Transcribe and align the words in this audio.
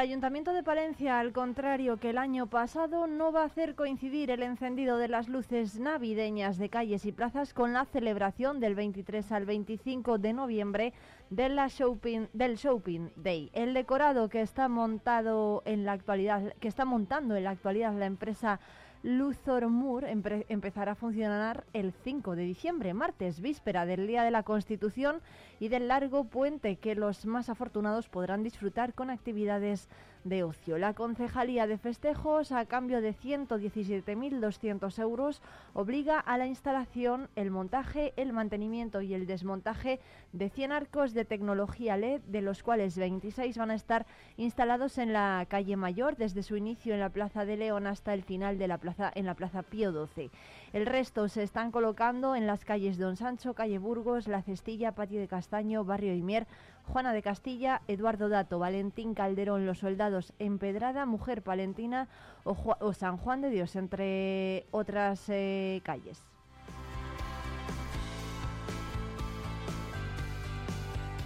Ayuntamiento 0.00 0.54
de 0.54 0.62
Palencia, 0.62 1.20
al 1.20 1.34
contrario 1.34 1.98
que 1.98 2.08
el 2.08 2.16
año 2.16 2.46
pasado, 2.46 3.06
no 3.06 3.32
va 3.32 3.42
a 3.42 3.44
hacer 3.44 3.74
coincidir 3.74 4.30
el 4.30 4.42
encendido 4.42 4.96
de 4.96 5.08
las 5.08 5.28
luces 5.28 5.78
navideñas 5.78 6.56
de 6.56 6.70
calles 6.70 7.04
y 7.04 7.12
plazas 7.12 7.52
con 7.52 7.74
la 7.74 7.84
celebración 7.84 8.60
del 8.60 8.74
23 8.74 9.30
al 9.30 9.44
25 9.44 10.16
de 10.16 10.32
noviembre 10.32 10.94
del 11.28 11.58
Shopping 11.68 13.10
Day. 13.14 13.50
El 13.52 13.74
decorado 13.74 14.30
que 14.30 14.40
está 14.40 14.68
montado 14.68 15.60
en 15.66 15.84
la 15.84 15.92
actualidad, 15.92 16.54
que 16.60 16.68
está 16.68 16.86
montando 16.86 17.36
en 17.36 17.44
la 17.44 17.50
actualidad 17.50 17.92
la 17.92 18.06
empresa 18.06 18.58
Luthor 19.02 19.68
Moore 19.68 20.10
empezará 20.48 20.92
a 20.92 20.94
funcionar 20.94 21.64
el 21.72 21.92
5 21.92 22.36
de 22.36 22.42
diciembre, 22.42 22.92
martes, 22.92 23.40
víspera 23.40 23.86
del 23.86 24.06
Día 24.06 24.24
de 24.24 24.30
la 24.30 24.42
Constitución 24.42 25.22
y 25.58 25.68
del 25.68 25.88
largo 25.88 26.24
puente 26.24 26.76
que 26.76 26.94
los 26.94 27.24
más 27.24 27.48
afortunados 27.48 28.10
podrán 28.10 28.42
disfrutar 28.42 28.92
con 28.92 29.08
actividades 29.08 29.88
de 30.24 30.42
ocio. 30.44 30.78
La 30.78 30.94
Concejalía 30.94 31.66
de 31.66 31.78
Festejos, 31.78 32.52
a 32.52 32.66
cambio 32.66 33.00
de 33.00 33.14
117.200 33.14 34.98
euros, 35.00 35.42
obliga 35.72 36.18
a 36.18 36.38
la 36.38 36.46
instalación, 36.46 37.28
el 37.36 37.50
montaje, 37.50 38.12
el 38.16 38.32
mantenimiento 38.32 39.00
y 39.00 39.14
el 39.14 39.26
desmontaje 39.26 40.00
de 40.32 40.50
100 40.50 40.72
arcos 40.72 41.14
de 41.14 41.24
tecnología 41.24 41.96
LED, 41.96 42.20
de 42.22 42.42
los 42.42 42.62
cuales 42.62 42.96
26 42.98 43.56
van 43.58 43.70
a 43.70 43.74
estar 43.74 44.06
instalados 44.36 44.98
en 44.98 45.12
la 45.12 45.46
calle 45.48 45.76
Mayor, 45.76 46.16
desde 46.16 46.42
su 46.42 46.56
inicio 46.56 46.94
en 46.94 47.00
la 47.00 47.10
Plaza 47.10 47.44
de 47.44 47.56
León 47.56 47.86
hasta 47.86 48.14
el 48.14 48.22
final 48.22 48.58
de 48.58 48.68
la 48.68 48.78
plaza, 48.78 49.10
en 49.14 49.26
la 49.26 49.34
Plaza 49.34 49.62
Pío 49.62 49.92
XII. 49.92 50.30
El 50.72 50.86
resto 50.86 51.28
se 51.28 51.42
están 51.42 51.70
colocando 51.70 52.36
en 52.36 52.46
las 52.46 52.64
calles 52.64 52.98
Don 52.98 53.16
Sancho, 53.16 53.54
Calle 53.54 53.78
Burgos, 53.78 54.28
La 54.28 54.42
Cestilla, 54.42 54.92
Patio 54.92 55.20
de 55.20 55.28
Castaño, 55.28 55.84
Barrio 55.84 56.14
Imier, 56.14 56.46
Juana 56.90 57.12
de 57.12 57.22
Castilla, 57.22 57.82
Eduardo 57.86 58.28
Dato, 58.28 58.58
Valentín 58.58 59.14
Calderón, 59.14 59.64
Los 59.64 59.78
Soldados, 59.78 60.32
Empedrada, 60.40 61.06
Mujer 61.06 61.40
Palentina 61.40 62.08
o, 62.42 62.92
San 62.92 63.16
Juan 63.16 63.40
de 63.40 63.50
Dios, 63.50 63.76
entre 63.76 64.66
otras 64.72 65.28
eh, 65.28 65.80
calles. 65.84 66.20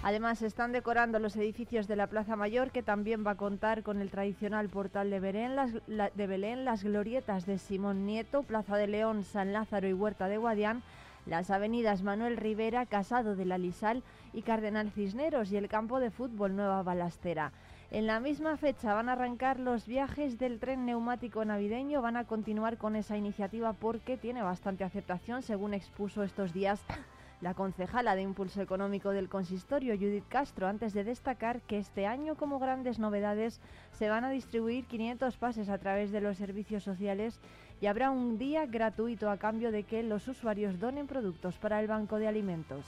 Además, 0.03 0.43
están 0.43 0.71
decorando 0.71 1.17
los 1.17 1.35
edificios 1.35 1.87
de 1.87 1.95
la 1.95 2.05
Plaza 2.05 2.35
Mayor, 2.35 2.69
que 2.69 2.83
también 2.83 3.25
va 3.25 3.31
a 3.31 3.37
contar 3.37 3.81
con 3.81 4.01
el 4.01 4.11
tradicional 4.11 4.69
portal 4.69 5.09
de 5.09 5.19
Belén, 5.19 5.55
las, 5.55 5.71
de 5.87 6.27
Belén, 6.27 6.63
las 6.63 6.83
glorietas 6.83 7.47
de 7.47 7.57
Simón 7.57 8.05
Nieto, 8.05 8.43
Plaza 8.43 8.77
de 8.77 8.85
León, 8.85 9.23
San 9.23 9.51
Lázaro 9.51 9.87
y 9.87 9.93
Huerta 9.93 10.27
de 10.27 10.37
Guadián, 10.37 10.83
las 11.25 11.49
avenidas 11.49 12.03
Manuel 12.03 12.37
Rivera, 12.37 12.85
Casado 12.85 13.35
de 13.35 13.45
la 13.45 13.57
Lisal 13.57 14.03
y 14.35 14.41
Cardenal 14.41 14.91
Cisneros 14.91 15.51
y 15.51 15.57
el 15.57 15.69
campo 15.69 15.99
de 15.99 16.11
fútbol 16.11 16.55
Nueva 16.55 16.83
Balastera. 16.83 17.53
En 17.89 18.05
la 18.05 18.19
misma 18.19 18.57
fecha 18.57 18.93
van 18.93 19.07
a 19.07 19.13
arrancar 19.13 19.59
los 19.59 19.87
viajes 19.87 20.37
del 20.37 20.59
tren 20.59 20.85
neumático 20.85 21.45
navideño, 21.45 22.01
van 22.01 22.17
a 22.17 22.25
continuar 22.25 22.77
con 22.77 22.97
esa 22.97 23.15
iniciativa 23.15 23.71
porque 23.73 24.17
tiene 24.17 24.41
bastante 24.43 24.83
aceptación, 24.83 25.41
según 25.41 25.73
expuso 25.73 26.21
estos 26.23 26.51
días 26.51 26.81
la 27.41 27.53
concejala 27.53 28.15
de 28.15 28.23
Impulso 28.23 28.61
Económico 28.61 29.11
del 29.11 29.29
Consistorio, 29.29 29.95
Judith 29.95 30.27
Castro, 30.27 30.67
antes 30.67 30.93
de 30.93 31.03
destacar 31.03 31.61
que 31.61 31.77
este 31.77 32.05
año 32.05 32.35
como 32.35 32.59
grandes 32.59 32.99
novedades 32.99 33.61
se 33.91 34.09
van 34.09 34.23
a 34.23 34.29
distribuir 34.29 34.85
500 34.85 35.37
pases 35.37 35.69
a 35.69 35.77
través 35.77 36.11
de 36.11 36.21
los 36.21 36.37
servicios 36.37 36.83
sociales 36.83 37.39
y 37.81 37.85
habrá 37.85 38.09
un 38.09 38.37
día 38.37 38.65
gratuito 38.65 39.29
a 39.29 39.37
cambio 39.37 39.71
de 39.71 39.83
que 39.83 40.03
los 40.03 40.27
usuarios 40.27 40.79
donen 40.79 41.07
productos 41.07 41.55
para 41.57 41.79
el 41.79 41.87
banco 41.87 42.17
de 42.17 42.27
alimentos. 42.27 42.85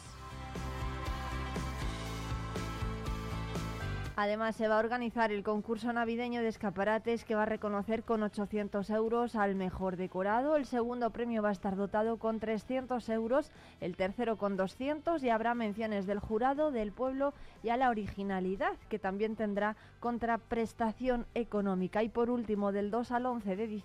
Además, 4.19 4.55
se 4.55 4.67
va 4.67 4.77
a 4.77 4.79
organizar 4.79 5.31
el 5.31 5.43
concurso 5.43 5.93
navideño 5.93 6.41
de 6.41 6.47
escaparates 6.47 7.23
que 7.23 7.35
va 7.35 7.43
a 7.43 7.45
reconocer 7.45 8.01
con 8.01 8.23
800 8.23 8.89
euros 8.89 9.35
al 9.35 9.53
mejor 9.53 9.95
decorado. 9.95 10.55
El 10.55 10.65
segundo 10.65 11.11
premio 11.11 11.43
va 11.43 11.49
a 11.49 11.51
estar 11.51 11.75
dotado 11.75 12.17
con 12.17 12.39
300 12.39 13.07
euros, 13.09 13.51
el 13.79 13.95
tercero 13.95 14.35
con 14.37 14.57
200 14.57 15.23
y 15.23 15.29
habrá 15.29 15.53
menciones 15.53 16.07
del 16.07 16.17
jurado, 16.17 16.71
del 16.71 16.93
pueblo 16.93 17.35
y 17.61 17.69
a 17.69 17.77
la 17.77 17.91
originalidad, 17.91 18.75
que 18.89 18.97
también 18.97 19.35
tendrá 19.35 19.75
contraprestación 19.99 21.27
económica. 21.35 22.01
Y 22.01 22.09
por 22.09 22.31
último, 22.31 22.71
del 22.71 22.89
2 22.89 23.11
al 23.11 23.27
11 23.27 23.55
de 23.55 23.83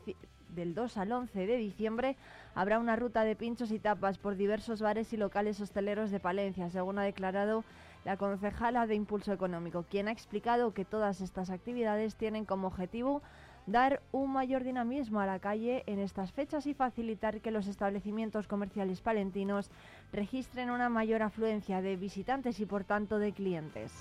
del 0.49 0.75
2 0.75 0.97
al 0.99 1.13
11 1.13 1.47
de 1.47 1.57
diciembre 1.57 2.17
habrá 2.55 2.79
una 2.79 2.97
ruta 2.97 3.25
de 3.25 3.37
pinchos 3.37 3.71
y 3.71 3.79
tapas 3.79 4.19
por 4.19 4.37
diversos 4.37 4.83
bares 4.83 5.13
y 5.13 5.17
locales 5.17 5.61
hosteleros 5.61 6.11
de 6.11 6.21
Palencia, 6.21 6.69
según 6.69 6.99
ha 6.99 7.05
declarado 7.05 7.65
la 8.05 8.17
concejala 8.17 8.87
de 8.87 8.95
Impulso 8.95 9.33
Económico, 9.33 9.85
quien 9.89 10.09
ha 10.09 10.13
explicado 10.13 10.75
que 10.75 10.85
todas 10.85 11.21
estas 11.21 11.51
actividades 11.51 12.17
tienen 12.17 12.45
como 12.45 12.67
objetivo 12.67 13.23
dar 13.67 14.03
un 14.11 14.33
mayor 14.33 14.65
dinamismo 14.65 15.21
a 15.21 15.27
la 15.27 15.39
calle 15.39 15.85
en 15.87 16.01
estas 16.01 16.33
fechas 16.33 16.67
y 16.67 16.75
facilitar 16.75 17.41
que 17.41 17.53
los 17.53 17.69
establecimientos 17.69 18.49
comerciales 18.49 19.01
palentinos 19.01 19.71
registren 20.13 20.71
una 20.71 20.89
mayor 20.89 21.23
afluencia 21.23 21.81
de 21.81 21.97
visitantes 21.97 22.59
y 22.59 22.67
por 22.67 22.85
tanto 22.85 23.19
de 23.19 23.33
clientes. 23.33 23.93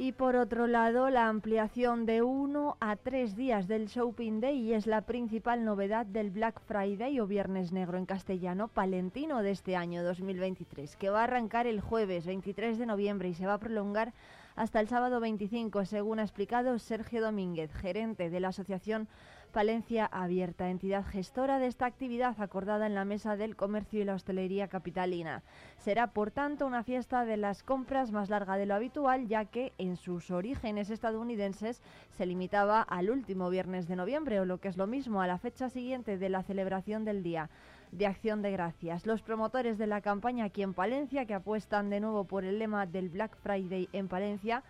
Y 0.00 0.12
por 0.12 0.36
otro 0.36 0.68
lado, 0.68 1.10
la 1.10 1.26
ampliación 1.26 2.06
de 2.06 2.22
uno 2.22 2.76
a 2.78 2.94
tres 2.94 3.34
días 3.34 3.66
del 3.66 3.88
Shopping 3.88 4.40
Day 4.40 4.72
es 4.72 4.86
la 4.86 5.00
principal 5.00 5.64
novedad 5.64 6.06
del 6.06 6.30
Black 6.30 6.60
Friday 6.60 7.18
o 7.18 7.26
Viernes 7.26 7.72
Negro 7.72 7.98
en 7.98 8.06
castellano 8.06 8.68
palentino 8.68 9.42
de 9.42 9.50
este 9.50 9.74
año 9.74 10.04
2023, 10.04 10.94
que 10.94 11.10
va 11.10 11.22
a 11.22 11.24
arrancar 11.24 11.66
el 11.66 11.80
jueves 11.80 12.26
23 12.26 12.78
de 12.78 12.86
noviembre 12.86 13.28
y 13.28 13.34
se 13.34 13.48
va 13.48 13.54
a 13.54 13.58
prolongar 13.58 14.12
hasta 14.54 14.78
el 14.78 14.86
sábado 14.86 15.18
25, 15.18 15.84
según 15.84 16.20
ha 16.20 16.22
explicado 16.22 16.78
Sergio 16.78 17.20
Domínguez, 17.20 17.74
gerente 17.74 18.30
de 18.30 18.38
la 18.38 18.48
Asociación 18.48 19.08
Palencia 19.48 20.06
Abierta, 20.06 20.68
entidad 20.68 21.04
gestora 21.04 21.58
de 21.58 21.66
esta 21.66 21.86
actividad 21.86 22.40
acordada 22.40 22.86
en 22.86 22.94
la 22.94 23.04
Mesa 23.04 23.36
del 23.36 23.56
Comercio 23.56 24.00
y 24.00 24.04
la 24.04 24.14
Hostelería 24.14 24.68
Capitalina. 24.68 25.42
Será, 25.78 26.08
por 26.08 26.30
tanto, 26.30 26.66
una 26.66 26.84
fiesta 26.84 27.24
de 27.24 27.36
las 27.36 27.62
compras 27.62 28.12
más 28.12 28.28
larga 28.28 28.56
de 28.56 28.66
lo 28.66 28.74
habitual, 28.74 29.26
ya 29.26 29.46
que 29.46 29.72
en 29.78 29.96
sus 29.96 30.30
orígenes 30.30 30.90
estadounidenses 30.90 31.82
se 32.10 32.26
limitaba 32.26 32.82
al 32.82 33.10
último 33.10 33.48
viernes 33.50 33.88
de 33.88 33.96
noviembre, 33.96 34.38
o 34.38 34.44
lo 34.44 34.58
que 34.58 34.68
es 34.68 34.76
lo 34.76 34.86
mismo, 34.86 35.22
a 35.22 35.26
la 35.26 35.38
fecha 35.38 35.70
siguiente 35.70 36.18
de 36.18 36.28
la 36.28 36.42
celebración 36.42 37.04
del 37.04 37.22
Día 37.22 37.48
de 37.90 38.06
Acción 38.06 38.42
de 38.42 38.52
Gracias. 38.52 39.06
Los 39.06 39.22
promotores 39.22 39.78
de 39.78 39.86
la 39.86 40.02
campaña 40.02 40.44
aquí 40.44 40.62
en 40.62 40.74
Palencia, 40.74 41.24
que 41.24 41.34
apuestan 41.34 41.90
de 41.90 42.00
nuevo 42.00 42.24
por 42.24 42.44
el 42.44 42.58
lema 42.58 42.86
del 42.86 43.08
Black 43.08 43.36
Friday 43.38 43.88
en 43.92 44.08
Palencia, 44.08 44.62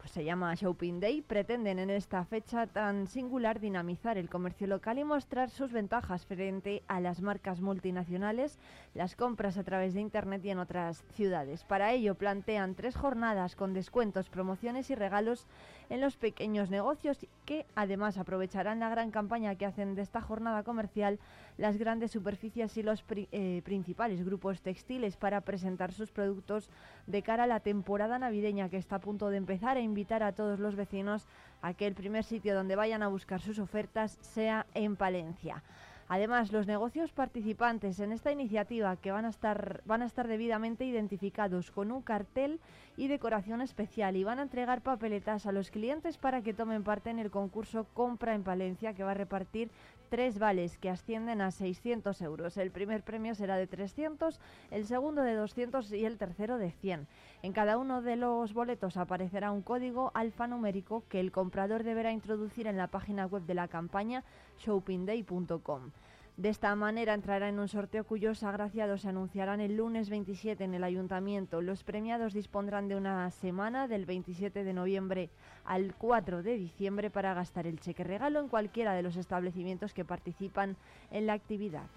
pues 0.00 0.12
se 0.12 0.24
llama 0.24 0.54
Shopping 0.54 0.98
Day, 0.98 1.20
pretenden 1.20 1.78
en 1.78 1.90
esta 1.90 2.24
fecha 2.24 2.66
tan 2.66 3.06
singular 3.06 3.60
dinamizar 3.60 4.16
el 4.16 4.30
comercio 4.30 4.66
local 4.66 4.98
y 4.98 5.04
mostrar 5.04 5.50
sus 5.50 5.72
ventajas 5.72 6.24
frente 6.24 6.82
a 6.88 7.00
las 7.00 7.20
marcas 7.20 7.60
multinacionales, 7.60 8.58
las 8.94 9.14
compras 9.14 9.58
a 9.58 9.62
través 9.62 9.92
de 9.92 10.00
Internet 10.00 10.42
y 10.42 10.50
en 10.50 10.58
otras 10.58 11.04
ciudades. 11.12 11.64
Para 11.64 11.92
ello 11.92 12.14
plantean 12.14 12.74
tres 12.74 12.96
jornadas 12.96 13.56
con 13.56 13.74
descuentos, 13.74 14.30
promociones 14.30 14.88
y 14.88 14.94
regalos 14.94 15.46
en 15.90 16.00
los 16.00 16.16
pequeños 16.16 16.70
negocios 16.70 17.26
que 17.44 17.66
además 17.74 18.16
aprovecharán 18.16 18.80
la 18.80 18.88
gran 18.88 19.10
campaña 19.10 19.56
que 19.56 19.66
hacen 19.66 19.94
de 19.94 20.02
esta 20.02 20.20
jornada 20.20 20.62
comercial 20.62 21.18
las 21.58 21.76
grandes 21.76 22.12
superficies 22.12 22.76
y 22.76 22.82
los 22.82 23.04
eh, 23.10 23.60
principales 23.64 24.24
grupos 24.24 24.62
textiles 24.62 25.16
para 25.16 25.42
presentar 25.42 25.92
sus 25.92 26.10
productos 26.10 26.70
de 27.06 27.22
cara 27.22 27.44
a 27.44 27.48
la 27.48 27.60
temporada 27.60 28.18
navideña 28.18 28.70
que 28.70 28.78
está 28.78 28.96
a 28.96 29.00
punto 29.00 29.28
de 29.28 29.36
empezar 29.36 29.76
e 29.76 29.82
invitar 29.82 30.22
a 30.22 30.32
todos 30.32 30.60
los 30.60 30.76
vecinos 30.76 31.26
a 31.60 31.74
que 31.74 31.86
el 31.86 31.94
primer 31.94 32.24
sitio 32.24 32.54
donde 32.54 32.76
vayan 32.76 33.02
a 33.02 33.08
buscar 33.08 33.40
sus 33.40 33.58
ofertas 33.58 34.16
sea 34.22 34.66
en 34.74 34.96
Palencia. 34.96 35.62
Además, 36.12 36.50
los 36.50 36.66
negocios 36.66 37.12
participantes 37.12 38.00
en 38.00 38.10
esta 38.10 38.32
iniciativa 38.32 38.96
que 38.96 39.12
van 39.12 39.26
a 39.26 39.28
estar 39.28 39.80
van 39.84 40.02
a 40.02 40.06
estar 40.06 40.26
debidamente 40.26 40.84
identificados 40.84 41.70
con 41.70 41.92
un 41.92 42.02
cartel 42.02 42.58
y 42.96 43.06
decoración 43.06 43.60
especial 43.60 44.16
y 44.16 44.24
van 44.24 44.40
a 44.40 44.42
entregar 44.42 44.82
papeletas 44.82 45.46
a 45.46 45.52
los 45.52 45.70
clientes 45.70 46.18
para 46.18 46.42
que 46.42 46.52
tomen 46.52 46.82
parte 46.82 47.10
en 47.10 47.20
el 47.20 47.30
concurso 47.30 47.86
Compra 47.94 48.34
en 48.34 48.42
Palencia 48.42 48.92
que 48.92 49.04
va 49.04 49.12
a 49.12 49.14
repartir 49.14 49.70
tres 50.08 50.40
vales 50.40 50.78
que 50.78 50.90
ascienden 50.90 51.40
a 51.40 51.52
600 51.52 52.20
euros. 52.22 52.56
El 52.56 52.72
primer 52.72 53.04
premio 53.04 53.36
será 53.36 53.56
de 53.56 53.68
300, 53.68 54.40
el 54.72 54.86
segundo 54.86 55.22
de 55.22 55.34
200 55.34 55.92
y 55.92 56.04
el 56.04 56.18
tercero 56.18 56.58
de 56.58 56.72
100. 56.72 57.06
En 57.42 57.52
cada 57.52 57.78
uno 57.78 58.02
de 58.02 58.16
los 58.16 58.52
boletos 58.52 58.96
aparecerá 58.96 59.52
un 59.52 59.62
código 59.62 60.10
alfanumérico 60.14 61.04
que 61.08 61.20
el 61.20 61.30
comprador 61.30 61.84
deberá 61.84 62.10
introducir 62.10 62.66
en 62.66 62.76
la 62.76 62.88
página 62.88 63.26
web 63.26 63.44
de 63.44 63.54
la 63.54 63.68
campaña 63.68 64.24
shoppingday.com. 64.60 65.90
De 66.36 66.48
esta 66.48 66.74
manera 66.74 67.12
entrará 67.12 67.50
en 67.50 67.58
un 67.58 67.68
sorteo 67.68 68.04
cuyos 68.04 68.42
agraciados 68.44 69.02
se 69.02 69.08
anunciarán 69.08 69.60
el 69.60 69.76
lunes 69.76 70.08
27 70.08 70.64
en 70.64 70.72
el 70.72 70.84
ayuntamiento. 70.84 71.60
Los 71.60 71.84
premiados 71.84 72.32
dispondrán 72.32 72.88
de 72.88 72.96
una 72.96 73.30
semana 73.30 73.88
del 73.88 74.06
27 74.06 74.64
de 74.64 74.72
noviembre 74.72 75.28
al 75.64 75.94
4 75.96 76.42
de 76.42 76.56
diciembre 76.56 77.10
para 77.10 77.34
gastar 77.34 77.66
el 77.66 77.78
cheque 77.80 78.04
regalo 78.04 78.40
en 78.40 78.48
cualquiera 78.48 78.94
de 78.94 79.02
los 79.02 79.16
establecimientos 79.16 79.92
que 79.92 80.06
participan 80.06 80.76
en 81.10 81.26
la 81.26 81.34
actividad. 81.34 81.90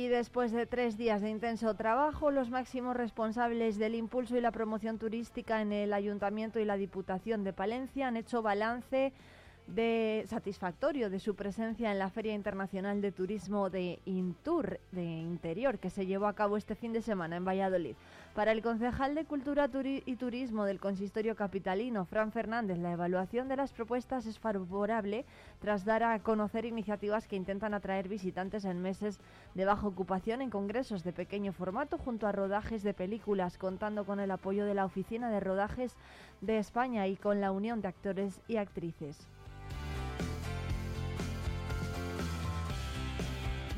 Y 0.00 0.08
después 0.08 0.50
de 0.50 0.64
tres 0.64 0.96
días 0.96 1.20
de 1.20 1.28
intenso 1.28 1.74
trabajo, 1.74 2.30
los 2.30 2.48
máximos 2.48 2.96
responsables 2.96 3.76
del 3.76 3.94
impulso 3.94 4.34
y 4.34 4.40
la 4.40 4.50
promoción 4.50 4.96
turística 4.96 5.60
en 5.60 5.74
el 5.74 5.92
Ayuntamiento 5.92 6.58
y 6.58 6.64
la 6.64 6.78
Diputación 6.78 7.44
de 7.44 7.52
Palencia 7.52 8.08
han 8.08 8.16
hecho 8.16 8.40
balance 8.40 9.12
de 9.74 10.24
satisfactorio 10.28 11.10
de 11.10 11.20
su 11.20 11.36
presencia 11.36 11.92
en 11.92 11.98
la 11.98 12.10
Feria 12.10 12.34
Internacional 12.34 13.00
de 13.00 13.12
Turismo 13.12 13.70
de 13.70 14.00
Intur, 14.04 14.80
de 14.90 15.04
Interior, 15.04 15.78
que 15.78 15.90
se 15.90 16.06
llevó 16.06 16.26
a 16.26 16.34
cabo 16.34 16.56
este 16.56 16.74
fin 16.74 16.92
de 16.92 17.02
semana 17.02 17.36
en 17.36 17.44
Valladolid. 17.44 17.94
Para 18.34 18.52
el 18.52 18.62
concejal 18.62 19.14
de 19.14 19.24
Cultura 19.24 19.70
y 19.74 20.16
Turismo 20.16 20.64
del 20.64 20.80
Consistorio 20.80 21.36
Capitalino, 21.36 22.04
Fran 22.04 22.32
Fernández, 22.32 22.78
la 22.78 22.92
evaluación 22.92 23.48
de 23.48 23.56
las 23.56 23.72
propuestas 23.72 24.26
es 24.26 24.38
favorable 24.38 25.24
tras 25.60 25.84
dar 25.84 26.02
a 26.02 26.18
conocer 26.20 26.64
iniciativas 26.64 27.28
que 27.28 27.36
intentan 27.36 27.74
atraer 27.74 28.08
visitantes 28.08 28.64
en 28.64 28.82
meses 28.82 29.20
de 29.54 29.64
baja 29.64 29.86
ocupación 29.86 30.42
en 30.42 30.50
congresos 30.50 31.04
de 31.04 31.12
pequeño 31.12 31.52
formato 31.52 31.98
junto 31.98 32.26
a 32.26 32.32
rodajes 32.32 32.82
de 32.82 32.94
películas, 32.94 33.58
contando 33.58 34.04
con 34.04 34.20
el 34.20 34.30
apoyo 34.30 34.64
de 34.64 34.74
la 34.74 34.84
Oficina 34.84 35.30
de 35.30 35.40
Rodajes 35.40 35.96
de 36.40 36.58
España 36.58 37.06
y 37.06 37.16
con 37.16 37.40
la 37.40 37.52
Unión 37.52 37.80
de 37.80 37.88
Actores 37.88 38.40
y 38.48 38.56
Actrices. 38.56 39.28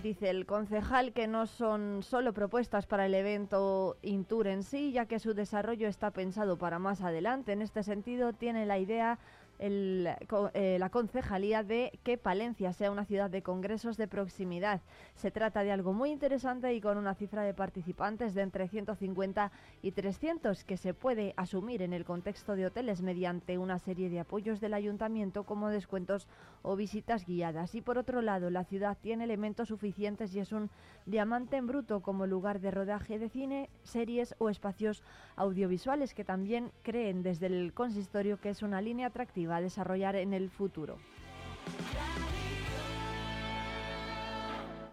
Dice 0.02 0.31
el 0.31 0.46
concejal 0.46 1.12
que 1.12 1.28
no 1.28 1.46
son 1.46 2.02
solo 2.02 2.32
propuestas 2.32 2.87
para 2.87 3.06
el 3.06 3.14
evento 3.14 3.99
Intur 4.02 4.49
en 4.49 4.64
sí, 4.64 4.90
ya 4.90 5.06
que 5.06 5.20
su 5.20 5.32
desarrollo 5.32 5.87
está 5.87 6.10
pensado 6.10 6.58
para 6.58 6.81
más 6.81 7.02
adelante. 7.02 7.52
En 7.52 7.62
este 7.62 7.84
sentido, 7.84 8.32
tiene 8.32 8.66
la 8.66 8.81
idea 8.81 9.20
eh, 9.64 10.76
la 10.81 10.91
concejalía 10.91 11.62
de 11.62 11.97
que 12.03 12.19
Palencia 12.19 12.73
sea 12.73 12.91
una 12.91 13.05
ciudad 13.05 13.31
de 13.31 13.43
congresos 13.43 13.97
de 13.97 14.09
proximidad. 14.09 14.81
Se 15.14 15.31
trata 15.31 15.62
de 15.62 15.70
algo 15.70 15.93
muy 15.93 16.11
interesante 16.11 16.75
y 16.75 16.81
con 16.81 16.99
una 16.99 17.14
cifra 17.14 17.44
de 17.44 17.55
participantes 17.55 18.35
de 18.35 18.43
entre 18.43 18.67
150 18.67 19.53
y 19.81 19.93
300 19.93 20.64
que 20.64 20.76
se 20.76 20.94
puede 20.94 21.32
asumir 21.37 21.82
en 21.82 21.93
el 21.93 22.05
contexto 22.05 22.56
de 22.56 22.67
hoteles 22.67 23.03
mediante 23.03 23.56
una 23.56 23.79
serie 23.79 24.11
de 24.11 24.19
apoyos 24.19 24.61
del 24.61 24.75
ayuntamiento 24.75 25.44
como 25.44 25.69
descuentos 25.69 26.26
o 26.62 26.75
visitas 26.75 27.25
guiadas. 27.25 27.76
Y 27.76 27.82
por 27.82 27.99
otro 27.99 28.20
lado, 28.20 28.50
la 28.50 28.64
ciudad 28.64 28.99
tiene 29.00 29.25
elementos 29.25 29.69
suficientes 29.69 30.35
y 30.35 30.41
es 30.41 30.50
un 30.50 30.70
diamante 31.06 31.56
en 31.56 31.69
bruto 31.69 32.00
como 32.00 32.26
lugar 32.26 32.59
de 32.59 32.73
rodaje 32.73 33.20
de 33.20 33.29
cine, 33.29 33.70
series 33.85 34.35
o 34.38 34.50
espacios 34.50 35.05
audiovisuales 35.37 36.14
que 36.14 36.25
también 36.25 36.73
creen 36.82 37.23
desde 37.23 37.47
el 37.47 37.73
consistorio 37.75 38.41
que 38.41 38.50
es 38.50 38.62
una 38.62 38.81
línea 38.81 39.06
atractiva 39.06 39.51
a 39.56 39.60
desarrollar 39.60 40.16
en 40.16 40.32
el 40.32 40.50
futuro. 40.50 40.99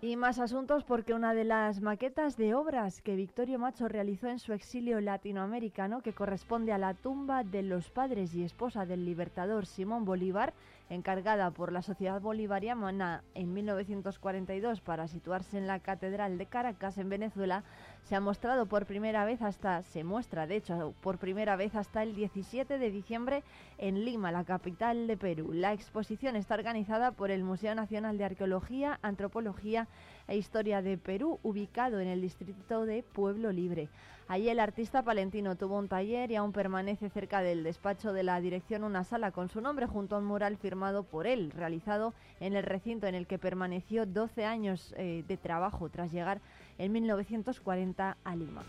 Y 0.02 0.16
más 0.16 0.40
asuntos 0.40 0.86
porque 0.86 1.14
una 1.14 1.34
de 1.34 1.44
las 1.44 1.82
maquetas 1.82 2.38
de 2.38 2.54
obras 2.54 3.02
que 3.02 3.18
Victorio 3.18 3.60
Macho 3.60 3.90
realizó 3.90 4.28
en 4.28 4.40
su 4.40 4.54
exilio 4.54 5.02
latinoamericano, 5.02 6.02
que 6.02 6.14
corresponde 6.14 6.72
a 6.72 6.78
la 6.78 6.94
tumba 6.94 7.44
de 7.44 7.64
los 7.64 7.90
padres 7.90 8.34
y 8.34 8.44
esposa 8.44 8.86
del 8.86 9.04
libertador 9.04 9.66
Simón 9.66 10.06
Bolívar, 10.06 10.54
encargada 10.90 11.52
por 11.52 11.72
la 11.72 11.82
Sociedad 11.82 12.20
Bolivariana 12.20 13.24
en 13.34 13.54
1942 13.54 14.82
para 14.82 15.08
situarse 15.08 15.58
en 15.58 15.68
la 15.68 15.80
Catedral 15.80 16.38
de 16.38 16.48
Caracas 16.48 16.98
en 16.98 17.10
Venezuela, 17.10 17.64
se 18.04 18.16
ha 18.16 18.22
mostrado 18.22 18.66
por 18.66 18.86
primera 18.86 19.24
vez 19.26 19.42
hasta 19.42 19.84
se 19.84 20.04
muestra 20.04 20.48
de 20.48 20.56
hecho 20.56 20.94
por 21.02 21.18
primera 21.18 21.56
vez 21.56 21.76
hasta 21.76 22.04
el 22.04 22.16
17 22.16 22.78
de 22.78 22.92
diciembre 22.92 23.44
en 23.78 24.04
Lima, 24.04 24.32
la 24.32 24.44
capital 24.44 25.08
de 25.08 25.18
Perú. 25.18 25.54
La 25.54 25.74
exposición 25.74 26.36
está 26.36 26.56
organizada 26.56 27.12
por 27.12 27.32
el 27.32 27.44
Museo 27.44 27.76
Nacional 27.76 28.18
de 28.18 28.26
Arqueología, 28.26 29.00
Antropología 29.02 29.88
e 30.30 30.38
Historia 30.38 30.82
de 30.82 30.98
Perú, 30.98 31.40
ubicado 31.44 32.00
en 32.00 32.08
el 32.08 32.22
distrito 32.22 32.86
de 32.86 33.04
Pueblo 33.04 33.52
Libre. 33.52 33.90
Allí 34.28 34.48
el 34.48 34.60
artista 34.60 35.02
palentino 35.02 35.56
tuvo 35.56 35.80
un 35.80 35.88
taller 35.88 36.30
y 36.30 36.36
aún 36.36 36.52
permanece 36.52 37.10
cerca 37.10 37.42
del 37.42 37.64
despacho 37.64 38.14
de 38.14 38.22
la 38.22 38.40
dirección 38.40 38.84
una 38.84 39.04
sala 39.04 39.32
con 39.32 39.50
su 39.50 39.60
nombre 39.60 39.88
junto 39.88 40.16
a 40.16 40.20
un 40.20 40.26
mural 40.26 40.56
firmado 40.58 41.02
por 41.02 41.26
él, 41.26 41.50
realizado 41.50 42.14
en 42.40 42.56
el 42.56 42.64
recinto 42.64 43.08
en 43.08 43.16
el 43.16 43.26
que 43.26 43.40
permaneció 43.40 44.06
12 44.06 44.46
años 44.46 44.94
eh, 44.98 45.24
de 45.28 45.38
trabajo 45.38 45.90
tras 45.90 46.12
llegar 46.12 46.42
en 46.78 46.92
1940 46.92 48.18
a 48.24 48.36
Lima. 48.36 48.64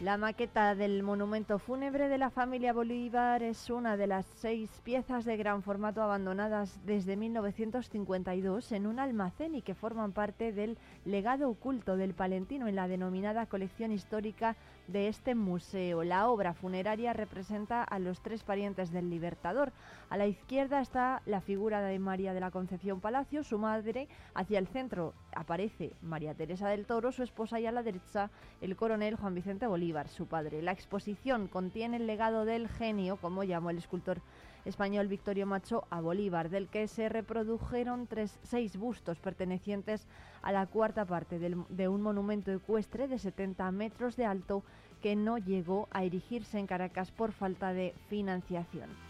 La 0.00 0.16
maqueta 0.16 0.74
del 0.74 1.02
monumento 1.02 1.58
fúnebre 1.58 2.08
de 2.08 2.16
la 2.16 2.30
familia 2.30 2.72
Bolívar 2.72 3.42
es 3.42 3.68
una 3.68 3.98
de 3.98 4.06
las 4.06 4.24
seis 4.24 4.70
piezas 4.82 5.26
de 5.26 5.36
gran 5.36 5.62
formato 5.62 6.00
abandonadas 6.00 6.80
desde 6.86 7.18
1952 7.18 8.72
en 8.72 8.86
un 8.86 8.98
almacén 8.98 9.54
y 9.54 9.60
que 9.60 9.74
forman 9.74 10.12
parte 10.12 10.52
del 10.52 10.78
legado 11.04 11.50
oculto 11.50 11.98
del 11.98 12.14
Palentino 12.14 12.66
en 12.66 12.76
la 12.76 12.88
denominada 12.88 13.44
colección 13.44 13.92
histórica 13.92 14.56
de 14.90 15.08
este 15.08 15.34
museo. 15.34 16.04
La 16.04 16.28
obra 16.28 16.54
funeraria 16.54 17.12
representa 17.12 17.82
a 17.82 17.98
los 17.98 18.20
tres 18.20 18.42
parientes 18.42 18.90
del 18.90 19.10
Libertador. 19.10 19.72
A 20.08 20.16
la 20.16 20.26
izquierda 20.26 20.80
está 20.80 21.22
la 21.26 21.40
figura 21.40 21.80
de 21.80 21.98
María 21.98 22.34
de 22.34 22.40
la 22.40 22.50
Concepción 22.50 23.00
Palacio, 23.00 23.44
su 23.44 23.58
madre. 23.58 24.08
Hacia 24.34 24.58
el 24.58 24.66
centro 24.66 25.14
aparece 25.34 25.92
María 26.02 26.34
Teresa 26.34 26.68
del 26.68 26.86
Toro, 26.86 27.12
su 27.12 27.22
esposa, 27.22 27.60
y 27.60 27.66
a 27.66 27.72
la 27.72 27.82
derecha 27.82 28.30
el 28.60 28.76
coronel 28.76 29.16
Juan 29.16 29.34
Vicente 29.34 29.66
Bolívar, 29.66 30.08
su 30.08 30.26
padre. 30.26 30.62
La 30.62 30.72
exposición 30.72 31.48
contiene 31.48 31.96
el 31.96 32.06
legado 32.06 32.44
del 32.44 32.68
genio, 32.68 33.16
como 33.16 33.44
llamó 33.44 33.70
el 33.70 33.78
escultor 33.78 34.20
español 34.64 35.08
Victorio 35.08 35.46
Macho 35.46 35.84
a 35.90 36.00
Bolívar, 36.00 36.50
del 36.50 36.68
que 36.68 36.88
se 36.88 37.08
reprodujeron 37.08 38.06
tres, 38.06 38.38
seis 38.42 38.76
bustos 38.76 39.18
pertenecientes 39.18 40.06
a 40.42 40.52
la 40.52 40.66
cuarta 40.66 41.04
parte 41.04 41.38
de 41.38 41.88
un 41.88 42.02
monumento 42.02 42.50
ecuestre 42.50 43.08
de 43.08 43.18
70 43.18 43.70
metros 43.72 44.16
de 44.16 44.26
alto 44.26 44.62
que 45.02 45.16
no 45.16 45.38
llegó 45.38 45.88
a 45.90 46.04
erigirse 46.04 46.58
en 46.58 46.66
Caracas 46.66 47.10
por 47.10 47.32
falta 47.32 47.72
de 47.72 47.94
financiación. 48.08 49.09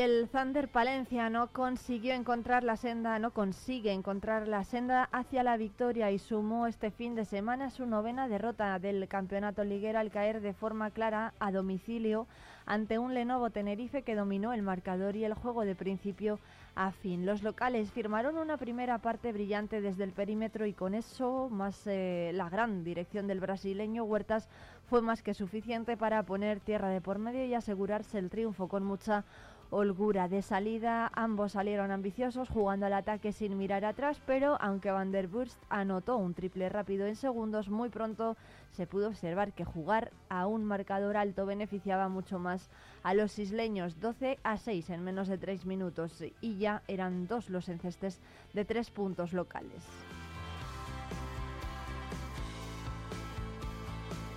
El 0.00 0.30
Thunder 0.30 0.68
Palencia 0.68 1.28
no 1.28 1.48
consiguió 1.48 2.14
encontrar 2.14 2.64
la 2.64 2.78
senda, 2.78 3.18
no 3.18 3.32
consigue 3.32 3.92
encontrar 3.92 4.48
la 4.48 4.64
senda 4.64 5.10
hacia 5.12 5.42
la 5.42 5.58
victoria 5.58 6.10
y 6.10 6.18
sumó 6.18 6.66
este 6.66 6.90
fin 6.90 7.14
de 7.14 7.26
semana 7.26 7.68
su 7.68 7.84
novena 7.84 8.26
derrota 8.26 8.78
del 8.78 9.06
campeonato 9.08 9.62
liguero 9.62 9.98
al 9.98 10.10
caer 10.10 10.40
de 10.40 10.54
forma 10.54 10.90
clara 10.90 11.34
a 11.38 11.52
domicilio 11.52 12.26
ante 12.64 12.98
un 12.98 13.12
Lenovo 13.12 13.50
Tenerife 13.50 14.00
que 14.00 14.14
dominó 14.14 14.54
el 14.54 14.62
marcador 14.62 15.16
y 15.16 15.24
el 15.26 15.34
juego 15.34 15.66
de 15.66 15.74
principio 15.74 16.38
a 16.76 16.92
fin. 16.92 17.26
Los 17.26 17.42
locales 17.42 17.90
firmaron 17.90 18.38
una 18.38 18.56
primera 18.56 18.98
parte 18.98 19.32
brillante 19.32 19.82
desde 19.82 20.04
el 20.04 20.12
perímetro 20.12 20.64
y 20.64 20.72
con 20.72 20.94
eso, 20.94 21.50
más 21.50 21.86
eh, 21.86 22.30
la 22.32 22.48
gran 22.48 22.84
dirección 22.84 23.26
del 23.26 23.40
brasileño 23.40 24.04
Huertas, 24.04 24.48
fue 24.88 25.02
más 25.02 25.22
que 25.22 25.34
suficiente 25.34 25.96
para 25.96 26.22
poner 26.22 26.60
tierra 26.60 26.88
de 26.88 27.00
por 27.00 27.18
medio 27.18 27.44
y 27.44 27.54
asegurarse 27.54 28.18
el 28.18 28.30
triunfo 28.30 28.68
con 28.68 28.84
mucha 28.84 29.24
holgura 29.70 30.28
de 30.28 30.42
salida. 30.42 31.10
Ambos 31.14 31.52
salieron 31.52 31.90
ambiciosos 31.90 32.48
jugando 32.48 32.86
al 32.86 32.92
ataque 32.92 33.32
sin 33.32 33.56
mirar 33.56 33.84
atrás, 33.84 34.20
pero 34.26 34.56
aunque 34.60 34.90
Van 34.90 35.12
der 35.12 35.28
Burst 35.28 35.58
anotó 35.68 36.16
un 36.16 36.34
triple 36.34 36.68
rápido 36.68 37.06
en 37.06 37.16
segundos, 37.16 37.68
muy 37.68 37.88
pronto 37.88 38.36
se 38.72 38.86
pudo 38.86 39.08
observar 39.08 39.52
que 39.52 39.64
jugar 39.64 40.12
a 40.28 40.46
un 40.46 40.64
marcador 40.64 41.16
alto 41.16 41.46
beneficiaba 41.46 42.08
mucho 42.08 42.38
más 42.38 42.70
a 43.02 43.14
los 43.14 43.38
isleños 43.38 44.00
12 44.00 44.38
a 44.42 44.56
6 44.56 44.90
en 44.90 45.04
menos 45.04 45.28
de 45.28 45.38
3 45.38 45.66
minutos 45.66 46.22
y 46.40 46.58
ya 46.58 46.82
eran 46.88 47.26
dos 47.26 47.50
los 47.50 47.68
encestes 47.68 48.20
de 48.52 48.64
tres 48.64 48.90
puntos 48.90 49.32
locales. 49.32 50.09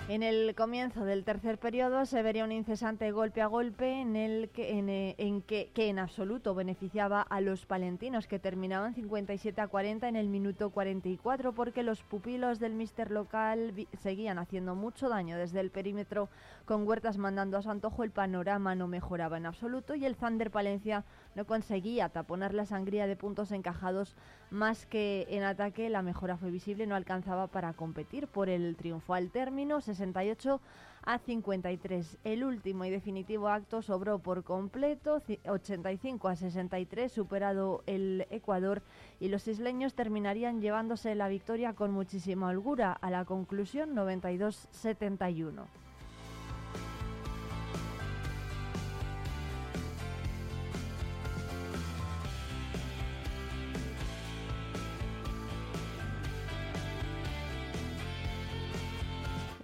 En 0.09 0.21
el 0.21 0.53
comienzo 0.53 1.05
del 1.05 1.23
tercer 1.23 1.57
periodo 1.57 2.05
se 2.05 2.21
vería 2.21 2.43
un 2.43 2.51
incesante 2.51 3.09
golpe 3.11 3.41
a 3.41 3.47
golpe 3.47 4.01
en 4.01 4.17
el 4.17 4.49
que 4.49 4.77
en, 4.77 4.89
eh, 4.89 5.15
que, 5.47 5.71
en 5.75 5.97
absoluto 5.97 6.53
beneficiaba 6.53 7.21
a 7.21 7.39
los 7.39 7.65
palentinos 7.65 8.27
que 8.27 8.37
terminaban 8.37 8.93
57 8.95 9.61
a 9.61 9.67
40 9.69 10.09
en 10.09 10.17
el 10.17 10.27
minuto 10.27 10.71
44 10.71 11.53
porque 11.53 11.83
los 11.83 12.03
pupilos 12.03 12.59
del 12.59 12.73
mister 12.73 13.11
local 13.11 13.73
seguían 13.93 14.39
haciendo 14.39 14.75
mucho 14.75 15.07
daño 15.07 15.37
desde 15.37 15.61
el 15.61 15.71
perímetro 15.71 16.27
con 16.65 16.85
Huertas 16.85 17.17
mandando 17.17 17.57
a 17.57 17.61
su 17.61 17.71
antojo 17.71 18.03
el 18.03 18.11
panorama 18.11 18.75
no 18.75 18.89
mejoraba 18.89 19.37
en 19.37 19.45
absoluto 19.45 19.95
y 19.95 20.03
el 20.03 20.17
Thunder 20.17 20.51
Palencia 20.51 21.05
no 21.35 21.45
conseguía 21.45 22.09
taponar 22.09 22.53
la 22.53 22.65
sangría 22.65 23.07
de 23.07 23.15
puntos 23.15 23.51
encajados 23.51 24.15
más 24.49 24.85
que 24.85 25.25
en 25.29 25.43
ataque. 25.43 25.89
La 25.89 26.01
mejora 26.01 26.37
fue 26.37 26.51
visible 26.51 26.87
no 26.87 26.95
alcanzaba 26.95 27.47
para 27.47 27.73
competir 27.73 28.27
por 28.27 28.49
el 28.49 28.75
triunfo. 28.75 29.13
Al 29.13 29.31
término 29.31 29.81
68 29.81 30.61
a 31.05 31.17
53 31.19 32.17
el 32.23 32.43
último 32.45 32.85
y 32.85 32.89
definitivo 32.89 33.49
acto 33.49 33.81
sobró 33.81 34.19
por 34.19 34.43
completo 34.43 35.21
85 35.45 36.27
a 36.29 36.35
63 36.35 37.11
superado 37.11 37.83
el 37.87 38.25
Ecuador 38.29 38.81
y 39.19 39.27
los 39.27 39.47
isleños 39.47 39.95
terminarían 39.95 40.61
llevándose 40.61 41.13
la 41.15 41.27
victoria 41.27 41.73
con 41.73 41.91
muchísima 41.91 42.47
holgura. 42.47 42.93
A 42.93 43.09
la 43.09 43.25
conclusión 43.25 43.95
92 43.95 44.67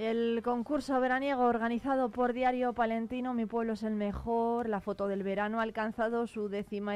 El 0.09 0.41
concurso 0.43 0.99
veraniego 0.99 1.43
organizado 1.43 2.09
por 2.09 2.33
Diario 2.33 2.73
Palentino 2.73 3.35
Mi 3.35 3.45
Pueblo 3.45 3.73
es 3.73 3.83
el 3.83 3.93
Mejor, 3.93 4.67
la 4.67 4.81
foto 4.81 5.07
del 5.07 5.21
verano, 5.21 5.59
ha 5.59 5.61
alcanzado 5.61 6.25
su 6.25 6.49
décima 6.49 6.95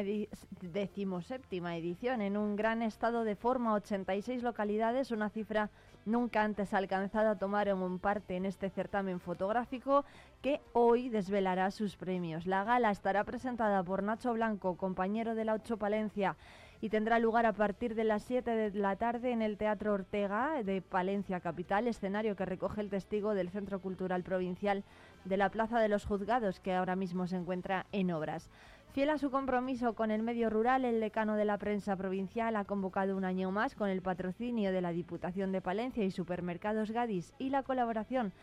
decimoséptima 0.61 1.77
edición 1.77 2.21
en 2.21 2.37
un 2.37 2.55
gran 2.55 2.81
estado 2.81 3.23
de 3.23 3.35
forma, 3.35 3.75
86 3.75 4.41
localidades, 4.41 5.11
una 5.11 5.29
cifra 5.29 5.69
nunca 6.07 6.41
antes 6.41 6.73
alcanzada. 6.73 7.37
Tomaron 7.37 7.99
parte 7.99 8.35
en 8.35 8.47
este 8.47 8.71
certamen 8.71 9.19
fotográfico 9.19 10.05
que 10.41 10.59
hoy 10.73 11.09
desvelará 11.09 11.69
sus 11.69 11.95
premios. 11.95 12.47
La 12.47 12.63
gala 12.63 12.89
estará 12.89 13.23
presentada 13.25 13.83
por 13.83 14.01
Nacho 14.01 14.33
Blanco, 14.33 14.75
compañero 14.75 15.35
de 15.35 15.45
la 15.45 15.53
Ocho 15.53 15.77
Palencia 15.77 16.35
y 16.83 16.89
tendrá 16.89 17.17
lugar 17.17 17.45
a 17.45 17.53
partir 17.53 17.95
de 17.95 18.03
las 18.03 18.23
7 18.23 18.51
de 18.51 18.77
la 18.77 18.97
tarde 18.97 19.31
en 19.31 19.41
el 19.41 19.55
Teatro 19.55 19.93
Ortega 19.93 20.61
de 20.63 20.81
Palencia 20.81 21.39
Capital, 21.39 21.87
escenario 21.87 22.35
que 22.35 22.43
recoge 22.43 22.81
el 22.81 22.89
testigo 22.89 23.33
del 23.33 23.49
Centro 23.51 23.79
Cultural 23.79 24.21
Provincial 24.21 24.83
de 25.23 25.37
la 25.37 25.47
Plaza 25.47 25.79
de 25.79 25.87
los 25.87 26.03
Juzgados, 26.03 26.59
que 26.59 26.73
ahora 26.73 26.97
mismo 26.97 27.25
se 27.25 27.37
encuentra 27.37 27.85
en 27.93 28.11
obras. 28.11 28.49
Fiel 28.91 29.11
a 29.11 29.17
su 29.17 29.31
compromiso 29.31 29.93
con 29.93 30.11
el 30.11 30.23
medio 30.23 30.49
rural, 30.49 30.83
el 30.83 30.99
decano 30.99 31.37
de 31.37 31.45
la 31.45 31.57
prensa 31.57 31.95
provincial 31.95 32.57
ha 32.57 32.65
convocado 32.65 33.15
un 33.15 33.23
año 33.23 33.49
más 33.49 33.75
con 33.75 33.87
el 33.87 34.01
patrocinio 34.01 34.73
de 34.73 34.81
la 34.81 34.91
Diputación 34.91 35.53
de 35.53 35.61
Palencia 35.61 36.03
y 36.03 36.11
Supermercados 36.11 36.91
Gadis 36.91 37.33
y 37.39 37.49
la 37.49 37.63
colaboración 37.63 38.33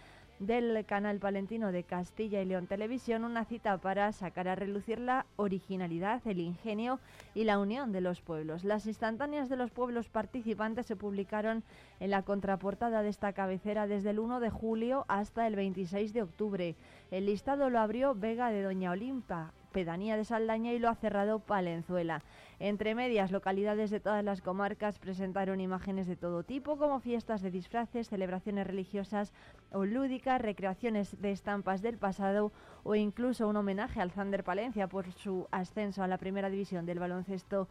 del 0.40 0.86
canal 0.86 1.18
palentino 1.18 1.70
de 1.70 1.84
Castilla 1.84 2.40
y 2.40 2.46
León 2.46 2.66
Televisión 2.66 3.24
una 3.24 3.44
cita 3.44 3.76
para 3.76 4.10
sacar 4.12 4.48
a 4.48 4.54
relucir 4.54 4.98
la 4.98 5.26
originalidad, 5.36 6.26
el 6.26 6.40
ingenio 6.40 6.98
y 7.34 7.44
la 7.44 7.58
unión 7.58 7.92
de 7.92 8.00
los 8.00 8.22
pueblos. 8.22 8.64
Las 8.64 8.86
instantáneas 8.86 9.50
de 9.50 9.56
los 9.56 9.70
pueblos 9.70 10.08
participantes 10.08 10.86
se 10.86 10.96
publicaron 10.96 11.62
en 12.00 12.10
la 12.10 12.22
contraportada 12.22 13.02
de 13.02 13.10
esta 13.10 13.34
cabecera 13.34 13.86
desde 13.86 14.10
el 14.10 14.18
1 14.18 14.40
de 14.40 14.48
julio 14.48 15.04
hasta 15.08 15.46
el 15.46 15.56
26 15.56 16.14
de 16.14 16.22
octubre. 16.22 16.74
El 17.10 17.26
listado 17.26 17.68
lo 17.68 17.78
abrió 17.78 18.14
Vega 18.14 18.50
de 18.50 18.62
Doña 18.62 18.92
Olimpa, 18.92 19.52
pedanía 19.70 20.16
de 20.16 20.24
Saldaña 20.24 20.72
y 20.72 20.78
lo 20.78 20.88
ha 20.88 20.94
cerrado 20.94 21.38
Palenzuela. 21.38 22.22
Entre 22.58 22.94
medias, 22.94 23.30
localidades 23.30 23.90
de 23.90 24.00
todas 24.00 24.22
las 24.22 24.42
comarcas 24.42 24.98
presentaron 24.98 25.60
imágenes 25.60 26.06
de 26.06 26.16
todo 26.16 26.42
tipo, 26.42 26.76
como 26.76 27.00
fiestas 27.00 27.40
de 27.40 27.50
disfraces, 27.50 28.08
celebraciones 28.08 28.66
religiosas 28.66 29.32
o 29.72 29.84
lúdicas, 29.84 30.42
recreaciones 30.42 31.20
de 31.22 31.32
estampas 31.32 31.80
del 31.80 31.96
pasado 31.96 32.52
o 32.82 32.94
incluso 32.94 33.48
un 33.48 33.56
homenaje 33.56 34.00
al 34.00 34.10
Zander 34.10 34.44
Palencia 34.44 34.88
por 34.88 35.10
su 35.12 35.48
ascenso 35.50 36.02
a 36.02 36.08
la 36.08 36.18
primera 36.18 36.50
división 36.50 36.84
del 36.84 36.98
baloncesto 36.98 37.68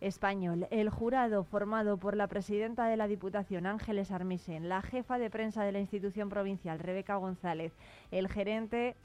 español. 0.00 0.66
El 0.70 0.90
jurado, 0.90 1.44
formado 1.44 1.96
por 1.96 2.16
la 2.16 2.26
presidenta 2.26 2.86
de 2.86 2.96
la 2.96 3.06
Diputación, 3.06 3.66
Ángeles 3.66 4.10
Armisen, 4.10 4.68
la 4.68 4.82
jefa 4.82 5.18
de 5.18 5.30
prensa 5.30 5.62
de 5.62 5.72
la 5.72 5.78
institución 5.78 6.28
provincial, 6.28 6.80
Rebeca 6.80 7.16
González, 7.16 7.72
el 8.10 8.28
gerente 8.28 8.96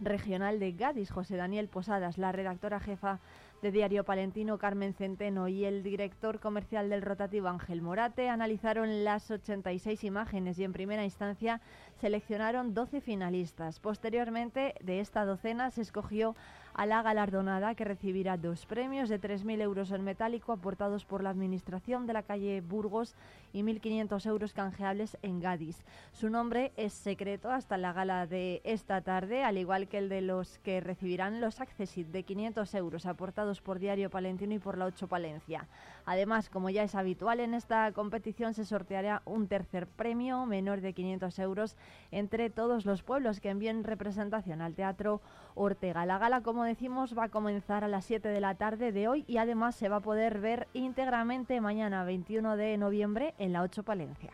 regional 0.00 0.58
de 0.58 0.72
Gadis, 0.72 1.10
José 1.10 1.36
Daniel 1.36 1.68
Posadas, 1.68 2.18
la 2.18 2.32
redactora 2.32 2.80
jefa 2.80 3.20
de 3.62 3.72
Diario 3.72 4.04
Palentino, 4.04 4.58
Carmen 4.58 4.94
Centeno, 4.94 5.48
y 5.48 5.64
el 5.64 5.82
director 5.82 6.40
comercial 6.40 6.90
del 6.90 7.02
rotativo, 7.02 7.48
Ángel 7.48 7.82
Morate, 7.82 8.28
analizaron 8.28 9.04
las 9.04 9.30
86 9.30 10.04
imágenes 10.04 10.58
y 10.58 10.64
en 10.64 10.72
primera 10.72 11.04
instancia 11.04 11.60
seleccionaron 12.00 12.74
12 12.74 13.00
finalistas. 13.00 13.80
Posteriormente, 13.80 14.74
de 14.82 15.00
esta 15.00 15.24
docena 15.24 15.70
se 15.70 15.82
escogió 15.82 16.34
a 16.74 16.84
la 16.84 17.00
galardonada 17.00 17.74
que 17.74 17.86
recibirá 17.86 18.36
dos 18.36 18.66
premios 18.66 19.08
de 19.08 19.18
3.000 19.18 19.62
euros 19.62 19.90
en 19.92 20.04
metálico 20.04 20.52
aportados 20.52 21.06
por 21.06 21.22
la 21.22 21.30
Administración 21.30 22.06
de 22.06 22.12
la 22.12 22.22
calle 22.22 22.60
Burgos 22.60 23.14
y 23.54 23.62
1.500 23.62 24.26
euros 24.26 24.52
canjeables 24.52 25.16
en 25.22 25.40
Gadis. 25.40 25.82
Su 26.12 26.28
nombre 26.28 26.72
es 26.76 26.92
secreto 26.92 27.50
hasta 27.50 27.78
la 27.78 27.94
gala 27.94 28.26
de 28.26 28.60
esta 28.64 29.00
tarde, 29.00 29.42
al 29.42 29.56
igual 29.56 29.88
que 29.88 29.96
el 29.96 30.10
de 30.10 30.20
los 30.20 30.58
que 30.58 30.80
recibirán 30.80 31.40
los 31.40 31.62
Accessit 31.62 32.08
de 32.08 32.24
500 32.24 32.74
euros 32.74 33.06
aportados 33.06 33.45
por 33.60 33.78
Diario 33.78 34.10
Palentino 34.10 34.54
y 34.54 34.58
por 34.58 34.76
la 34.76 34.86
8 34.86 35.06
Palencia. 35.06 35.68
Además, 36.04 36.50
como 36.50 36.70
ya 36.70 36.82
es 36.82 36.94
habitual 36.94 37.40
en 37.40 37.54
esta 37.54 37.92
competición, 37.92 38.54
se 38.54 38.64
sorteará 38.64 39.22
un 39.24 39.48
tercer 39.48 39.86
premio 39.86 40.44
menor 40.46 40.80
de 40.80 40.92
500 40.92 41.38
euros 41.38 41.76
entre 42.10 42.50
todos 42.50 42.84
los 42.84 43.02
pueblos 43.02 43.40
que 43.40 43.50
envíen 43.50 43.84
representación 43.84 44.60
al 44.60 44.74
Teatro 44.74 45.20
Ortega. 45.54 46.06
La 46.06 46.18
gala, 46.18 46.42
como 46.42 46.64
decimos, 46.64 47.16
va 47.16 47.24
a 47.24 47.28
comenzar 47.28 47.84
a 47.84 47.88
las 47.88 48.04
7 48.04 48.28
de 48.28 48.40
la 48.40 48.56
tarde 48.56 48.92
de 48.92 49.08
hoy 49.08 49.24
y 49.26 49.38
además 49.38 49.76
se 49.76 49.88
va 49.88 49.96
a 49.96 50.00
poder 50.00 50.40
ver 50.40 50.68
íntegramente 50.74 51.60
mañana 51.60 52.04
21 52.04 52.56
de 52.56 52.76
noviembre 52.76 53.34
en 53.38 53.52
la 53.52 53.62
8 53.62 53.82
Palencia. 53.82 54.32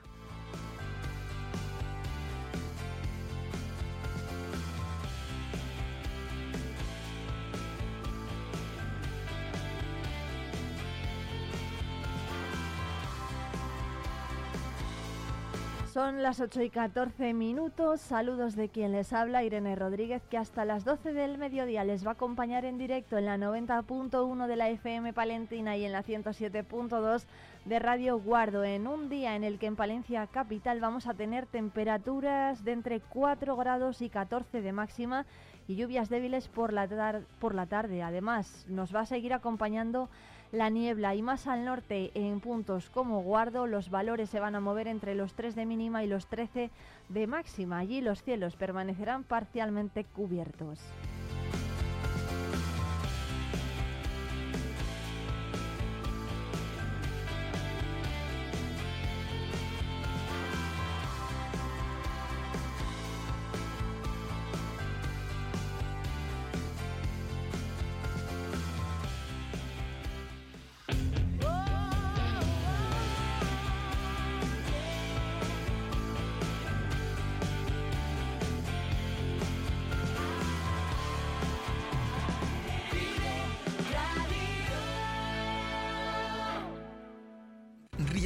Son 15.92 16.22
las 16.22 16.40
8 16.40 16.62
y 16.62 16.70
14 16.70 17.34
minutos. 17.34 18.00
Saludos 18.00 18.56
de 18.56 18.70
quien 18.70 18.92
les 18.92 19.12
habla, 19.12 19.44
Irene 19.44 19.76
Rodríguez, 19.76 20.22
que 20.30 20.38
hasta 20.38 20.64
las 20.64 20.86
12 20.86 21.12
del 21.12 21.36
mediodía 21.36 21.84
les 21.84 22.02
va 22.02 22.12
a 22.12 22.14
acompañar 22.14 22.64
en 22.64 22.78
directo 22.78 23.18
en 23.18 23.26
la 23.26 23.36
90.1 23.36 24.46
de 24.46 24.56
la 24.56 24.70
FM 24.70 25.12
Palentina 25.12 25.76
y 25.76 25.84
en 25.84 25.92
la 25.92 26.02
107.2 26.02 27.24
de 27.66 27.78
Radio 27.78 28.18
Guardo, 28.18 28.64
en 28.64 28.86
un 28.86 29.10
día 29.10 29.36
en 29.36 29.44
el 29.44 29.58
que 29.58 29.66
en 29.66 29.76
Palencia 29.76 30.26
Capital 30.28 30.80
vamos 30.80 31.06
a 31.06 31.12
tener 31.12 31.44
temperaturas 31.44 32.64
de 32.64 32.72
entre 32.72 33.00
4 33.00 33.54
grados 33.54 34.00
y 34.00 34.08
14 34.08 34.62
de 34.62 34.72
máxima 34.72 35.26
y 35.68 35.76
lluvias 35.76 36.08
débiles 36.08 36.48
por 36.48 36.72
la, 36.72 37.20
por 37.38 37.54
la 37.54 37.66
tarde. 37.66 38.02
Además, 38.02 38.64
nos 38.66 38.94
va 38.94 39.00
a 39.00 39.06
seguir 39.06 39.34
acompañando 39.34 40.08
la 40.52 40.68
niebla 40.68 41.14
y 41.14 41.22
más 41.22 41.46
al 41.46 41.64
norte 41.64 42.12
en 42.14 42.40
puntos 42.40 42.90
como 42.90 43.22
Guardo 43.22 43.66
los 43.66 43.90
valores 43.90 44.28
se 44.28 44.38
van 44.38 44.54
a 44.54 44.60
mover 44.60 44.86
entre 44.86 45.14
los 45.14 45.32
3 45.32 45.54
de 45.54 45.66
mínima 45.66 46.04
y 46.04 46.06
los 46.06 46.26
13 46.26 46.70
de 47.08 47.26
máxima. 47.26 47.78
Allí 47.78 48.02
los 48.02 48.22
cielos 48.22 48.54
permanecerán 48.56 49.24
parcialmente 49.24 50.04
cubiertos. 50.04 50.78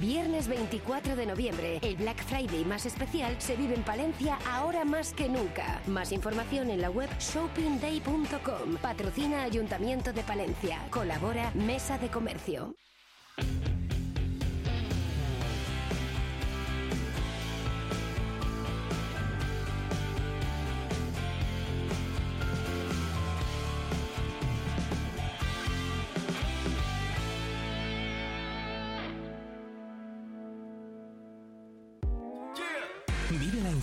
Viernes 0.00 0.46
24 0.46 1.16
de 1.16 1.26
noviembre, 1.26 1.80
el 1.82 1.96
Black 1.96 2.22
Friday 2.24 2.64
más 2.64 2.86
especial 2.86 3.34
se 3.38 3.56
vive 3.56 3.74
en 3.74 3.82
Palencia 3.82 4.38
ahora 4.48 4.84
más 4.84 5.12
que 5.12 5.28
nunca. 5.28 5.80
Más 5.88 6.12
información 6.12 6.70
en 6.70 6.80
la 6.80 6.88
web 6.88 7.08
shoppingday.com. 7.18 8.76
Patrocina 8.80 9.42
Ayuntamiento 9.42 10.12
de 10.12 10.22
Palencia. 10.22 10.78
Colabora 10.90 11.50
Mesa 11.54 11.98
de 11.98 12.08
Comercio. 12.08 12.76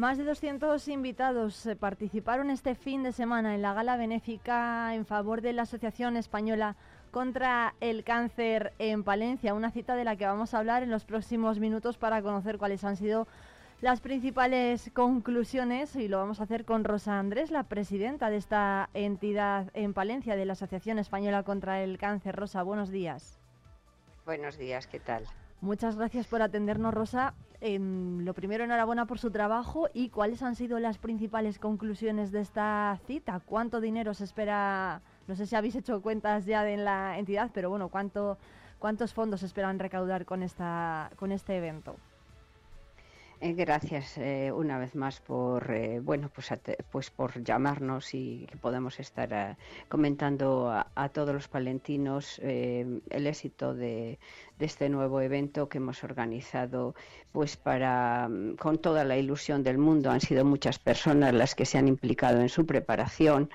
Más 0.00 0.16
de 0.16 0.24
200 0.24 0.88
invitados 0.88 1.66
eh, 1.66 1.76
participaron 1.76 2.48
este 2.48 2.74
fin 2.74 3.02
de 3.02 3.12
semana 3.12 3.54
en 3.54 3.60
la 3.60 3.74
gala 3.74 3.98
benéfica 3.98 4.94
en 4.94 5.04
favor 5.04 5.42
de 5.42 5.52
la 5.52 5.64
Asociación 5.64 6.16
Española 6.16 6.74
contra 7.10 7.74
el 7.80 8.02
Cáncer 8.02 8.72
en 8.78 9.04
Palencia, 9.04 9.52
una 9.52 9.70
cita 9.70 9.96
de 9.96 10.04
la 10.04 10.16
que 10.16 10.24
vamos 10.24 10.54
a 10.54 10.58
hablar 10.58 10.82
en 10.82 10.90
los 10.90 11.04
próximos 11.04 11.58
minutos 11.58 11.98
para 11.98 12.22
conocer 12.22 12.56
cuáles 12.56 12.82
han 12.82 12.96
sido 12.96 13.28
las 13.82 14.00
principales 14.00 14.90
conclusiones 14.94 15.94
y 15.96 16.08
lo 16.08 16.16
vamos 16.16 16.40
a 16.40 16.44
hacer 16.44 16.64
con 16.64 16.84
Rosa 16.84 17.18
Andrés, 17.18 17.50
la 17.50 17.64
presidenta 17.64 18.30
de 18.30 18.38
esta 18.38 18.88
entidad 18.94 19.70
en 19.74 19.92
Palencia 19.92 20.34
de 20.34 20.46
la 20.46 20.54
Asociación 20.54 20.98
Española 20.98 21.42
contra 21.42 21.82
el 21.82 21.98
Cáncer. 21.98 22.36
Rosa, 22.36 22.62
buenos 22.62 22.88
días. 22.88 23.38
Buenos 24.24 24.56
días, 24.56 24.86
¿qué 24.86 24.98
tal? 24.98 25.26
Muchas 25.60 25.96
gracias 25.96 26.26
por 26.26 26.40
atendernos, 26.40 26.94
Rosa. 26.94 27.34
Em, 27.60 28.24
lo 28.24 28.32
primero, 28.32 28.64
enhorabuena 28.64 29.04
por 29.04 29.18
su 29.18 29.30
trabajo 29.30 29.88
y 29.92 30.08
cuáles 30.08 30.42
han 30.42 30.54
sido 30.56 30.78
las 30.78 30.96
principales 30.96 31.58
conclusiones 31.58 32.32
de 32.32 32.40
esta 32.40 32.98
cita. 33.06 33.40
¿Cuánto 33.44 33.82
dinero 33.82 34.14
se 34.14 34.24
espera? 34.24 35.02
No 35.28 35.36
sé 35.36 35.46
si 35.46 35.56
habéis 35.56 35.76
hecho 35.76 36.00
cuentas 36.00 36.46
ya 36.46 36.64
de 36.64 36.72
en 36.72 36.86
la 36.86 37.18
entidad, 37.18 37.50
pero 37.52 37.68
bueno, 37.68 37.90
¿cuánto, 37.90 38.38
¿cuántos 38.78 39.12
fondos 39.12 39.42
esperan 39.42 39.78
recaudar 39.78 40.24
con, 40.24 40.42
esta, 40.42 41.10
con 41.16 41.30
este 41.30 41.58
evento? 41.58 41.96
Eh, 43.42 43.54
gracias 43.54 44.18
eh, 44.18 44.52
una 44.52 44.78
vez 44.78 44.94
más 44.94 45.20
por 45.20 45.70
eh, 45.70 45.98
bueno 46.00 46.28
pues, 46.28 46.52
pues 46.92 47.10
por 47.10 47.42
llamarnos 47.42 48.12
y 48.12 48.46
que 48.50 48.58
podemos 48.58 49.00
estar 49.00 49.56
comentando 49.88 50.70
a, 50.70 51.08
todos 51.08 51.32
los 51.32 51.48
palentinos 51.48 52.38
el 52.40 53.26
éxito 53.26 53.72
de, 53.74 54.18
de, 54.58 54.66
este 54.66 54.90
nuevo 54.90 55.22
evento 55.22 55.70
que 55.70 55.78
hemos 55.78 56.04
organizado 56.04 56.94
pues 57.32 57.56
para 57.56 58.28
mm, 58.28 58.56
con 58.56 58.76
toda 58.76 59.04
la 59.04 59.16
ilusión 59.16 59.62
del 59.62 59.78
mundo. 59.78 60.10
Han 60.10 60.20
sido 60.20 60.44
muchas 60.44 60.78
personas 60.78 61.32
las 61.32 61.54
que 61.54 61.64
se 61.64 61.78
han 61.78 61.88
implicado 61.88 62.42
en 62.42 62.50
su 62.50 62.66
preparación 62.66 63.48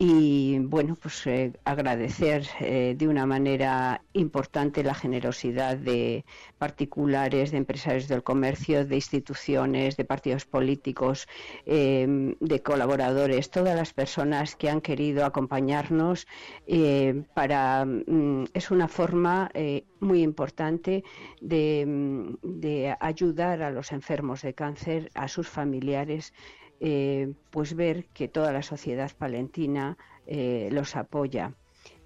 y 0.00 0.60
bueno, 0.60 0.96
pues 1.00 1.26
eh, 1.26 1.52
agradecer 1.64 2.46
eh, 2.60 2.94
de 2.96 3.08
una 3.08 3.26
manera 3.26 4.00
importante 4.12 4.84
la 4.84 4.94
generosidad 4.94 5.76
de 5.76 6.24
particulares, 6.56 7.50
de 7.50 7.56
empresarios 7.58 8.06
del 8.06 8.22
comercio, 8.22 8.86
de 8.86 8.94
instituciones, 8.94 9.96
de 9.96 10.04
partidos 10.04 10.44
políticos, 10.44 11.26
em, 11.66 12.36
de 12.38 12.62
colaboradores, 12.62 13.50
todas 13.50 13.74
las 13.74 13.92
personas 13.92 14.54
que 14.54 14.70
han 14.70 14.80
querido 14.80 15.24
acompañarnos 15.24 16.28
eh, 16.68 17.24
para 17.34 17.84
mm, 17.84 18.44
es 18.54 18.70
una 18.70 18.86
forma 18.86 19.50
muy 20.00 20.22
importante 20.22 21.02
mm, 21.40 22.34
de 22.42 22.96
ayudar 23.00 23.62
a 23.62 23.70
los 23.72 23.90
enfermos 23.90 24.42
de 24.42 24.54
cáncer, 24.54 25.10
a 25.14 25.26
sus 25.26 25.48
familiares 25.48 26.32
eh, 26.80 27.32
pues 27.50 27.74
ver 27.74 28.06
que 28.06 28.28
toda 28.28 28.52
la 28.52 28.62
sociedad 28.62 29.10
palentina 29.16 29.96
eh, 30.26 30.68
los 30.72 30.96
apoya. 30.96 31.54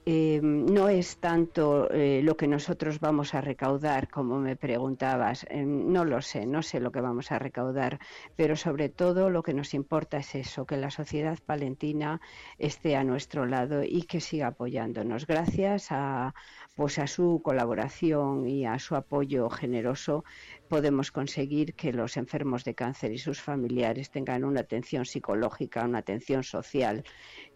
Eh, 0.05 0.41
no 0.43 0.89
es 0.89 1.19
tanto 1.19 1.89
lo 1.93 2.37
que 2.37 2.49
nosotros 2.49 2.99
vamos 2.99 3.35
a 3.35 3.41
recaudar, 3.41 4.09
como 4.09 4.41
me 4.41 4.57
preguntabas, 4.57 5.47
no 5.55 6.05
lo 6.05 6.21
sé, 6.23 6.45
no 6.45 6.61
sé 6.65 6.81
lo 6.81 6.91
que 6.91 7.01
vamos 7.01 7.31
a 7.31 7.39
recaudar, 7.39 8.01
pero 8.35 8.57
sobre 8.57 8.89
todo 8.89 9.31
lo 9.31 9.45
que 9.45 9.55
nos 9.55 9.75
importa 9.75 10.17
es 10.17 10.35
eso, 10.35 10.67
que 10.67 10.77
la 10.77 10.91
sociedad 10.91 11.39
palentina 11.47 12.21
esté 12.59 12.97
a 12.97 13.05
nuestro 13.05 13.47
lado 13.47 13.85
y 13.85 14.03
que 14.03 14.21
siga 14.21 14.49
apoyándonos. 14.49 15.25
Gracias 15.25 15.93
a, 15.93 16.35
pues 16.75 16.99
a 16.99 17.07
su 17.07 17.41
colaboración 17.45 18.49
y 18.49 18.67
a 18.67 18.81
su 18.81 18.97
apoyo 18.97 19.51
generoso, 19.51 20.25
podemos 20.73 21.13
conseguir 21.13 21.75
que 21.75 21.93
los 21.93 22.17
enfermos 22.17 22.65
de 22.65 22.75
cáncer 22.75 23.13
y 23.13 23.19
sus 23.19 23.43
familiares 23.43 24.11
tengan 24.11 24.43
una 24.43 24.61
atención 24.61 25.05
psicológica, 25.05 25.85
una 25.85 25.99
atención 25.99 26.43
social, 26.43 27.05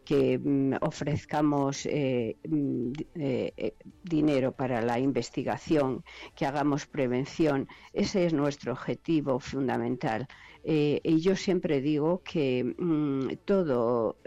que 0.05 0.39
mm, 0.39 0.75
ofrezcamos 0.83 1.87
eh, 1.87 2.37
mm, 2.47 2.93
eh, 3.15 3.53
eh, 3.57 3.75
dinero 4.05 4.53
para 4.53 4.83
la 4.83 4.99
investigación, 4.99 6.05
que 6.35 6.45
hagamos 6.45 6.85
prevención. 6.85 7.69
Ese 7.95 8.27
es 8.27 8.35
nuestro 8.35 8.73
objetivo 8.73 9.41
fundamental. 9.41 10.29
y 10.63 11.21
yo 11.21 11.37
siempre 11.37 11.81
digo 11.81 12.23
que 12.23 12.65
mm, 12.65 13.37
todo 13.47 14.19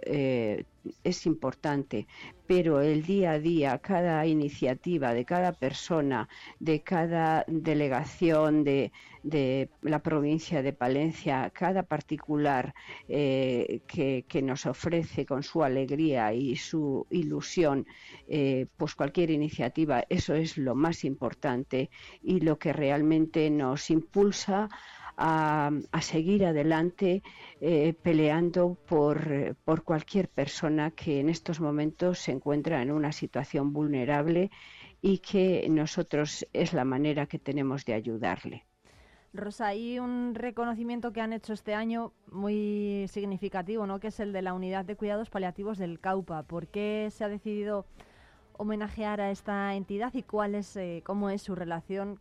es 1.04 1.26
importante, 1.26 2.08
pero 2.50 2.82
el 2.82 3.04
día 3.04 3.34
a 3.34 3.40
día, 3.40 3.78
cada 3.78 4.26
iniciativa 4.26 5.14
de 5.14 5.24
cada 5.24 5.52
persona, 5.52 6.28
de 6.60 6.82
cada 6.82 7.46
delegación 7.48 8.64
de, 8.64 8.92
la 9.84 10.00
provincia 10.00 10.64
de 10.64 10.74
Palencia, 10.74 11.52
cada 11.54 11.84
particular 11.84 12.74
eh, 13.08 13.82
que, 13.88 14.42
nos 14.42 14.66
ofrece 14.66 15.28
con 15.28 15.44
su 15.44 15.64
alegría 15.64 16.34
y 16.34 16.56
su 16.56 17.06
ilusión, 17.12 17.86
eh, 18.28 18.66
pues 18.78 18.96
cualquier 18.96 19.30
iniciativa, 19.30 20.04
eso 20.10 20.34
es 20.34 20.58
lo 20.58 20.74
más 20.74 21.04
importante 21.04 21.92
y 22.24 22.40
lo 22.40 22.58
que 22.58 22.74
realmente 22.74 23.48
nos 23.52 23.92
impulsa 23.92 24.70
a, 25.20 25.72
seguir 26.02 26.46
adelante 26.46 27.22
eh, 27.60 27.94
peleando 28.02 28.78
por, 28.88 29.56
por 29.66 29.84
cualquier 29.84 30.30
persona 30.30 30.92
que 30.92 31.20
en 31.20 31.30
estos 31.30 31.60
momentos 31.60 32.20
se 32.20 32.32
encuentra 32.32 32.82
en 32.82 32.92
una 32.92 33.12
situación 33.12 33.74
vulnerable 33.74 34.50
y 35.02 35.20
que 35.20 35.68
nosotros 35.70 36.46
es 36.54 36.74
la 36.74 36.86
manera 36.86 37.26
que 37.26 37.40
tenemos 37.40 37.86
de 37.86 37.94
ayudarle. 37.94 38.66
Rosa, 39.34 39.68
hay 39.68 40.00
un 40.00 40.34
reconocimiento 40.34 41.14
que 41.14 41.22
han 41.22 41.34
hecho 41.34 41.54
este 41.54 41.76
año 41.76 42.14
muy 42.32 43.06
significativo, 43.10 43.86
¿no? 43.86 44.00
que 44.00 44.08
es 44.08 44.20
el 44.20 44.34
de 44.34 44.42
la 44.42 44.54
Unidad 44.54 44.86
de 44.86 44.96
Cuidados 44.96 45.30
Paliativos 45.30 45.78
del 45.78 46.00
CAUPA. 46.00 46.44
¿Por 46.44 46.68
qué 46.68 47.10
se 47.12 47.24
ha 47.24 47.30
decidido 47.30 47.86
homenajear 48.60 49.22
a 49.22 49.32
esta 49.32 49.74
entidad 49.74 50.14
y 50.14 50.22
cuál 50.22 50.54
es, 50.54 50.76
eh, 50.76 51.02
cómo 51.06 51.30
es 51.30 51.42
su 51.42 51.56
relación, 51.56 52.20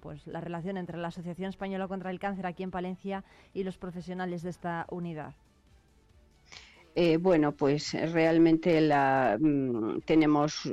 pues 0.00 0.26
la 0.26 0.40
relación 0.40 0.78
entre 0.78 0.96
la 0.96 1.08
Asociación 1.08 1.50
Española 1.50 1.86
contra 1.88 2.10
el 2.10 2.18
Cáncer 2.18 2.46
aquí 2.46 2.62
en 2.62 2.70
Palencia 2.70 3.22
y 3.52 3.64
los 3.64 3.76
profesionales 3.76 4.42
de 4.42 4.48
esta 4.48 4.86
unidad. 4.90 5.34
Eh, 6.96 7.18
bueno, 7.18 7.52
pues 7.52 7.92
realmente 8.12 8.80
la, 8.80 9.36
mm, 9.38 10.00
tenemos 10.06 10.64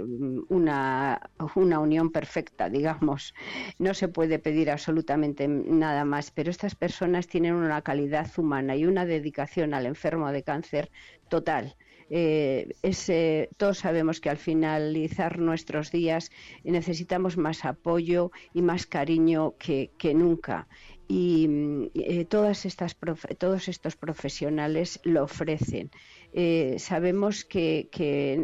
una, 0.47 1.19
una, 1.55 1.79
unión 1.79 2.11
perfecta, 2.11 2.69
digamos. 2.69 3.33
No 3.79 3.93
se 3.93 4.07
puede 4.07 4.39
pedir 4.39 4.71
absolutamente 4.71 5.47
nada 5.49 6.05
más, 6.05 6.31
pero 6.31 6.51
estas 6.51 6.75
personas 6.75 7.27
tienen 7.27 7.55
una 7.55 7.81
calidad 7.81 8.29
humana 8.37 8.77
y 8.77 8.85
una 8.85 9.05
dedicación 9.05 9.73
al 9.73 9.87
enfermo 9.87 10.31
de 10.31 10.43
cáncer 10.43 10.89
total. 11.27 11.75
Eh, 12.13 13.47
todos 13.55 13.77
sabemos 13.77 14.19
que 14.19 14.29
al 14.29 14.35
finalizar 14.35 15.39
nuestros 15.39 15.91
días 15.91 16.29
necesitamos 16.65 17.37
más 17.37 17.63
apoyo 17.63 18.31
y 18.53 18.61
más 18.61 18.85
cariño 18.85 19.55
que, 19.57 19.89
nunca. 20.13 20.67
Y 21.07 21.89
eh, 21.95 22.25
todas 22.25 22.65
estas 22.65 22.97
todos 23.37 23.69
estos 23.69 23.95
profesionales 23.95 24.99
lo 25.03 25.23
ofrecen. 25.23 25.89
Eh, 26.33 26.75
sabemos 26.79 27.45
que, 27.45 27.87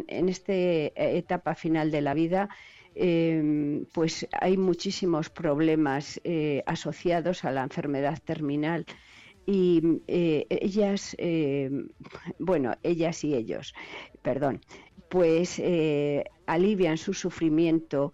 en 0.08 0.28
esta 0.30 0.54
etapa 0.54 1.54
final 1.54 1.90
de 1.90 2.00
la 2.00 2.14
vida 2.14 2.48
pues 3.92 4.26
hay 4.32 4.56
muchísimos 4.56 5.30
problemas 5.30 6.20
asociados 6.66 7.44
a 7.44 7.52
la 7.52 7.62
enfermedad 7.62 8.18
terminal 8.24 8.86
y 9.50 10.02
eh, 10.08 10.46
ellas, 10.50 11.16
eh, 11.18 11.70
bueno, 12.38 12.74
ellas 12.82 13.24
y 13.24 13.34
ellos, 13.34 13.74
perdón, 14.20 14.60
pues 15.08 15.58
eh, 15.58 16.24
alivian 16.48 16.98
su 16.98 17.14
sufrimiento 17.14 18.12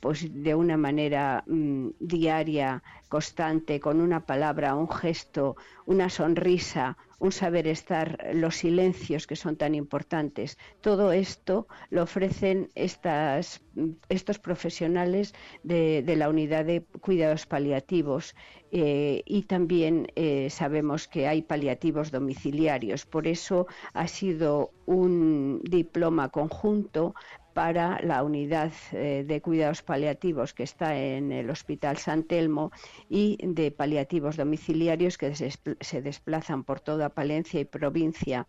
pues 0.00 0.26
de 0.32 0.54
una 0.54 0.76
manera 0.76 1.44
mm, 1.46 1.88
diaria, 1.98 2.82
constante, 3.08 3.80
con 3.80 4.00
una 4.00 4.24
palabra, 4.24 4.74
un 4.74 4.88
gesto, 4.88 5.56
una 5.86 6.08
sonrisa, 6.08 6.96
un 7.20 7.32
saber 7.32 7.66
estar, 7.66 8.18
los 8.32 8.56
silencios 8.56 9.26
que 9.26 9.36
son 9.36 9.56
tan 9.56 9.74
importantes. 9.74 10.58
Todo 10.80 11.12
esto 11.12 11.68
lo 11.90 12.02
ofrecen 12.02 12.70
estas, 12.74 13.60
estos 14.08 14.38
profesionales 14.38 15.34
de, 15.62 16.02
la 16.16 16.30
unidad 16.30 16.64
de 16.64 16.82
cuidados 17.00 17.46
paliativos 17.46 18.34
eh, 18.72 19.22
y 19.26 19.42
también 19.42 20.06
eh, 20.16 20.48
sabemos 20.50 21.08
que 21.08 21.28
hay 21.28 21.42
paliativos 21.42 22.10
domiciliarios. 22.10 23.04
Por 23.04 23.26
eso 23.26 23.66
ha 23.92 24.08
sido 24.08 24.70
un 24.86 25.60
diploma 25.64 26.30
conjunto 26.30 27.14
para 27.52 28.00
la 28.02 28.22
unidad 28.22 28.72
eh, 28.92 29.24
de 29.26 29.40
cuidados 29.40 29.82
paliativos 29.82 30.54
que 30.54 30.62
está 30.62 30.96
en 30.96 31.32
el 31.32 31.50
Hospital 31.50 31.96
San 31.98 32.24
Telmo 32.24 32.72
y 33.08 33.38
de 33.42 33.70
paliativos 33.70 34.36
domiciliarios 34.36 35.18
que 35.18 35.34
se, 35.34 36.02
desplazan 36.02 36.64
por 36.64 36.80
toda 36.80 37.10
Palencia 37.10 37.60
y 37.60 37.64
provincia 37.64 38.46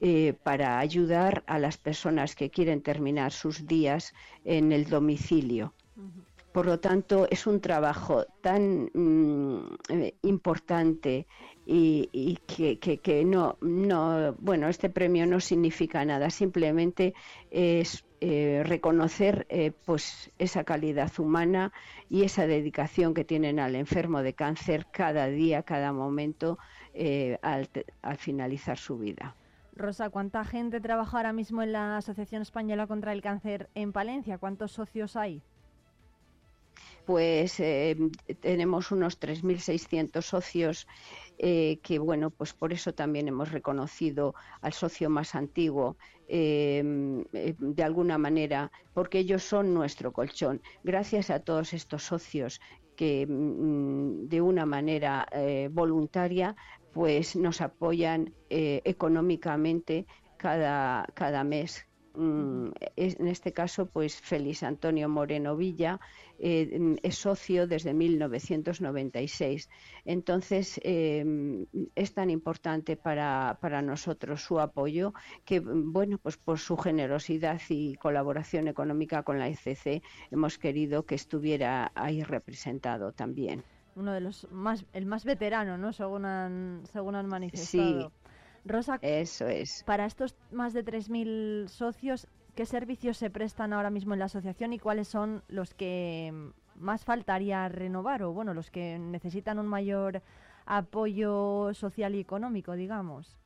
eh, 0.00 0.34
para 0.42 0.78
ayudar 0.78 1.44
a 1.46 1.58
las 1.58 1.78
personas 1.78 2.34
que 2.34 2.50
quieren 2.50 2.82
terminar 2.82 3.32
sus 3.32 3.66
días 3.66 4.12
en 4.44 4.72
el 4.72 4.88
domicilio. 4.88 5.72
Por 6.54 6.66
lo 6.66 6.78
tanto, 6.78 7.26
es 7.30 7.48
un 7.48 7.60
trabajo 7.60 8.26
tan 8.40 8.88
mm, 8.94 9.74
eh, 9.88 10.14
importante 10.22 11.26
y, 11.66 12.38
que, 12.46 13.24
no, 13.24 13.58
no, 13.60 14.36
bueno, 14.38 14.68
este 14.68 14.88
premio 14.88 15.26
no 15.26 15.40
significa 15.40 16.04
nada, 16.04 16.30
simplemente 16.30 17.12
es 17.50 18.04
eh, 18.26 18.62
reconocer 18.64 19.46
eh, 19.50 19.70
pues 19.84 20.30
esa 20.38 20.64
calidad 20.64 21.12
humana 21.18 21.74
y 22.08 22.22
esa 22.22 22.46
dedicación 22.46 23.12
que 23.12 23.22
tienen 23.22 23.60
al 23.60 23.74
enfermo 23.74 24.22
de 24.22 24.32
cáncer 24.32 24.86
cada 24.90 25.26
día, 25.26 25.62
cada 25.62 25.92
momento 25.92 26.58
eh, 26.94 27.38
al, 27.42 27.68
al, 28.00 28.16
finalizar 28.16 28.78
su 28.78 28.96
vida. 28.96 29.36
Rosa, 29.76 30.08
¿cuánta 30.08 30.42
gente 30.46 30.80
trabaja 30.80 31.18
ahora 31.18 31.34
mismo 31.34 31.62
en 31.62 31.72
la 31.72 31.98
Asociación 31.98 32.40
Española 32.40 32.86
contra 32.86 33.12
el 33.12 33.20
Cáncer 33.20 33.68
en 33.74 33.92
Palencia? 33.92 34.38
¿Cuántos 34.38 34.72
socios 34.72 35.16
hay? 35.16 35.42
Pues 37.04 37.62
tenemos 38.40 38.90
unos 38.90 39.20
3.600 39.20 40.22
socios 40.22 40.88
eh, 41.38 41.78
que 41.82 41.98
bueno, 41.98 42.30
pues 42.30 42.52
por 42.52 42.72
eso 42.72 42.94
también 42.94 43.28
hemos 43.28 43.50
reconocido 43.50 44.34
al 44.60 44.72
socio 44.72 45.10
más 45.10 45.34
antiguo 45.34 45.96
em, 46.28 47.24
eh, 47.32 47.54
de 47.58 47.82
alguna 47.82 48.18
manera, 48.18 48.70
porque 48.92 49.18
ellos 49.18 49.42
son 49.42 49.74
nuestro 49.74 50.12
colchón. 50.12 50.62
Gracias 50.84 51.30
a 51.30 51.40
todos 51.40 51.72
estos 51.72 52.04
socios 52.04 52.60
que 52.96 53.26
mm, 53.26 54.28
de 54.28 54.40
una 54.40 54.66
manera 54.66 55.26
eh, 55.32 55.68
voluntaria 55.72 56.54
pues 56.92 57.34
nos 57.34 57.60
apoyan 57.60 58.32
económicamente 58.48 60.06
cada, 60.36 61.04
cada 61.14 61.42
mes 61.42 61.84
en 62.16 63.26
este 63.26 63.52
caso, 63.52 63.86
pues 63.86 64.20
Félix 64.20 64.62
Antonio 64.62 65.08
Moreno 65.08 65.56
Villa 65.56 66.00
eh, 66.38 66.96
es 67.02 67.16
socio 67.16 67.66
desde 67.66 67.94
1996. 67.94 69.68
Entonces, 70.04 70.80
em, 70.82 71.66
es 71.94 72.14
tan 72.14 72.30
importante 72.30 72.96
para, 72.96 73.58
para, 73.60 73.82
nosotros 73.82 74.42
su 74.42 74.60
apoyo 74.60 75.14
que, 75.44 75.60
bueno, 75.60 76.18
pues 76.18 76.36
por 76.36 76.58
su 76.58 76.76
generosidad 76.76 77.60
y 77.68 77.96
colaboración 77.96 78.68
económica 78.68 79.22
con 79.22 79.38
la 79.38 79.48
ICC 79.48 80.02
hemos 80.30 80.58
querido 80.58 81.04
que 81.04 81.14
estuviera 81.14 81.90
ahí 81.94 82.22
representado 82.22 83.12
también. 83.12 83.64
Uno 83.96 84.12
de 84.12 84.20
los 84.20 84.50
más, 84.50 84.84
el 84.92 85.06
más 85.06 85.24
veterano, 85.24 85.78
¿no? 85.78 85.92
Según 85.92 86.24
han, 86.24 86.82
según 86.92 87.14
han 87.14 87.26
manifestado. 87.26 88.10
Sí. 88.10 88.23
Rosa, 88.64 88.98
eso 89.02 89.46
es. 89.46 89.82
Para 89.84 90.06
estos 90.06 90.34
más 90.50 90.72
de 90.72 90.84
3.000 90.84 91.68
socios, 91.68 92.26
¿qué 92.54 92.66
servicios 92.66 93.18
se 93.18 93.30
prestan 93.30 93.72
ahora 93.72 93.90
mismo 93.90 94.14
en 94.14 94.20
la 94.20 94.26
asociación 94.26 94.72
y 94.72 94.78
cuáles 94.78 95.08
son 95.08 95.42
los 95.48 95.74
que 95.74 96.32
más 96.76 97.04
faltaría 97.04 97.68
renovar 97.68 98.22
o, 98.22 98.32
bueno, 98.32 98.54
los 98.54 98.70
que 98.70 98.98
necesitan 98.98 99.58
un 99.58 99.66
mayor 99.66 100.22
apoyo 100.66 101.72
social 101.74 102.14
y 102.14 102.20
económico, 102.20 102.72
digamos? 102.72 103.38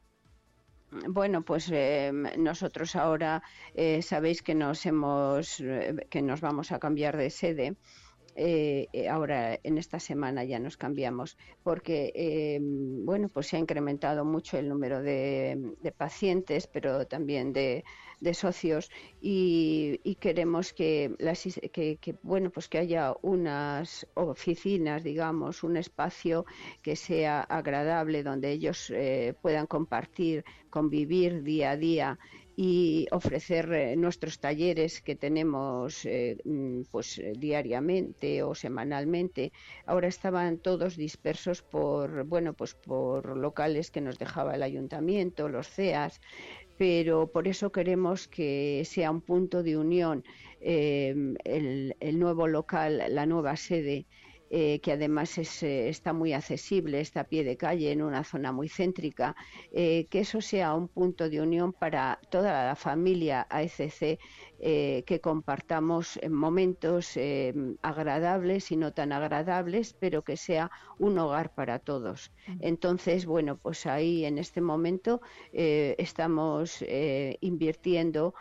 Bueno, 0.90 1.42
pues 1.42 1.68
eh, 1.70 2.11
nosotros 2.38 2.96
ahora 2.96 3.42
eh, 3.74 4.00
sabéis 4.00 4.42
que 4.42 4.54
nos 4.54 4.87
hemos 4.87 5.61
eh, 5.61 6.07
que 6.09 6.22
nos 6.22 6.40
vamos 6.40 6.72
a 6.72 6.78
cambiar 6.78 7.16
de 7.18 7.28
sede 7.28 7.76
eh, 8.40 8.87
eh, 8.92 9.09
ahora 9.09 9.59
en 9.64 9.79
esta 9.79 9.98
semana 9.98 10.44
ya 10.44 10.61
nos 10.61 10.77
cambiamos 10.77 11.37
porque 11.64 12.12
eh, 12.14 12.61
bueno 12.62 13.29
pues 13.29 13.48
se 13.48 13.57
ha 13.57 13.59
incrementado 13.59 14.24
mucho 14.24 14.57
el 14.57 14.68
número 14.68 15.03
de, 15.03 15.74
pacientes 15.96 16.68
pero 16.68 17.05
también 17.09 17.53
de, 17.53 17.83
socios 18.35 18.92
y, 19.20 20.16
queremos 20.20 20.72
que, 20.72 21.16
bueno 22.22 22.51
pues 22.51 22.68
que 22.68 22.79
haya 22.79 23.12
unas 23.22 24.07
oficinas 24.14 25.03
digamos 25.03 25.64
un 25.64 25.77
espacio 25.77 26.46
que 26.81 26.94
sea 26.94 27.40
agradable 27.40 28.22
donde 28.22 28.53
ellos 28.53 28.92
puedan 29.42 29.66
compartir 29.66 30.44
convivir 30.70 31.42
día 31.42 31.72
a 31.72 31.77
día 31.77 32.18
y 32.61 33.07
ofrecer 33.12 33.73
eh, 33.73 33.94
nuestros 33.94 34.40
talleres 34.40 35.01
que 35.01 35.14
tenemos 35.14 36.05
eh, 36.05 36.38
mm, 36.44 36.83
pues 36.90 37.21
eh, 37.21 37.35
diariamente 37.38 38.42
o 38.42 38.53
semanalmente. 38.53 39.53
Ahora 39.87 40.09
estaban 40.09 40.59
todos 40.59 40.97
dispersos 40.97 41.62
por 41.62 42.25
bueno 42.25 42.55
pues 42.55 42.75
por 42.75 43.37
locales 43.37 43.92
que 43.92 44.01
nos 44.01 44.18
dejaba 44.18 44.57
el 44.57 44.64
ayuntamiento, 44.64 45.49
los 45.49 45.68
CEAS, 45.68 46.21
pero 46.77 47.31
por 47.31 47.47
eso 47.47 47.71
queremos 47.71 48.27
que 48.27 48.83
sea 48.85 49.12
un 49.12 49.21
punto 49.21 49.62
de 49.62 49.77
unión 49.77 50.25
el, 50.61 51.97
el 52.01 52.18
nuevo 52.18 52.49
local, 52.49 53.05
la 53.09 53.25
nueva 53.27 53.55
sede 53.57 54.07
eh, 54.50 54.80
que 54.80 54.92
además 54.92 55.37
eh, 55.38 55.88
está 55.88 56.12
muy 56.12 56.32
accesible, 56.32 57.00
está 57.00 57.20
a 57.20 57.24
pie 57.24 57.44
de 57.44 57.56
calle 57.56 57.92
en 57.92 58.02
una 58.02 58.24
zona 58.24 58.52
muy 58.52 58.68
céntrica, 58.68 59.37
eh, 59.72 60.06
que 60.11 60.20
eso 60.20 60.40
sea 60.40 60.74
un 60.74 60.88
punto 60.88 61.28
de 61.28 61.40
unión 61.40 61.72
para 61.72 62.18
toda 62.30 62.66
la 62.66 62.76
familia 62.76 63.46
AECC 63.50 64.18
eh, 64.61 65.05
que 65.07 65.21
compartamos 65.21 66.18
momentos 66.29 67.16
eh, 67.16 67.55
agradables 67.83 68.73
y 68.73 68.77
no 68.77 68.92
tan 68.92 69.12
agradables, 69.12 69.94
pero 69.94 70.23
que 70.23 70.37
sea 70.37 70.71
un 70.99 71.16
hogar 71.18 71.55
para 71.55 71.79
todos. 71.79 72.33
Entonces, 72.61 73.25
bueno, 73.25 73.57
pues 73.57 73.87
ahí 73.87 74.25
en 74.25 74.37
este 74.38 74.61
momento 74.61 75.21
eh, 75.53 75.94
estamos 75.99 76.85
invirtiendo 77.40 78.35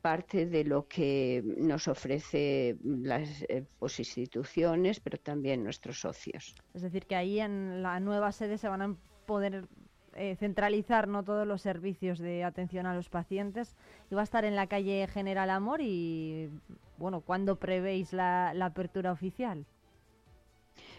parte 0.00 0.46
de 0.46 0.64
lo 0.64 0.88
que 0.88 1.42
nos 1.44 1.86
ofrece 1.86 2.76
las 2.82 3.44
pues, 3.78 3.98
instituciones, 3.98 5.00
pero 5.00 5.18
también 5.18 5.64
nuestros 5.64 6.00
socios. 6.00 6.54
Es 6.72 6.82
decir, 6.82 7.06
que 7.06 7.14
ahí 7.14 7.40
en 7.40 7.82
la 7.82 8.00
nueva 8.00 8.32
sede 8.32 8.56
se 8.58 8.68
van 8.68 8.82
a 8.82 8.96
poder 9.26 9.68
eh, 10.14 10.36
centralizar 10.36 11.08
no 11.08 11.22
todos 11.22 11.46
los 11.46 11.62
servicios 11.62 12.18
de 12.18 12.44
atención 12.44 12.86
a 12.86 12.94
los 12.94 13.08
pacientes. 13.08 13.76
Y 14.10 14.14
va 14.14 14.22
a 14.22 14.24
estar 14.24 14.44
en 14.44 14.56
la 14.56 14.66
calle 14.66 15.06
General 15.08 15.50
Amor 15.50 15.80
y, 15.80 16.50
bueno, 16.98 17.20
¿cuándo 17.20 17.56
prevéis 17.56 18.12
la 18.12 18.50
apertura 18.60 19.12
oficial? 19.12 19.64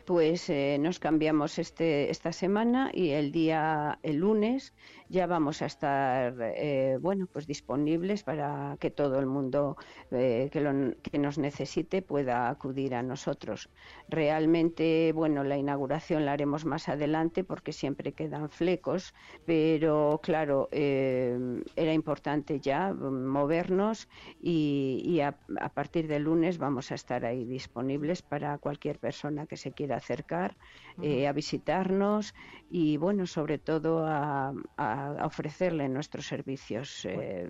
pues 0.06 0.50
eh, 0.50 0.78
nos 0.80 1.00
cambiamos 1.00 1.60
este, 1.60 2.10
esta 2.10 2.32
semana 2.32 2.92
y 2.94 3.12
el 3.12 3.32
día, 3.32 4.00
el 4.04 4.18
lunes, 4.18 4.74
ya 5.14 5.28
vamos 5.28 5.62
a 5.62 5.68
estar, 5.68 6.34
eh, 6.42 6.98
bueno, 7.00 7.28
pues 7.32 7.46
disponibles 7.46 8.24
para 8.24 8.78
que 8.80 8.90
todo 8.90 9.20
el 9.20 9.28
mundo 9.28 9.78
eh, 10.10 10.50
que, 10.52 10.62
que 11.04 11.20
nos 11.20 11.38
necesite 11.38 12.02
pueda 12.02 12.50
acudir 12.50 12.96
a 12.96 13.04
nosotros. 13.04 13.70
Realmente, 14.10 15.12
bueno, 15.14 15.44
la 15.44 15.56
inauguración 15.56 16.26
la 16.26 16.32
haremos 16.32 16.66
más 16.66 16.90
adelante 16.90 17.44
porque 17.44 17.74
siempre 17.74 18.14
quedan 18.14 18.50
flecos, 18.50 19.14
pero 19.46 20.20
claro, 20.24 20.68
era 20.72 21.94
importante 21.94 22.60
ya 22.60 22.92
movernos 22.92 24.10
y, 24.42 25.20
a, 25.20 25.38
a 25.62 25.70
partir 25.70 26.08
del 26.08 26.24
lunes 26.24 26.58
vamos 26.58 26.92
a 26.92 26.96
estar 26.96 27.24
ahí 27.24 27.46
disponibles 27.46 28.24
para 28.24 28.58
cualquier 28.58 28.98
persona 28.98 29.46
que 29.46 29.58
se 29.58 29.74
quiera 29.74 29.98
acercar 29.98 30.58
eh, 31.02 31.28
a 31.28 31.34
visitarnos 31.34 32.36
y, 32.70 32.98
bueno, 32.98 33.26
sobre 33.26 33.58
todo 33.58 34.06
a, 34.06 34.54
ofrecerle 35.12 35.90
nuestros 35.90 36.26
servicios 36.26 37.06
eh, 37.06 37.50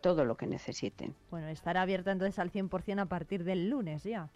todo 0.00 0.24
lo 0.24 0.36
que 0.36 0.46
necesiten. 0.46 1.14
Bueno, 1.30 1.48
estará 1.48 1.82
abierta 1.82 2.12
entonces 2.12 2.38
al 2.38 2.50
100% 2.50 3.00
a 3.00 3.06
partir 3.06 3.44
del 3.44 3.68
lunes 3.68 4.04
ya. 4.04 4.30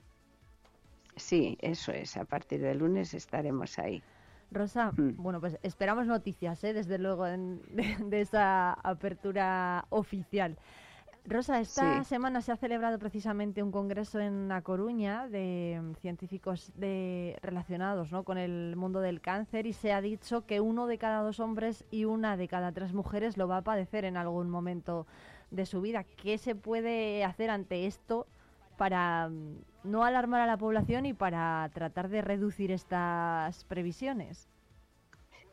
Sí, 1.17 1.57
eso 1.61 1.93
es. 1.93 2.17
A 2.17 2.25
partir 2.25 2.61
del 2.61 2.79
lunes 2.79 3.15
estaremos 3.15 3.79
ahí. 3.79 4.03
Rosa, 4.51 4.93
mm. 4.93 5.17
bueno, 5.17 5.41
pues 5.41 5.59
esperamos 5.63 6.07
noticias, 6.07 6.63
¿eh? 6.65 6.73
desde 6.73 6.99
luego, 6.99 7.25
de 7.27 8.21
esa 8.21 8.73
apertura 8.73 9.87
oficial. 9.91 10.57
Rosa, 11.29 11.59
esta 11.59 12.05
semana 12.05 12.41
se 12.41 12.53
ha 12.53 12.57
celebrado 12.57 13.01
precisamente 13.01 13.61
un 13.61 13.73
congreso 13.73 14.21
en 14.21 14.47
La 14.47 14.62
Coruña 14.62 15.27
de 15.27 15.81
mm, 15.83 15.95
científicos 15.95 16.73
de, 16.77 17.37
relacionados 17.43 18.11
con 18.25 18.39
el 18.39 18.77
mundo 18.77 19.01
del 19.01 19.21
cáncer 19.21 19.67
y 19.67 19.73
se 19.73 19.93
ha 19.93 20.01
dicho 20.01 20.47
que 20.47 20.61
uno 20.61 20.87
de 20.87 20.99
cada 20.99 21.23
dos 21.23 21.41
hombres 21.41 21.85
y 21.91 22.05
una 22.05 22.37
de 22.37 22.47
cada 22.47 22.71
tres 22.71 22.93
mujeres 22.93 23.37
lo 23.37 23.49
va 23.49 23.59
a 23.59 23.62
padecer 23.62 24.05
en 24.05 24.17
algún 24.17 24.51
momento 24.51 25.09
de 25.51 25.67
su 25.67 25.81
vida. 25.81 26.05
¿Qué 26.05 26.39
se 26.39 26.55
puede 26.55 27.25
hacer 27.25 27.51
ante 27.51 27.87
esto 27.87 28.29
para 28.77 29.29
mm, 29.29 29.57
no 29.83 30.05
alarmar 30.05 30.43
a 30.43 30.47
la 30.47 30.57
población 30.57 31.07
y 31.07 31.12
para 31.12 31.69
tratar 31.75 32.09
de 32.09 32.23
reducir 32.23 32.71
estas 32.71 33.65
previsiones? 33.65 34.49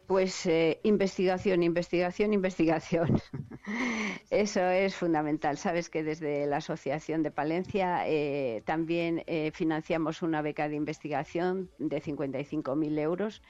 Pues 0.08 0.46
eh, 0.48 0.82
investigación, 0.84 1.64
investigación, 1.64 2.34
investigación. 2.34 3.22
Eso 4.30 4.62
es 4.62 4.96
fundamental. 4.96 5.58
Sabes 5.58 5.90
que 5.90 6.04
desde 6.04 6.46
la 6.46 6.58
Asociación 6.58 7.24
de 7.24 7.32
Palencia 7.32 8.06
eh, 8.06 8.64
también 8.66 9.24
eh, 9.28 9.52
financiamos 9.54 10.22
una 10.22 10.42
beca 10.42 10.68
de 10.68 10.76
investigación 10.76 11.70
de 11.78 12.02
55.000 12.02 13.00
euros 13.00 13.42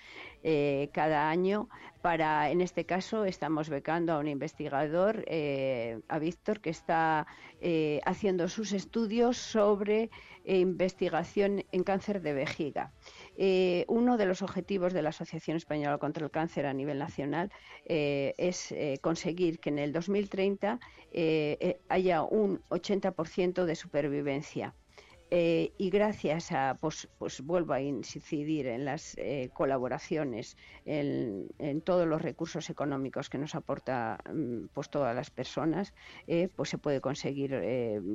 cada 0.91 1.29
año 1.29 1.69
para, 2.01 2.51
en 2.51 2.59
este 2.59 2.85
caso, 2.85 3.23
estamos 3.23 3.69
becando 3.69 4.11
a 4.11 4.19
un 4.19 4.27
investigador, 4.27 5.23
a 6.09 6.19
Víctor, 6.19 6.59
que 6.59 6.69
está 6.69 7.27
haciendo 8.03 8.49
sus 8.49 8.73
estudios 8.73 9.37
sobre 9.37 10.09
investigación 10.43 11.63
en 11.71 11.83
cáncer 11.83 12.21
de 12.21 12.33
vejiga. 12.33 12.91
Eh, 13.35 13.85
uno 13.87 14.17
de 14.17 14.25
los 14.25 14.41
objetivos 14.41 14.93
de 14.93 15.01
la 15.01 15.09
Asociación 15.09 15.57
Española 15.57 15.97
contra 15.97 16.23
el 16.23 16.31
Cáncer 16.31 16.65
a 16.65 16.73
nivel 16.73 16.99
nacional 16.99 17.51
eh, 17.85 18.33
es 18.37 18.71
eh, 18.71 18.99
conseguir 19.01 19.59
que 19.59 19.69
en 19.69 19.79
el 19.79 19.91
2030 19.91 20.79
haya 21.89 22.23
un 22.23 22.61
80% 22.69 23.65
de 23.65 23.75
supervivencia. 23.75 24.75
Eh, 25.35 25.73
y 25.79 25.89
gracias 25.89 26.51
a, 26.51 26.77
pues, 26.79 27.09
pues, 27.17 27.41
vuelvo 27.41 27.73
a 27.73 27.81
incidir 27.81 28.67
en 28.67 28.85
las 28.85 29.15
eh, 29.17 29.49
colaboraciones, 29.51 30.57
en, 30.85 31.49
todos 31.83 32.05
los 32.05 32.21
recursos 32.21 32.69
económicos 32.69 33.31
que 33.31 33.39
nos 33.39 33.55
aporta 33.55 34.19
mm, 34.31 34.65
pues 34.73 34.91
todas 34.91 35.15
las 35.15 35.31
personas, 35.31 35.95
eh, 36.27 36.49
pues 36.55 36.69
se 36.69 36.77
puede 36.77 37.01
conseguir 37.01 37.49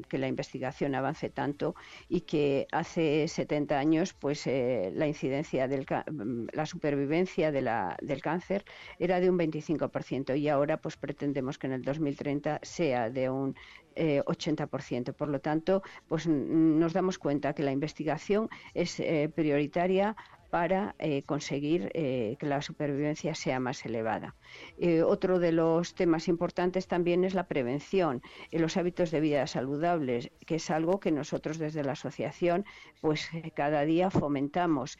que 0.09 0.19
la 0.19 0.29
investigación 0.29 0.95
avance 0.95 1.29
tanto 1.29 1.75
y 2.09 2.21
que 2.21 2.69
hace 2.71 3.27
70 3.27 3.77
años 3.77 4.15
pues 4.15 4.47
la 4.47 5.09
incidencia 5.09 5.67
del 5.67 5.87
mm, 6.13 6.47
la 6.53 6.67
supervivencia 6.67 7.51
de 7.51 7.63
la, 7.63 7.97
del 8.01 8.23
cáncer 8.23 8.65
era 9.01 9.19
de 9.19 9.29
un 9.29 9.37
25% 9.37 10.39
y 10.39 10.49
ahora 10.49 10.77
pues 10.77 10.97
pretendemos 10.97 11.59
que 11.59 11.67
en 11.67 11.73
el 11.73 11.83
2030 11.83 12.61
sea 12.63 13.11
de 13.11 13.29
un 13.29 13.57
80%. 13.99 15.13
Por 15.13 15.29
lo 15.29 15.41
tanto, 15.41 15.83
pues 16.09 16.27
nos 16.27 16.93
damos 16.93 17.19
cuenta 17.19 17.55
que 17.55 17.63
la 17.63 17.73
investigación 17.73 18.49
es 18.75 19.03
prioritaria 19.35 20.17
para 20.51 20.95
eh, 20.99 21.23
conseguir 21.25 21.91
eh, 21.95 22.37
que 22.39 22.47
la 22.47 22.63
supervivencia 22.63 23.35
sea 23.35 23.61
más 23.61 23.85
elevada. 23.85 24.35
Eh, 24.79 25.03
otro 25.03 25.39
de 25.39 25.53
los 25.53 25.95
temas 25.95 26.29
importantes 26.29 26.87
también 26.87 27.25
es 27.25 27.35
la 27.35 27.47
prevención, 27.47 28.23
los 28.51 28.77
hábitos 28.77 29.11
de 29.11 29.21
vida 29.21 29.47
saludables, 29.47 30.31
que 30.47 30.57
es 30.57 30.71
algo 30.71 31.01
que 31.01 31.13
nosotros 31.13 31.59
desde 31.59 31.85
la 31.85 31.93
asociación 31.93 32.65
pues 33.01 33.29
cada 33.55 33.85
día 33.85 34.11
fomentamos, 34.11 34.99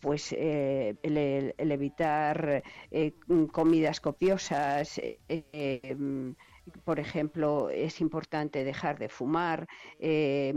pues 0.00 0.32
el, 0.32 0.98
el, 1.02 1.72
evitar 1.72 2.62
comidas 3.52 4.00
copiosas 4.00 5.00
por 6.84 7.00
ejemplo, 7.00 7.70
es 7.70 8.00
importante 8.00 8.64
dejar 8.64 8.98
de 8.98 9.08
fumar, 9.08 9.66
eh, 9.98 10.52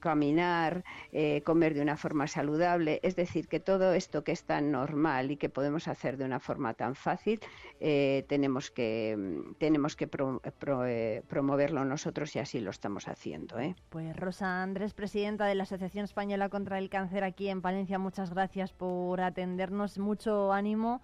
caminar, 0.00 0.84
eh, 1.12 1.42
comer 1.42 1.74
de 1.74 1.82
una 1.82 1.96
forma 1.96 2.26
saludable. 2.26 3.00
Es 3.02 3.16
decir, 3.16 3.48
que 3.48 3.60
todo 3.60 3.94
esto 3.94 4.24
que 4.24 4.32
es 4.32 4.44
tan 4.44 4.70
normal 4.70 5.30
y 5.30 5.36
que 5.36 5.48
podemos 5.48 5.88
hacer 5.88 6.16
de 6.16 6.24
una 6.24 6.40
forma 6.40 6.74
tan 6.74 6.94
fácil, 6.94 7.40
eh, 7.80 8.24
tenemos 8.28 8.70
que, 8.70 9.42
tenemos 9.58 9.96
que 9.96 10.06
promoverlo 10.06 11.84
nosotros 11.84 12.34
y 12.36 12.38
así 12.38 12.60
lo 12.60 12.70
estamos 12.70 13.08
haciendo. 13.08 13.56
Pues 13.90 14.16
Rosa 14.16 14.62
Andrés, 14.62 14.94
presidenta 14.94 15.46
de 15.46 15.54
la 15.54 15.64
Asociación 15.64 16.04
Española 16.04 16.48
contra 16.48 16.78
el 16.78 16.88
Cáncer 16.88 17.24
aquí 17.24 17.48
en 17.48 17.62
Palencia, 17.62 17.98
muchas 17.98 18.30
gracias 18.30 18.72
por 18.72 19.20
atendernos. 19.20 19.98
Mucho 19.98 20.52
ánimo. 20.52 21.02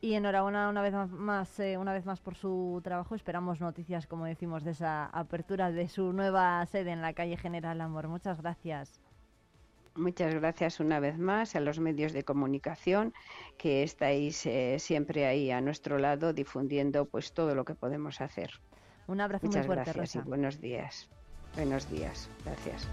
Y 0.00 0.14
enhorabuena 0.14 0.68
una 0.68 0.82
vez 0.82 0.94
más, 1.10 1.58
eh, 1.58 1.76
una 1.76 1.92
vez 1.92 2.06
más 2.06 2.20
por 2.20 2.36
su 2.36 2.80
trabajo. 2.84 3.14
Esperamos 3.14 3.60
noticias, 3.60 4.06
como 4.06 4.26
decimos, 4.26 4.62
de 4.62 4.70
esa 4.70 5.06
apertura 5.06 5.72
de 5.72 5.88
su 5.88 6.12
nueva 6.12 6.64
sede 6.66 6.92
en 6.92 7.02
la 7.02 7.12
calle 7.14 7.36
General 7.36 7.80
Amor. 7.80 8.06
Muchas 8.06 8.40
gracias. 8.40 9.00
Muchas 9.96 10.32
gracias 10.32 10.78
una 10.78 11.00
vez 11.00 11.18
más 11.18 11.56
a 11.56 11.60
los 11.60 11.80
medios 11.80 12.12
de 12.12 12.22
comunicación 12.22 13.12
que 13.56 13.82
estáis 13.82 14.46
eh, 14.46 14.76
siempre 14.78 15.26
ahí 15.26 15.50
a 15.50 15.60
nuestro 15.60 15.98
lado 15.98 16.32
difundiendo 16.32 17.06
pues 17.06 17.32
todo 17.32 17.56
lo 17.56 17.64
que 17.64 17.74
podemos 17.74 18.20
hacer. 18.20 18.52
Un 19.08 19.20
abrazo 19.20 19.46
Muchas 19.46 19.66
muy 19.66 19.74
fuerte, 19.74 19.92
gracias 19.92 20.24
y 20.24 20.28
buenos 20.28 20.60
días. 20.60 21.08
Buenos 21.56 21.90
días. 21.90 22.30
Gracias. 22.44 22.86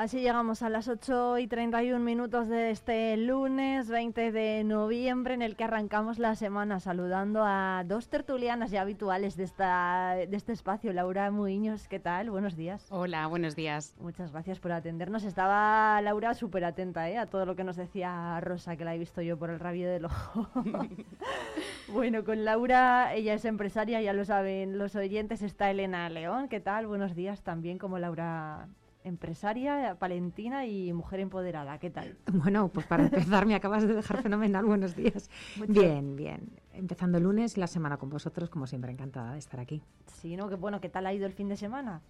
Así 0.00 0.20
llegamos 0.20 0.62
a 0.62 0.70
las 0.70 0.88
8 0.88 1.36
y 1.40 1.46
31 1.46 2.02
minutos 2.02 2.48
de 2.48 2.70
este 2.70 3.18
lunes 3.18 3.90
20 3.90 4.32
de 4.32 4.64
noviembre 4.64 5.34
en 5.34 5.42
el 5.42 5.56
que 5.56 5.64
arrancamos 5.64 6.18
la 6.18 6.36
semana 6.36 6.80
saludando 6.80 7.42
a 7.44 7.84
dos 7.84 8.08
tertulianas 8.08 8.70
ya 8.70 8.80
habituales 8.80 9.36
de, 9.36 9.44
esta, 9.44 10.14
de 10.14 10.34
este 10.34 10.52
espacio. 10.52 10.94
Laura 10.94 11.30
Muiños, 11.30 11.86
¿qué 11.86 12.00
tal? 12.00 12.30
Buenos 12.30 12.56
días. 12.56 12.86
Hola, 12.88 13.26
buenos 13.26 13.56
días. 13.56 13.94
Muchas 14.00 14.32
gracias 14.32 14.58
por 14.58 14.72
atendernos. 14.72 15.22
Estaba 15.22 16.00
Laura 16.00 16.32
súper 16.32 16.64
atenta 16.64 17.10
¿eh? 17.10 17.18
a 17.18 17.26
todo 17.26 17.44
lo 17.44 17.54
que 17.54 17.64
nos 17.64 17.76
decía 17.76 18.40
Rosa, 18.40 18.78
que 18.78 18.86
la 18.86 18.94
he 18.94 18.98
visto 18.98 19.20
yo 19.20 19.38
por 19.38 19.50
el 19.50 19.60
rabio 19.60 19.86
del 19.86 20.06
ojo. 20.06 20.48
bueno, 21.92 22.24
con 22.24 22.46
Laura, 22.46 23.12
ella 23.12 23.34
es 23.34 23.44
empresaria, 23.44 24.00
ya 24.00 24.14
lo 24.14 24.24
saben 24.24 24.78
los 24.78 24.96
oyentes, 24.96 25.42
está 25.42 25.70
Elena 25.70 26.08
León. 26.08 26.48
¿Qué 26.48 26.60
tal? 26.60 26.86
Buenos 26.86 27.14
días 27.14 27.42
también 27.42 27.76
como 27.76 27.98
Laura 27.98 28.66
empresaria, 29.04 29.96
palentina 29.98 30.66
y 30.66 30.92
mujer 30.92 31.20
empoderada. 31.20 31.78
¿Qué 31.78 31.90
tal? 31.90 32.16
Bueno, 32.32 32.68
pues 32.68 32.86
para 32.86 33.04
empezar 33.04 33.46
me 33.46 33.54
acabas 33.54 33.86
de 33.86 33.94
dejar 33.94 34.22
fenomenal. 34.22 34.64
Buenos 34.64 34.96
días. 34.96 35.30
Bien, 35.68 36.16
bien. 36.16 36.50
Empezando 36.72 37.18
el 37.18 37.24
lunes 37.24 37.58
la 37.58 37.66
semana 37.66 37.96
con 37.98 38.08
vosotros, 38.08 38.48
como 38.48 38.66
siempre, 38.66 38.90
encantada 38.92 39.32
de 39.32 39.38
estar 39.38 39.60
aquí. 39.60 39.82
Sí, 40.06 40.36
¿no? 40.36 40.48
Que 40.48 40.54
bueno, 40.54 40.80
¿qué 40.80 40.88
tal 40.88 41.06
ha 41.06 41.12
ido 41.12 41.26
el 41.26 41.32
fin 41.32 41.48
de 41.48 41.56
semana? 41.56 42.00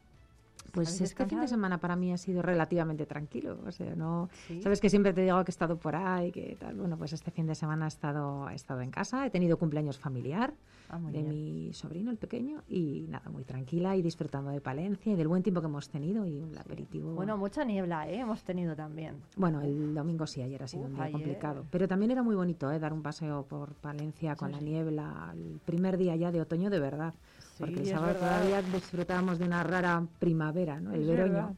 Pues 0.73 1.01
este 1.01 1.27
fin 1.27 1.41
de 1.41 1.49
semana 1.49 1.79
para 1.79 1.97
mí 1.97 2.13
ha 2.13 2.19
sido 2.19 2.43
relativamente 2.43 3.07
tranquilo. 3.07 3.59
O 3.67 3.73
sea, 3.73 3.95
no. 3.95 4.29
Sabes 4.63 4.81
que 4.81 4.91
siempre 4.91 5.13
te 5.13 5.23
digo 5.23 5.43
que 5.45 5.51
he 5.51 5.53
estado 5.53 5.77
por 5.77 5.97
ahí, 5.97 6.33
que 6.33 6.57
tal. 6.59 6.77
Bueno, 6.77 6.97
pues 6.97 7.13
este 7.13 7.31
fin 7.31 7.47
de 7.47 7.55
semana 7.55 7.87
he 7.87 7.89
estado, 7.89 8.49
he 8.49 8.55
estado 8.55 8.81
en 8.81 8.91
casa, 8.91 9.27
he 9.27 9.31
tenido 9.31 9.59
cumpleaños 9.59 9.99
familiar 9.99 10.55
ah, 10.89 10.99
de 10.99 11.23
mi 11.23 11.73
sobrino, 11.73 12.11
el 12.11 12.17
pequeño, 12.17 12.63
y 12.69 13.07
nada, 13.09 13.31
muy 13.31 13.45
tranquila 13.45 13.97
y 13.97 14.03
disfrutando 14.03 14.51
de 14.51 14.61
Palencia 14.61 15.13
y 15.13 15.17
del 15.17 15.29
buen 15.29 15.43
tiempo 15.43 15.61
que 15.61 15.67
hemos 15.67 15.89
tenido 15.89 16.27
y 16.27 16.39
un 16.39 16.57
aperitivo. 16.57 17.13
Bueno, 17.15 17.37
mucha 17.37 17.65
niebla, 17.65 18.09
¿eh? 18.09 18.21
Hemos 18.21 18.43
tenido 18.43 18.75
también. 18.77 19.17
Bueno, 19.37 19.61
el 19.63 19.95
domingo 19.95 20.27
sí, 20.27 20.43
ayer 20.43 20.63
ha 20.63 20.69
sido 20.69 20.85
un 20.85 20.95
día 20.95 21.11
complicado. 21.11 21.65
Pero 21.71 21.89
también 21.89 22.11
era 22.11 22.23
muy 22.23 22.35
bonito, 22.35 22.71
¿eh? 22.71 22.79
Dar 22.79 22.93
un 22.93 23.03
paseo 23.03 23.45
por 23.45 23.75
Palencia 23.75 24.37
con 24.37 24.53
la 24.53 24.61
niebla, 24.61 25.33
el 25.35 25.61
primer 25.65 25.97
día 25.97 26.17
ya 26.17 26.31
de 26.31 26.41
otoño 26.41 26.71
de 26.71 26.81
verdad 26.81 27.15
porque 27.61 27.81
el 27.81 27.87
sábado 27.87 28.15
todavía 28.15 28.63
disfrutábamos 28.63 29.39
de 29.39 29.45
una 29.45 29.63
rara 29.63 30.03
primavera, 30.19 30.81
¿no? 30.81 30.95
El 30.95 31.07
veroño. 31.07 31.57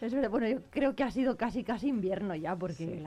Es 0.00 0.12
verdad. 0.12 0.28
Bueno, 0.28 0.48
yo 0.48 0.58
creo 0.70 0.94
que 0.94 1.02
ha 1.02 1.10
sido 1.10 1.38
casi 1.38 1.64
casi 1.64 1.88
invierno 1.88 2.34
ya, 2.34 2.56
porque 2.56 3.02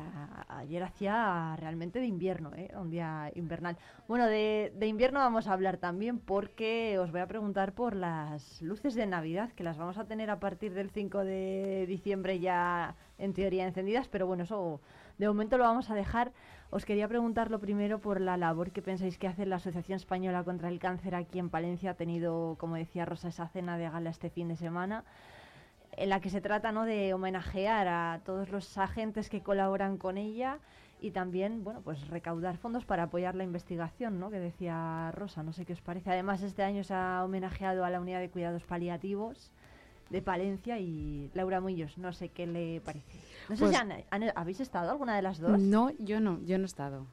ayer 0.48 0.82
hacía 0.82 1.56
realmente 1.60 2.00
de 2.00 2.08
invierno, 2.08 2.52
¿eh? 2.56 2.72
un 2.76 2.90
día 2.90 3.30
invernal. 3.36 3.78
Bueno, 4.08 4.26
de, 4.26 4.74
de, 4.76 4.88
invierno 4.88 5.20
vamos 5.20 5.48
a 5.48 5.54
hablar 5.54 5.78
también 5.78 6.18
porque 6.18 6.98
os 6.98 7.12
voy 7.12 7.22
a 7.22 7.28
preguntar 7.28 7.74
por 7.74 7.96
las 7.96 8.62
luces 8.64 8.96
de 8.96 9.06
Navidad, 9.06 9.52
que 9.52 9.64
las 9.64 9.78
vamos 9.78 10.00
a 10.00 10.06
tener 10.06 10.32
a 10.32 10.40
partir 10.40 10.74
del 10.74 10.90
5 10.90 11.24
de 11.24 11.86
diciembre 11.88 12.40
ya 12.40 12.96
en 13.20 13.34
teoría 13.34 13.68
encendidas, 13.68 14.08
pero 14.08 14.26
bueno, 14.26 14.44
eso 14.44 14.82
de 15.18 15.28
momento 15.28 15.58
lo 15.58 15.66
vamos 15.66 15.90
a 15.92 15.96
dejar 15.96 16.32
os 16.70 16.86
quería 16.86 17.08
preguntar 17.08 17.50
lo 17.52 17.60
primero 17.60 18.00
por 18.00 18.20
la 18.20 18.38
labor 18.38 18.72
que 18.72 18.82
pensáis 18.82 19.18
que 19.18 19.28
hace 19.28 19.46
la 19.46 19.58
Asociación 19.58 19.96
Española 19.96 20.44
contra 20.44 20.70
el 20.70 20.80
Cáncer 20.80 21.16
aquí 21.16 21.40
en 21.40 21.50
Palencia. 21.50 21.92
Ha 21.92 21.94
tenido, 21.96 22.56
como 22.60 22.76
decía 22.76 23.06
Rosa, 23.06 23.30
esa 23.30 23.48
cena 23.48 23.78
de 23.78 23.90
gala 23.90 24.10
este 24.10 24.30
fin 24.30 24.48
de 24.50 24.56
semana 24.56 25.04
en 25.98 26.10
la 26.10 26.22
que 26.22 26.30
se 26.30 26.42
trata 26.42 26.72
¿no? 26.72 26.86
de 26.86 27.14
homenajear 27.14 27.88
a 27.88 28.22
todos 28.24 28.50
los 28.50 28.78
agentes 28.78 29.30
que 29.30 29.42
colaboran 29.42 29.98
con 29.98 30.18
ella 30.18 30.60
y 31.02 31.12
también, 31.12 31.64
bueno, 31.64 31.82
pues 31.82 32.08
recaudar 32.08 32.58
fondos 32.58 32.86
para 32.86 33.04
apoyar 33.04 33.36
la 33.36 33.44
investigación, 33.44 34.20
¿no? 34.20 34.32
Que 34.32 34.40
decía 34.40 35.12
Rosa, 35.12 35.44
no 35.44 35.54
sé 35.54 35.64
qué 35.64 35.74
os 35.74 35.82
parece. 35.82 36.10
Además, 36.10 36.42
este 36.42 36.64
año 36.64 36.84
se 36.84 36.96
ha 36.96 37.24
homenajeado 37.24 37.86
a 37.86 37.90
la 37.92 38.00
Unidad 38.00 38.20
de 38.20 38.30
Cuidados 38.30 38.64
Paliativos 38.64 39.52
de 40.10 40.22
Palencia 40.22 40.80
y 40.80 41.30
Laura 41.34 41.62
Muñoz, 41.62 41.98
no 41.98 42.14
sé 42.14 42.30
qué 42.30 42.48
le 42.48 42.82
parece. 42.82 43.20
No 43.50 43.56
sé 43.56 43.68
si 43.68 43.78
pues 44.10 44.32
habéis 44.36 44.60
estado 44.60 44.92
alguna 44.92 45.16
de 45.16 45.22
las 45.22 45.40
dos. 45.40 45.60
No, 45.60 45.92
yo 46.00 46.20
no, 46.20 46.40
yo 46.46 46.58
no 46.58 46.64
he 46.64 46.68
estado. 46.68 47.06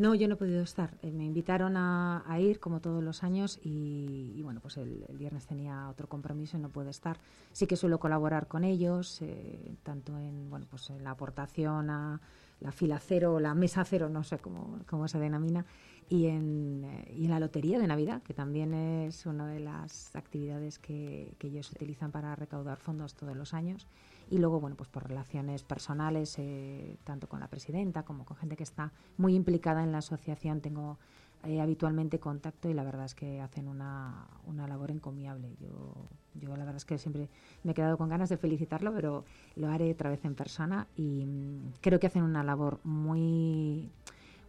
No, 0.00 0.14
yo 0.14 0.28
no 0.28 0.34
he 0.34 0.36
podido 0.38 0.62
estar. 0.62 0.94
Eh, 1.02 1.12
me 1.12 1.26
invitaron 1.26 1.76
a, 1.76 2.24
ir, 2.40 2.58
como 2.58 2.80
todos 2.80 3.04
los 3.04 3.22
años, 3.22 3.60
y, 3.62 4.40
bueno, 4.42 4.58
pues 4.60 4.78
el, 4.78 5.04
viernes 5.10 5.46
tenía 5.46 5.90
otro 5.90 6.08
compromiso 6.08 6.56
y 6.56 6.60
no 6.60 6.70
pude 6.70 6.88
estar. 6.88 7.18
Sí 7.52 7.66
que 7.66 7.76
suelo 7.76 8.00
colaborar 8.00 8.48
con 8.48 8.64
ellos, 8.64 9.20
eh, 9.20 9.74
tanto 9.82 10.18
en, 10.18 10.48
bueno, 10.48 10.64
pues 10.70 10.88
en 10.88 11.04
la 11.04 11.10
aportación 11.10 11.90
a 11.90 12.18
la 12.60 12.72
fila 12.72 12.98
cero, 12.98 13.40
la 13.40 13.54
mesa 13.54 13.84
cero, 13.84 14.08
no 14.08 14.24
sé 14.24 14.38
cómo, 14.38 14.78
cómo 14.88 15.06
se 15.06 15.18
denomina, 15.18 15.66
y 16.10 16.26
en, 16.26 16.84
eh, 16.84 17.14
y 17.16 17.24
en, 17.26 17.30
la 17.30 17.38
lotería 17.38 17.78
de 17.78 17.86
Navidad, 17.86 18.20
que 18.22 18.34
también 18.34 18.74
es 18.74 19.26
una 19.26 19.46
de 19.46 19.60
las 19.60 20.14
actividades 20.16 20.80
que, 20.80 21.32
que, 21.38 21.46
ellos 21.46 21.70
utilizan 21.70 22.10
para 22.10 22.34
recaudar 22.34 22.78
fondos 22.78 23.14
todos 23.14 23.36
los 23.36 23.54
años. 23.54 23.86
Y 24.28 24.38
luego, 24.38 24.60
bueno, 24.60 24.76
pues 24.76 24.88
por 24.88 25.08
relaciones 25.08 25.62
personales, 25.62 26.36
eh, 26.38 26.96
tanto 27.04 27.28
con 27.28 27.38
la 27.38 27.46
presidenta 27.46 28.02
como 28.02 28.24
con 28.24 28.36
gente 28.36 28.56
que 28.56 28.64
está 28.64 28.92
muy 29.18 29.36
implicada 29.36 29.84
en 29.84 29.92
la 29.92 29.98
asociación, 29.98 30.60
tengo 30.60 30.98
eh, 31.44 31.60
habitualmente 31.60 32.18
contacto 32.18 32.68
y 32.68 32.74
la 32.74 32.82
verdad 32.82 33.06
es 33.06 33.14
que 33.14 33.40
hacen 33.40 33.68
una, 33.68 34.26
una 34.46 34.66
labor 34.66 34.90
encomiable. 34.90 35.56
Yo, 35.60 35.94
yo 36.34 36.50
la 36.50 36.64
verdad 36.64 36.76
es 36.76 36.84
que 36.84 36.98
siempre 36.98 37.28
me 37.62 37.70
he 37.72 37.74
quedado 37.74 37.96
con 37.96 38.08
ganas 38.08 38.28
de 38.28 38.36
felicitarlo, 38.36 38.92
pero 38.92 39.24
lo 39.56 39.68
haré 39.68 39.92
otra 39.92 40.10
vez 40.10 40.24
en 40.24 40.34
persona 40.34 40.86
y 40.96 41.24
mm, 41.24 41.72
creo 41.80 41.98
que 41.98 42.08
hacen 42.08 42.24
una 42.24 42.42
labor 42.42 42.80
muy 42.84 43.90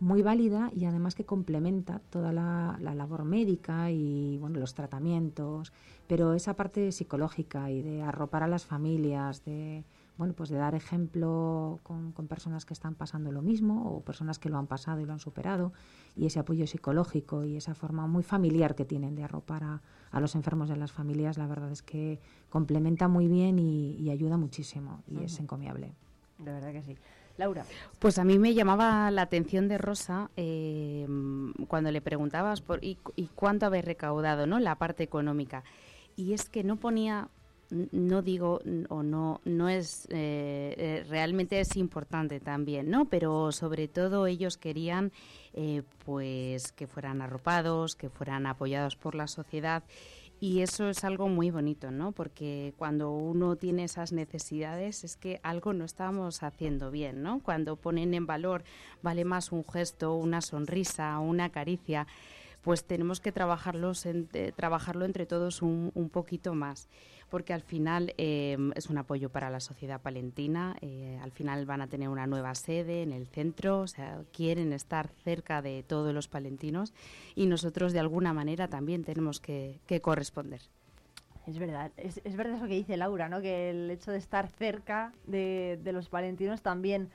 muy 0.02 0.24
válida 0.24 0.72
y 0.76 0.86
además 0.86 1.14
que 1.14 1.26
complementa 1.26 1.99
toda 2.10 2.34
la, 2.34 2.78
labor 2.82 3.24
médica 3.24 3.91
y 3.91 4.38
bueno 4.39 4.60
los 4.60 4.74
tratamientos. 4.74 5.72
Pero 6.08 6.34
esa 6.34 6.56
parte 6.56 6.91
psicológica 6.91 7.70
y 7.70 7.84
de 7.84 8.02
arropar 8.02 8.41
a 8.43 8.47
las 8.47 8.66
familias 8.66 9.45
de 9.45 9.86
bueno 10.18 10.34
pues 10.34 10.49
de 10.49 10.58
dar 10.58 10.74
ejemplo 10.76 11.80
con, 11.84 12.14
personas 12.28 12.66
que 12.66 12.74
están 12.74 12.95
pasando 12.95 13.32
lo 13.32 13.43
mismo 13.43 13.91
o 13.91 14.02
personas 14.02 14.39
que 14.39 14.49
lo 14.49 14.58
han 14.58 14.68
pasado 14.68 15.02
y 15.02 15.06
lo 15.06 15.14
han 15.14 15.20
superado 15.20 15.72
y 16.16 16.26
ese 16.26 16.39
apoyo 16.39 16.66
psicológico 16.66 17.45
y 17.45 17.56
esa 17.56 17.76
forma 17.76 18.08
muy 18.08 18.24
familiar 18.24 18.76
que 18.76 18.86
tienen 18.86 19.16
de 19.16 19.24
arropar 19.24 19.64
a, 19.64 20.20
los 20.20 20.36
enfermos 20.36 20.68
de 20.68 20.78
las 20.78 20.91
familias 20.91 21.38
la 21.38 21.47
verdad 21.47 21.72
es 21.72 21.82
que 21.84 22.20
complementa 22.49 23.08
muy 23.08 23.28
bien 23.28 23.60
y, 23.60 24.10
ayuda 24.10 24.36
muchísimo 24.36 25.04
y 25.08 25.24
es 25.24 25.39
encomiable. 25.39 25.93
De 26.39 26.52
verdad 26.52 26.72
que 26.74 26.82
sí 26.82 26.97
Laura. 27.38 27.65
Pues 27.99 28.17
a 28.17 28.23
mí 28.23 28.39
me 28.39 28.53
llamaba 28.53 29.11
la 29.11 29.23
atención 29.23 29.67
de 29.67 29.77
Rosa 29.77 30.29
eh, 30.38 31.07
cuando 31.67 31.91
le 31.91 32.01
preguntabas 32.01 32.61
por 32.61 32.84
y, 32.84 32.97
cuánto 33.36 33.65
habéis 33.65 33.86
recaudado, 33.86 34.47
¿no? 34.47 34.59
La 34.59 34.75
parte 34.75 35.03
económica. 35.03 35.63
Y 36.15 36.34
es 36.34 36.49
que 36.49 36.63
no 36.63 36.75
ponía 36.75 37.29
no 37.91 38.21
digo 38.21 38.59
o 38.89 39.01
no 39.01 39.39
no 39.45 39.69
es 39.69 40.05
eh, 40.09 40.75
eh, 40.77 41.05
realmente 41.07 41.61
es 41.61 41.77
importante 41.77 42.41
también 42.41 42.89
no 42.89 43.05
pero 43.05 43.53
sobre 43.53 43.88
todo 43.88 44.27
ellos 44.27 44.57
querían 44.57 45.13
pues 46.03 46.73
que 46.73 46.86
fueran 46.86 47.21
arropados 47.21 47.95
que 47.95 48.09
fueran 48.09 48.45
apoyados 48.45 48.97
por 48.97 49.15
la 49.15 49.27
sociedad 49.27 49.84
y 50.42 50.62
eso 50.62 50.89
es 50.89 51.04
algo 51.04 51.30
muy 51.30 51.52
bonito, 51.52 51.92
¿no? 51.92 52.14
Porque 52.14 52.74
cuando 52.76 53.12
uno 53.12 53.58
tiene 53.58 53.84
esas 53.84 54.12
necesidades 54.12 55.04
es 55.04 55.16
que 55.16 55.39
algo 55.44 55.72
no 55.72 55.86
estamos 55.86 56.42
haciendo 56.42 56.89
bien, 56.89 57.22
¿no? 57.22 57.42
Cuando 57.44 57.76
ponen 57.76 58.16
en 58.16 58.26
valor 58.26 58.64
vale 59.04 59.24
más 59.24 59.52
un 59.52 59.64
gesto, 59.64 60.16
una 60.16 60.42
sonrisa, 60.42 61.20
una 61.20 61.50
caricia, 61.50 62.08
pues 62.62 62.86
tenemos 62.86 63.20
que 63.20 63.32
trabajarlos 63.32 64.05
eh, 64.05 64.53
trabajarlo 64.55 65.05
entre 65.05 65.26
todos 65.26 65.62
un, 65.62 65.91
un 65.93 66.09
poquito 66.09 66.53
más 66.53 66.89
porque 67.32 67.53
al 67.53 67.62
final 67.62 68.14
em, 68.18 68.74
es 68.76 68.89
un 68.89 68.97
apoyo 68.97 69.30
para 69.30 69.49
la 69.49 69.62
sociedad 69.62 70.01
palentina. 70.01 70.76
Eh, 70.82 71.18
al 71.24 71.32
final 71.32 71.66
van 71.66 71.82
a 71.82 71.88
tener 71.88 72.09
una 72.09 72.28
nueva 72.28 72.53
sede 72.55 73.03
en 73.03 73.14
el 73.14 73.26
centro, 73.26 73.80
o 73.80 73.88
sea, 73.88 74.22
quieren 74.34 74.74
estar 74.74 75.07
cerca 75.24 75.62
de 75.62 75.82
todos 75.82 76.14
los 76.14 76.28
palentinos 76.28 76.93
y 77.34 77.45
nosotros 77.45 77.93
de 77.93 78.01
alguna 78.01 78.34
manera 78.34 78.68
también 78.68 79.05
tenemos 79.05 79.39
que, 79.39 79.80
corresponder. 80.01 80.62
Es 81.47 81.57
verdad, 81.57 81.91
es, 81.95 82.22
verdad 82.36 82.57
eso 82.57 82.68
que 82.68 82.76
dice 82.76 82.97
Laura, 82.97 83.30
¿no? 83.30 83.41
que 83.41 83.70
el 83.70 83.89
hecho 83.89 84.12
de 84.12 84.18
estar 84.18 84.49
cerca 84.49 85.14
de, 85.26 85.80
los 85.86 86.09
palentinos 86.09 86.62
también 86.62 87.09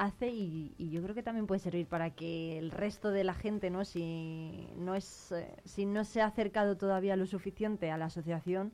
hace 0.00 0.28
y, 0.28 0.74
yo 0.78 1.02
creo 1.02 1.14
que 1.14 1.22
también 1.22 1.46
puede 1.46 1.60
servir 1.60 1.86
para 1.86 2.10
que 2.10 2.58
el 2.58 2.70
resto 2.70 3.10
de 3.10 3.22
la 3.22 3.34
gente, 3.34 3.70
¿no? 3.70 3.84
si, 3.84 4.66
no 4.78 4.94
es, 4.94 5.32
eh, 5.32 5.54
si 5.64 5.84
no 5.84 6.04
se 6.04 6.22
ha 6.22 6.26
acercado 6.26 6.76
todavía 6.76 7.16
lo 7.16 7.26
suficiente 7.26 7.90
a 7.90 7.98
la 7.98 8.06
asociación, 8.06 8.72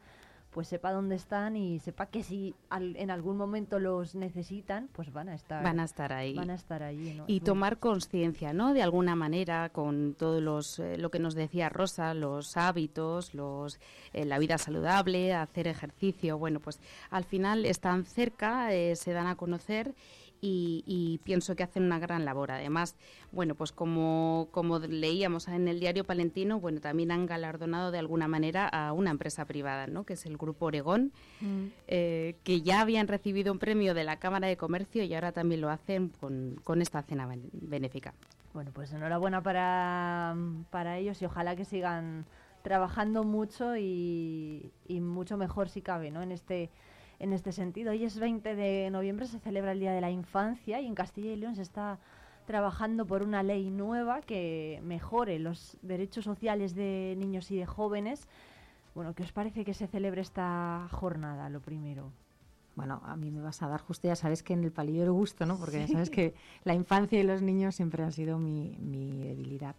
pues 0.57 0.68
sepa 0.68 0.91
dónde 0.91 1.16
están 1.16 1.55
y 1.55 1.81
sepa 1.81 2.07
que 2.07 2.22
si 2.22 2.55
en 2.70 3.11
algún 3.11 3.37
momento 3.37 3.79
los 3.79 4.14
necesitan, 4.14 4.89
pues 4.95 5.12
van 5.12 5.29
a 5.29 5.35
estar 5.35 5.62
van 5.62 5.81
a 5.81 5.85
estar 5.85 6.14
ahí. 6.14 6.33
Van 6.33 6.49
a 6.49 6.55
estar 6.55 6.83
ahí 6.83 7.22
Y 7.27 7.41
tomar 7.41 7.79
conciencia, 7.79 8.55
¿no? 8.55 8.72
De 8.72 8.83
alguna 8.83 9.14
manera 9.16 9.68
con 9.68 10.14
todos 10.14 10.41
los 10.41 10.79
eh, 10.79 10.97
lo 10.97 11.11
que 11.11 11.18
nos 11.18 11.35
decía 11.35 11.68
Rosa, 11.68 12.14
los 12.14 12.57
hábitos, 12.57 13.35
los 13.35 13.79
eh, 14.14 14.24
la 14.24 14.39
vida 14.39 14.57
saludable, 14.57 15.35
hacer 15.35 15.68
ejercicio, 15.68 16.39
bueno, 16.39 16.61
pues 16.61 16.81
al 17.11 17.24
final 17.24 17.66
están 17.66 18.07
cerca, 18.07 18.72
eh, 18.72 18.97
se 18.97 19.12
dan 19.12 19.27
a 19.27 19.37
conocer 19.37 19.95
y, 20.49 21.20
pienso 21.24 21.57
que 21.57 21.62
hacen 21.62 21.84
una 21.84 21.99
gran 21.99 22.24
labor. 22.24 22.51
Además, 22.51 22.97
bueno, 23.32 23.55
pues 23.55 23.72
como, 23.72 24.49
como 24.51 24.78
leíamos 24.78 25.49
en 25.49 25.68
el 25.68 25.80
diario 25.80 26.05
Palentino, 26.05 26.61
bueno, 26.61 26.80
también 26.80 27.11
han 27.11 27.26
galardonado 27.26 27.90
de 27.90 27.99
alguna 27.99 28.28
manera 28.28 28.68
a 28.68 28.92
una 28.92 29.11
empresa 29.11 29.44
privada, 29.44 29.86
¿no? 29.86 30.05
que 30.05 30.14
es 30.14 30.26
el 30.26 30.36
Grupo 30.36 30.66
Oregón, 30.66 31.12
mm. 31.40 31.64
eh, 31.88 32.36
que 32.44 32.62
ya 32.62 32.80
habían 32.80 33.09
recibido 33.09 33.53
un 33.53 33.59
premio 33.59 33.94
de 33.94 34.05
la 34.05 34.16
Cámara 34.18 34.47
de 34.47 34.57
Comercio 34.57 35.03
y 35.03 35.14
ahora 35.14 35.32
también 35.32 35.61
lo 35.61 35.70
hacen 35.70 36.11
con, 36.20 36.61
con 36.64 36.82
esta 36.82 37.03
cena 37.03 37.28
benéfica. 37.53 38.14
Bueno, 38.55 38.70
pues 38.72 38.92
enhorabuena 38.92 39.42
para, 39.42 40.34
para 40.70 40.97
ellos 40.97 41.20
y 41.20 41.26
ojalá 41.26 41.57
que 41.57 41.64
sigan 41.64 42.24
trabajando 42.62 43.22
mucho 43.22 43.76
y, 43.76 44.72
y 44.88 45.01
mucho 45.01 45.36
mejor 45.36 45.68
si 45.68 45.82
cabe, 45.82 46.11
¿no? 46.11 46.22
En 46.22 46.32
este 46.32 46.70
en 47.19 47.33
este 47.33 47.53
sentido. 47.53 47.93
Hoy 47.93 48.05
es 48.05 48.19
20 48.19 48.55
de 48.55 48.91
noviembre, 48.91 49.27
se 49.27 49.39
celebra 49.39 49.73
el 49.73 49.81
Día 49.81 49.93
de 49.93 50.01
la 50.01 50.11
Infancia 50.11 50.81
y 50.81 50.87
en 50.87 50.95
Castilla 50.95 51.33
y 51.33 51.37
León 51.37 51.57
se 51.57 51.62
está 51.62 51.99
trabajando 52.47 53.07
por 53.07 53.23
una 53.23 53.43
ley 53.43 53.71
nueva 53.71 54.21
que 54.21 54.81
mejore 54.85 55.39
los 55.39 55.77
derechos 55.83 56.25
sociales 56.25 56.75
de 56.75 57.14
niños 57.19 57.51
y 57.51 57.57
de 57.57 57.67
jóvenes. 57.67 58.29
Bueno, 58.95 59.14
¿qué 59.14 59.25
os 59.25 59.33
parece 59.33 59.64
que 59.64 59.75
se 59.75 59.87
celebre 59.87 60.21
esta 60.21 60.89
jornada, 60.91 61.49
lo 61.51 61.61
primero? 61.61 62.12
Bueno, 62.77 63.01
a 63.05 63.17
mí 63.17 63.31
me 63.31 63.41
vas 63.41 63.62
a 63.62 63.69
dar 63.69 63.81
justo, 63.81 64.07
ya 64.07 64.17
sabes 64.17 64.43
que 64.43 64.53
en 64.53 64.62
el 64.62 64.71
palillo 64.71 65.12
gusto, 65.12 65.47
¿no? 65.47 65.59
Porque 65.59 65.81
ya 65.81 65.89
sabes 65.89 66.11
que 66.11 66.35
la 66.64 66.75
infancia 66.75 67.19
y 67.19 67.23
los 67.23 67.41
niños 67.41 67.75
siempre 67.75 68.03
han 68.03 68.12
sido 68.12 68.39
mi, 68.39 68.77
debilidad. 68.79 69.75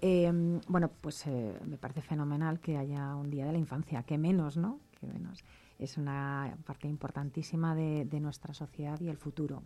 Em, 0.00 0.60
bueno, 0.66 0.90
pues 1.00 1.26
eh, 1.26 1.58
me 1.64 1.76
parece 1.76 2.00
fenomenal 2.00 2.58
que 2.58 2.76
haya 2.76 3.14
un 3.14 3.30
día 3.30 3.46
de 3.46 3.52
la 3.52 3.58
infancia, 3.58 4.02
que 4.02 4.18
menos, 4.18 4.56
¿no? 4.56 4.80
Que 4.98 5.06
menos 5.06 5.44
es 5.80 5.96
una 5.96 6.56
parte 6.64 6.86
importantísima 6.88 7.74
de, 7.74 8.20
nuestra 8.20 8.54
sociedad 8.54 9.00
y 9.00 9.08
el 9.08 9.16
futuro. 9.16 9.62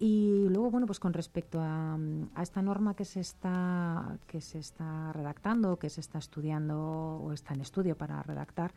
Y 0.00 0.46
luego, 0.48 0.70
bueno, 0.70 0.86
pues 0.86 1.00
con 1.00 1.12
respecto 1.12 1.60
a, 1.60 1.98
esta 2.40 2.62
norma 2.62 2.94
que 2.94 3.04
se 3.04 3.20
está 3.20 4.18
que 4.28 4.40
se 4.40 4.58
está 4.58 5.12
redactando, 5.12 5.78
que 5.78 5.90
se 5.90 6.00
está 6.00 6.18
estudiando 6.18 6.78
o 6.78 7.32
está 7.32 7.54
en 7.54 7.62
estudio 7.62 7.96
para 7.96 8.22
redactar, 8.22 8.72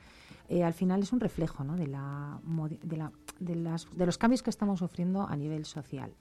eh, 0.49 0.64
al 0.64 0.74
final 0.74 1.01
es 1.01 1.14
un 1.14 1.20
reflejo 1.20 1.64
¿no? 1.64 1.76
de, 1.76 1.88
la, 1.88 2.39
de, 2.84 2.97
la, 2.97 3.12
de, 3.39 3.55
las, 3.55 3.88
de 3.95 4.05
los 4.05 4.18
cambios 4.18 4.41
que 4.41 4.49
estamos 4.49 4.80
sufriendo 4.80 5.28
a 5.28 5.36
nivel 5.36 5.66
social. 5.66 6.16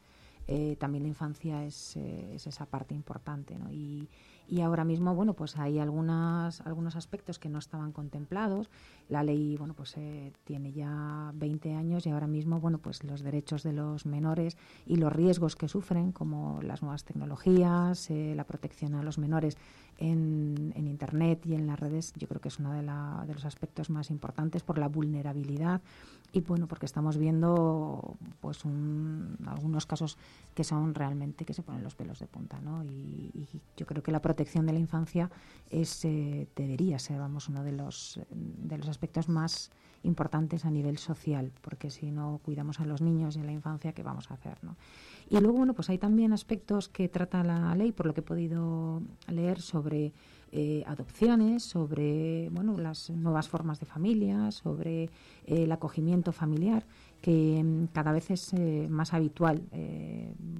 Eh, 0.52 0.76
también 0.80 1.04
la 1.04 1.08
infancia 1.08 1.64
es, 1.64 1.96
eh, 1.96 2.34
es, 2.34 2.46
esa 2.46 2.66
parte 2.66 2.92
importante, 2.92 3.56
¿no? 3.56 3.70
Y, 3.70 4.08
y 4.50 4.62
ahora 4.62 4.84
mismo, 4.84 5.14
bueno, 5.14 5.34
pues 5.34 5.56
hay 5.58 5.78
algunas, 5.78 6.60
algunos 6.62 6.96
aspectos 6.96 7.38
que 7.38 7.48
no 7.48 7.60
estaban 7.60 7.92
contemplados. 7.92 8.68
La 9.08 9.22
ley, 9.22 9.56
bueno, 9.56 9.74
pues 9.74 9.96
eh, 9.96 10.32
tiene 10.42 10.72
ya 10.72 11.30
20 11.34 11.72
años 11.74 12.04
y 12.04 12.10
ahora 12.10 12.26
mismo, 12.26 12.58
bueno, 12.58 12.78
pues 12.78 13.04
los 13.04 13.22
derechos 13.22 13.62
de 13.62 13.72
los 13.72 14.06
menores 14.06 14.56
y 14.86 14.96
los 14.96 15.12
riesgos 15.12 15.54
que 15.54 15.68
sufren, 15.68 16.10
como 16.10 16.60
las 16.62 16.82
nuevas 16.82 17.04
tecnologías, 17.04 18.10
eh, 18.10 18.34
la 18.34 18.42
protección 18.42 18.96
a 18.96 19.04
los 19.04 19.18
menores 19.18 19.56
en, 19.98 20.72
en, 20.74 20.88
Internet 20.88 21.46
y 21.46 21.54
en 21.54 21.68
las 21.68 21.78
redes, 21.78 22.12
yo 22.16 22.26
creo 22.26 22.40
que 22.40 22.48
es 22.48 22.58
uno 22.58 22.72
de, 22.72 22.80
de 22.80 23.34
los 23.34 23.44
aspectos 23.44 23.88
más 23.88 24.10
importantes 24.10 24.64
por 24.64 24.78
la 24.78 24.88
vulnerabilidad 24.88 25.80
y 26.32 26.40
bueno 26.40 26.66
porque 26.68 26.86
estamos 26.86 27.16
viendo 27.16 28.16
pues 28.40 28.62
algunos 29.46 29.86
casos 29.86 30.16
que 30.54 30.64
son 30.64 30.94
realmente 30.94 31.44
que 31.44 31.54
se 31.54 31.62
ponen 31.62 31.82
los 31.82 31.94
pelos 31.94 32.18
de 32.20 32.26
punta 32.26 32.60
¿no? 32.60 32.84
y, 32.84 33.30
yo 33.76 33.86
creo 33.86 34.02
que 34.02 34.12
la 34.12 34.20
protección 34.20 34.66
de 34.66 34.72
la 34.72 34.78
infancia 34.78 35.30
es 35.70 36.04
eh, 36.04 36.48
debería 36.54 36.98
ser 36.98 37.18
vamos 37.18 37.48
uno 37.48 37.64
de 37.64 37.72
los 37.72 38.20
de 38.30 38.78
los 38.78 38.88
aspectos 38.88 39.28
más 39.28 39.70
importantes 40.02 40.64
a 40.64 40.70
nivel 40.70 40.98
social 40.98 41.52
porque 41.62 41.90
si 41.90 42.10
no 42.10 42.40
cuidamos 42.44 42.80
a 42.80 42.84
los 42.84 43.00
niños 43.00 43.36
y 43.36 43.40
a 43.40 43.44
la 43.44 43.52
infancia 43.52 43.92
qué 43.92 44.02
vamos 44.02 44.30
a 44.30 44.34
hacer 44.34 44.58
¿no? 44.62 44.76
y 45.28 45.38
luego 45.40 45.58
bueno 45.58 45.74
pues 45.74 45.90
hay 45.90 45.98
también 45.98 46.32
aspectos 46.32 46.88
que 46.88 47.08
trata 47.08 47.42
la 47.42 47.74
ley 47.74 47.92
por 47.92 48.06
lo 48.06 48.14
que 48.14 48.20
he 48.20 48.24
podido 48.24 49.02
leer 49.28 49.60
sobre 49.60 50.12
eh, 50.52 50.82
adopciones, 50.88 51.62
sobre 51.62 52.48
bueno, 52.50 52.76
las 52.76 53.08
nuevas 53.10 53.48
formas 53.48 53.78
de 53.78 53.86
familia, 53.86 54.50
sobre 54.50 55.04
eh, 55.04 55.10
el 55.46 55.70
acogimiento 55.70 56.32
familiar, 56.32 56.84
que 57.22 57.62
mm, 57.62 57.86
cada 57.92 58.10
vez 58.10 58.32
es 58.32 58.52
eh, 58.54 58.88
más 58.90 59.14
habitual 59.14 59.62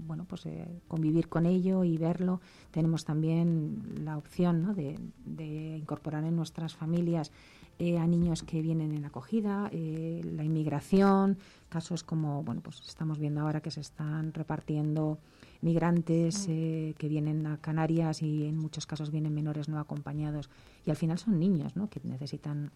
bueno, 0.06 0.26
pues, 0.26 0.46
convivir 0.86 1.28
con 1.28 1.44
ello 1.44 1.82
y 1.82 1.96
verlo. 1.98 2.40
Tenemos 2.70 3.04
también 3.04 4.04
la 4.04 4.16
opción 4.16 4.76
de, 4.76 4.98
de, 5.24 5.76
incorporar 5.78 6.22
en 6.24 6.36
nuestras 6.36 6.74
familias 6.74 7.32
a 7.80 8.06
niños 8.06 8.42
que 8.42 8.60
vienen 8.60 8.92
en 8.92 9.06
acogida, 9.06 9.70
la 9.72 10.44
inmigración, 10.44 11.38
casos 11.70 12.04
como 12.04 12.42
bueno, 12.42 12.60
pues 12.60 12.80
estamos 12.86 13.18
viendo 13.18 13.40
ahora 13.40 13.62
que 13.62 13.70
se 13.70 13.80
están 13.80 14.34
repartiendo 14.34 15.18
migrantes 15.62 16.46
eh, 16.48 16.94
que 16.98 17.08
vienen 17.08 17.46
a 17.46 17.58
Canarias 17.58 18.22
y 18.22 18.46
en 18.46 18.56
muchos 18.56 18.86
casos 18.86 19.10
vienen 19.10 19.34
menores 19.34 19.68
no 19.68 19.78
acompañados. 19.78 20.50
Y 20.86 20.90
al 20.90 20.96
final 20.96 21.18
son 21.18 21.38
niños 21.38 21.76
¿no? 21.76 21.88
que 21.88 22.00
necesitan 22.04 22.72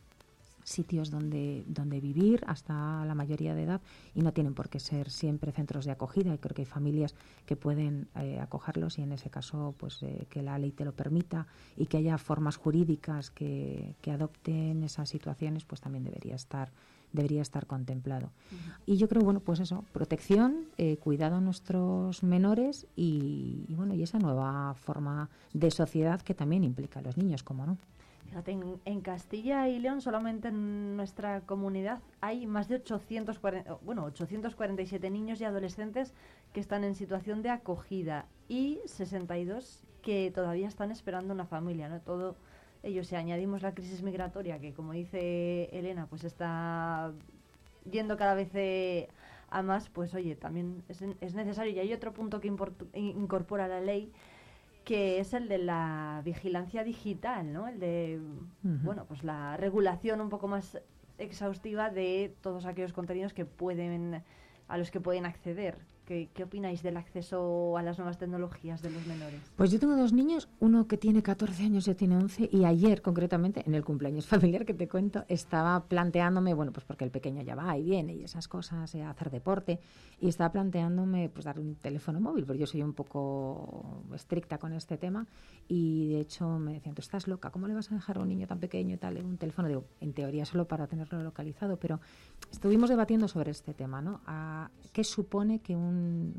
sitios 0.65 1.11
donde, 1.11 1.63
donde 1.67 2.01
vivir 2.01 2.43
hasta 2.47 3.05
la 3.05 3.15
mayoría 3.15 3.55
de 3.55 3.65
edad 3.65 3.83
y 4.15 4.23
no 4.23 4.33
tienen 4.33 4.55
por 4.55 4.71
qué 4.71 4.81
ser 4.81 5.11
siempre 5.11 5.53
centros 5.53 5.85
de 5.85 5.93
acogida. 5.93 6.35
Y 6.35 6.39
creo 6.39 6.55
que 6.55 6.63
hay 6.63 6.67
familias 6.67 7.15
que 7.47 7.57
pueden 7.57 8.09
eh, 8.17 8.41
acogerlos 8.41 8.99
y 8.99 9.03
en 9.03 9.13
ese 9.13 9.31
caso 9.31 9.75
pues 9.79 10.03
eh, 10.03 10.27
que 10.31 10.43
la 10.43 10.59
ley 10.59 10.73
te 10.73 10.85
lo 10.85 10.93
permita 10.93 11.47
y 11.77 11.87
que 11.87 11.99
haya 11.99 12.19
formas 12.19 12.57
jurídicas 12.57 13.31
que, 13.31 13.95
que 14.01 14.11
adopten 14.11 14.83
esas 14.83 15.09
situaciones 15.09 15.65
pues 15.65 15.81
también 15.81 16.05
debería 16.05 16.35
estar 16.35 16.73
debería 17.15 17.41
estar 17.41 17.67
contemplado. 17.67 18.31
Y 18.85 18.99
yo 18.99 19.09
creo, 19.09 19.23
bueno, 19.23 19.41
pues 19.41 19.61
eso, 19.61 19.85
protección, 19.93 20.67
eh, 20.77 20.99
cuidado 20.99 21.37
a 21.37 21.41
nuestros 21.41 22.23
menores 22.23 22.87
y, 22.97 23.65
y, 23.69 23.75
bueno, 23.75 23.95
y 23.95 24.03
esa 24.03 24.19
nueva 24.19 24.75
forma 24.75 25.31
de 25.55 25.71
sociedad 25.71 26.21
que 26.21 26.35
también 26.35 26.65
implica 26.65 26.99
a 27.01 27.03
los 27.03 27.17
niños, 27.17 27.43
como 27.43 27.65
no. 27.65 27.79
Fíjate, 28.27 28.59
en, 28.85 29.01
Castilla 29.01 29.69
y 29.69 29.79
León 29.79 30.01
solamente 30.01 30.49
en 30.49 30.97
nuestra 30.97 31.43
comunidad 31.43 32.01
hay 32.21 32.47
más 32.47 32.69
de 32.69 32.77
840, 32.77 33.79
bueno, 33.83 34.05
847 34.07 35.09
niños 35.11 35.41
y 35.41 35.45
adolescentes 35.45 36.13
que 36.53 36.59
están 36.59 36.83
en 36.83 36.97
situación 36.97 37.43
de 37.43 37.51
acogida 37.51 38.27
y 38.49 38.81
62 38.87 39.85
que 40.03 40.33
todavía 40.35 40.67
están 40.67 40.91
esperando 40.91 41.33
una 41.33 41.47
familia, 41.47 41.89
¿no? 41.89 42.01
Todo 42.01 42.37
ello, 42.85 43.03
si 43.03 43.17
añadimos 43.17 43.63
la 43.63 43.75
crisis 43.75 44.03
migratoria, 44.03 44.61
que 44.61 44.73
como 44.73 44.93
dice 44.93 45.69
Elena, 45.73 46.07
pues 46.07 46.25
está 46.25 47.13
yendo 47.91 48.17
cada 48.17 48.35
vez 48.35 48.51
eh, 48.55 49.09
a 49.51 49.63
más, 49.63 49.89
pues 49.89 50.15
oye, 50.15 50.37
también 50.37 50.83
es, 50.89 51.03
es 51.21 51.35
necesario. 51.35 51.73
Y 51.73 51.79
hay 51.79 51.93
otro 51.93 52.13
punto 52.13 52.41
que 52.41 52.49
incorpora 52.93 53.69
la 53.69 53.81
ley, 53.81 54.13
que 54.85 55.19
es 55.19 55.33
el 55.33 55.49
de 55.49 55.59
la 55.59 56.21
vigilancia 56.25 56.85
digital, 56.85 57.53
¿no? 57.53 57.69
El 57.69 57.81
de, 57.81 58.21
bueno, 58.63 59.07
pues 59.07 59.25
la 59.25 59.57
regulación 59.57 60.21
un 60.21 60.29
poco 60.29 60.47
más 60.47 60.79
exhaustiva 61.19 61.91
de 61.91 62.35
todos 62.43 62.67
aquellos 62.67 62.93
contenidos 62.93 63.33
que 63.33 63.47
pueden, 63.47 64.23
a 64.69 64.79
los 64.79 64.91
que 64.91 65.01
pueden 65.01 65.25
acceder. 65.25 65.79
¿Qué, 66.05 66.29
opináis 66.45 66.83
del 66.83 66.99
acceso 66.99 67.79
a 67.79 67.83
las 67.83 67.97
nuevas 67.97 68.19
tecnologías 68.19 68.83
de 68.83 68.91
los 68.91 69.07
menores? 69.07 69.41
Pues 69.57 69.71
yo 69.71 69.81
tengo 69.81 69.97
dos 69.97 70.13
niños, 70.13 70.51
uno 70.61 70.87
que 70.87 70.99
tiene 70.99 71.23
14 71.23 71.65
años 71.65 71.87
y 71.87 71.91
otro 71.91 71.99
tiene 71.99 72.17
11, 72.19 72.51
y 72.53 72.67
ayer 72.67 73.01
concretamente, 73.01 73.63
en 73.67 73.75
el 73.75 73.85
cumpleaños 73.85 74.27
familiar 74.29 74.67
que 74.67 74.75
te 74.75 74.87
cuento, 74.87 75.25
estaba 75.29 75.85
planteándome, 75.85 76.53
bueno, 76.53 76.73
pues 76.73 76.85
porque 76.85 77.05
el 77.05 77.11
pequeño 77.11 77.43
ya 77.43 77.55
va 77.55 77.79
y 77.79 77.85
viene 77.85 78.15
y 78.15 78.25
esas 78.25 78.49
cosas, 78.49 78.95
eh, 78.95 79.03
hacer 79.03 79.31
deporte, 79.31 79.81
y 80.21 80.29
estaba 80.29 80.53
planteándome 80.53 81.31
pues 81.31 81.47
dar 81.47 81.59
un 81.59 81.77
teléfono 81.77 82.21
móvil, 82.21 82.45
porque 82.45 82.61
yo 82.61 82.67
soy 82.67 82.83
un 82.83 82.93
poco 82.93 84.03
estricta 84.15 84.59
con 84.59 84.75
este 84.75 84.99
tema, 84.99 85.27
y 85.69 86.11
de 86.11 86.21
hecho 86.21 86.59
me 86.59 86.75
decían, 86.75 86.95
tú 86.95 87.01
estás 87.01 87.29
loca, 87.29 87.51
¿cómo 87.51 87.67
le 87.67 87.73
vas 87.73 87.91
a 87.91 87.95
dejar 87.95 88.19
a 88.19 88.21
un 88.21 88.29
niño 88.29 88.47
tan 88.47 88.61
pequeño 88.61 88.97
y 88.97 88.99
tal 88.99 89.25
un 89.25 89.39
teléfono? 89.39 89.69
Digo, 89.69 89.85
en 90.03 90.13
teoría 90.13 90.45
solo 90.45 90.69
para 90.69 90.87
tenerlo 90.87 91.23
localizado, 91.23 91.79
pero 91.79 92.01
estuvimos 92.51 92.91
debatiendo 92.91 93.27
sobre 93.27 93.53
este 93.53 93.73
tema, 93.73 94.03
¿no? 94.03 94.21
A, 94.27 94.71
¿Qué 94.93 95.03
supone 95.03 95.61
que 95.61 95.75
un 95.75 95.94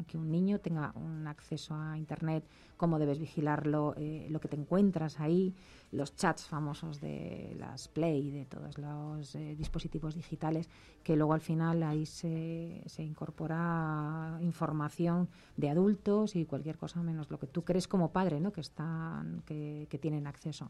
que 0.07 0.17
un 0.17 0.31
niño 0.31 0.59
tenga 0.59 0.91
un 0.95 1.27
acceso 1.27 1.75
a 1.75 1.97
Internet, 1.97 2.43
cómo 2.77 2.99
debes 2.99 3.19
vigilarlo, 3.19 3.93
eh, 3.97 4.27
lo 4.29 4.39
que 4.39 4.47
te 4.47 4.55
encuentras 4.55 5.19
ahí, 5.19 5.53
los 5.91 6.15
chats 6.15 6.45
famosos 6.47 6.99
de 6.99 7.55
las 7.59 7.87
Play, 7.87 8.31
de 8.31 8.45
todos 8.45 8.77
los 8.77 9.35
eh, 9.35 9.55
dispositivos 9.55 10.15
digitales, 10.15 10.69
que 11.03 11.15
luego 11.15 11.33
al 11.33 11.41
final 11.41 11.83
ahí 11.83 12.05
se, 12.05 12.83
se, 12.85 13.03
incorpora 13.03 14.37
información 14.41 15.29
de 15.57 15.69
adultos 15.69 16.35
y 16.35 16.45
cualquier 16.45 16.77
cosa 16.77 17.01
menos 17.01 17.29
lo 17.31 17.39
que 17.39 17.47
tú 17.47 17.63
crees 17.63 17.87
como 17.87 18.11
padre, 18.11 18.39
¿no? 18.39 18.51
que, 18.51 18.61
están, 18.61 19.41
que, 19.45 19.87
que 19.89 19.97
tienen 19.97 20.27
acceso. 20.27 20.69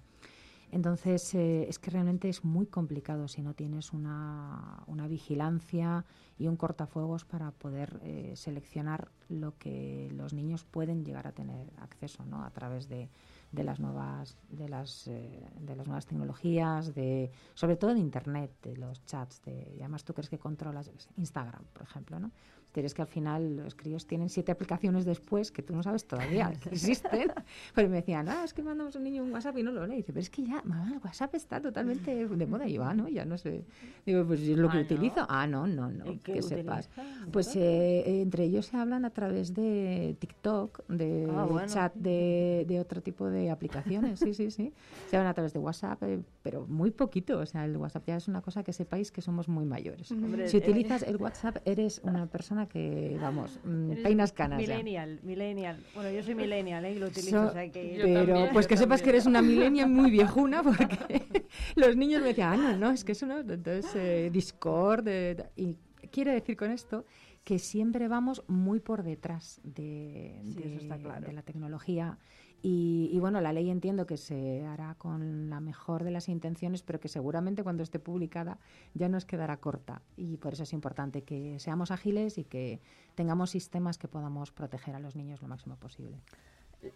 Entonces, 0.72 1.34
eh, 1.36 1.68
es 1.70 1.80
que 1.80 1.92
realmente 1.92 2.28
es 2.30 2.44
muy 2.44 2.66
complicado 2.66 3.28
si 3.28 3.42
no 3.42 3.54
tienes 3.54 3.94
una, 3.94 4.84
una 4.88 5.08
vigilancia 5.08 6.06
y 6.38 6.48
un 6.48 6.58
cortafuegos 6.58 7.24
para 7.24 7.52
poder 7.52 8.00
eh, 8.04 8.34
seleccionar 8.36 9.10
lo 9.30 9.58
que 9.58 10.10
los 10.12 10.34
niños 10.34 10.66
pueden 10.66 11.06
llegar 11.06 11.28
a 11.28 11.32
tener 11.32 11.72
acceso 11.80 12.26
¿no? 12.26 12.44
a 12.44 12.50
través 12.50 12.90
de, 12.90 13.10
de 13.52 13.64
las 13.64 13.80
nuevas 13.80 14.38
de 14.50 14.70
las 14.70 15.08
eh, 15.08 15.48
de 15.60 15.76
las 15.76 15.88
nuevas 15.88 16.06
tecnologías 16.06 16.94
de 16.94 17.32
sobre 17.54 17.78
todo 17.78 17.94
de 17.94 18.00
internet 18.00 18.52
de 18.62 18.78
los 18.78 19.04
chats 19.06 19.42
de 19.44 19.74
y 19.76 19.80
además 19.80 20.04
tú 20.04 20.14
crees 20.14 20.30
que 20.30 20.38
controlas 20.38 20.92
Instagram 21.18 21.64
por 21.74 21.84
ejemplo 21.84 22.20
no 22.20 22.32
pero 22.76 22.88
es 22.88 22.94
que 22.94 23.02
al 23.02 23.08
final 23.08 23.56
los 23.56 23.74
críos 23.74 24.06
tienen 24.06 24.28
siete 24.28 24.52
aplicaciones 24.52 25.06
después 25.06 25.50
que 25.50 25.62
tú 25.62 25.74
no 25.74 25.82
sabes 25.82 26.06
todavía 26.06 26.52
que 26.62 26.72
existen. 26.72 27.32
Pero 27.74 27.88
me 27.88 27.96
decían, 27.96 28.28
ah, 28.28 28.44
es 28.44 28.54
que 28.54 28.62
mandamos 28.62 28.94
a 28.96 28.98
un 28.98 29.06
niño 29.06 29.24
un 29.24 29.32
WhatsApp 29.32 29.58
y 29.60 29.64
no 29.64 29.72
lo 29.72 29.88
lee. 29.88 29.96
dice, 29.96 30.12
pero 30.12 30.20
es 30.20 30.30
que 30.30 30.44
ya, 30.44 30.62
mamá, 30.66 30.92
el 30.92 30.98
WhatsApp 30.98 31.34
está 31.36 31.62
totalmente 31.62 32.28
de 32.28 32.46
moda. 32.46 32.68
Y 32.68 32.74
yo, 32.74 32.84
ah, 32.84 32.94
no, 32.94 33.08
ya 33.08 33.24
no 33.24 33.38
sé. 33.38 33.64
Digo, 34.06 34.26
pues 34.26 34.42
es 34.42 34.58
lo 34.58 34.70
que 34.70 34.80
ah, 34.80 34.82
utilizo. 34.82 35.26
Ah, 35.30 35.48
no, 35.48 35.68
no, 35.68 35.90
no, 35.90 36.20
que 36.22 36.42
sepas. 36.42 36.90
Pues 37.32 37.56
eh, 37.56 38.22
entre 38.22 38.44
ellos 38.44 38.66
se 38.66 38.76
hablan 38.76 39.06
a 39.06 39.12
través 39.12 39.54
de 39.54 40.18
TikTok, 40.20 40.86
de, 40.90 41.32
ah, 41.32 41.66
chat, 41.68 41.96
de, 41.96 42.66
de, 42.68 42.82
otro 42.82 43.02
tipo 43.02 43.30
de 43.30 43.52
aplicaciones. 43.52 44.20
Sí, 44.20 44.34
sí, 44.34 44.52
sí. 44.52 44.74
Se 45.10 45.16
hablan 45.16 45.32
a 45.32 45.34
través 45.34 45.54
de 45.54 45.60
WhatsApp, 45.60 46.04
eh, 46.04 46.20
pero 46.46 46.68
muy 46.68 46.92
poquito. 46.92 47.40
O 47.40 47.46
sea, 47.48 47.66
el 47.66 47.76
WhatsApp 47.76 48.06
ya 48.06 48.18
es 48.18 48.28
una 48.28 48.44
cosa 48.44 48.64
que 48.64 48.72
sepáis 48.72 49.12
que 49.12 49.24
somos 49.24 49.50
muy 49.50 49.66
mayores. 49.66 50.10
si 50.46 50.58
utilizas 50.58 51.02
el 51.02 51.18
WhatsApp, 51.18 51.58
eres 51.66 52.02
una 52.04 52.28
persona 52.28 52.68
que, 52.68 53.18
vamos, 53.20 53.60
mm, 53.64 54.04
peinas 54.04 54.32
canas. 54.32 54.60
Millennial, 54.60 55.20
millennial. 55.24 55.84
Bueno, 55.96 56.12
yo 56.12 56.22
soy 56.22 56.36
millennial, 56.36 56.86
¿eh? 56.86 56.92
Y 56.92 57.00
lo 57.00 57.08
utilizo, 57.08 57.52
Pero, 57.74 58.50
pues 58.54 58.68
que 58.68 58.78
sepas 58.78 59.02
que 59.02 59.10
eres 59.10 59.26
una 59.26 59.42
millennial 59.42 59.90
muy 59.90 60.12
viejuna, 60.12 60.62
porque 60.62 61.26
los 61.76 61.96
niños 61.96 62.22
me 62.22 62.28
decían, 62.28 62.54
ah, 62.54 62.58
no, 62.58 62.78
no, 62.78 62.92
es 62.92 63.04
que 63.04 63.14
es 63.14 63.24
uno, 63.24 63.40
entonces, 63.40 63.92
eh, 63.96 64.30
Discord, 64.32 65.08
y 65.56 65.78
quiere 66.12 66.32
decir 66.32 66.56
con 66.56 66.70
esto 66.70 67.06
que 67.44 67.58
siempre 67.58 68.08
vamos 68.08 68.44
muy 68.48 68.80
por 68.80 69.02
detrás 69.02 69.62
de, 69.64 70.40
de 70.44 71.34
la 71.34 71.42
tecnología 71.42 72.20
y, 72.68 73.20
bueno, 73.20 73.42
la 73.42 73.54
ley 73.54 73.70
entiendo 73.70 74.08
que 74.08 74.18
se 74.18 74.66
hará 74.66 74.96
con 74.96 75.52
la 75.52 75.60
mejor 75.60 76.04
de 76.04 76.10
las 76.10 76.30
intenciones, 76.30 76.82
pero 76.82 77.00
que 77.00 77.10
seguramente 77.10 77.62
cuando 77.62 77.84
esté 77.84 78.00
publicada 78.00 78.58
ya 78.96 79.08
nos 79.08 79.24
quedará 79.26 79.58
corta. 79.58 80.02
Y 80.18 80.38
por 80.38 80.54
eso 80.54 80.64
es 80.64 80.74
importante 80.74 81.22
que 81.22 81.60
seamos 81.60 81.92
ágiles 81.92 82.40
y 82.40 82.44
que 82.44 82.82
tengamos 83.14 83.52
sistemas 83.52 84.00
que 84.00 84.08
podamos 84.08 84.52
proteger 84.52 84.96
a 84.96 85.00
los 85.00 85.16
niños 85.16 85.44
lo 85.44 85.48
máximo 85.48 85.76
posible. 85.76 86.24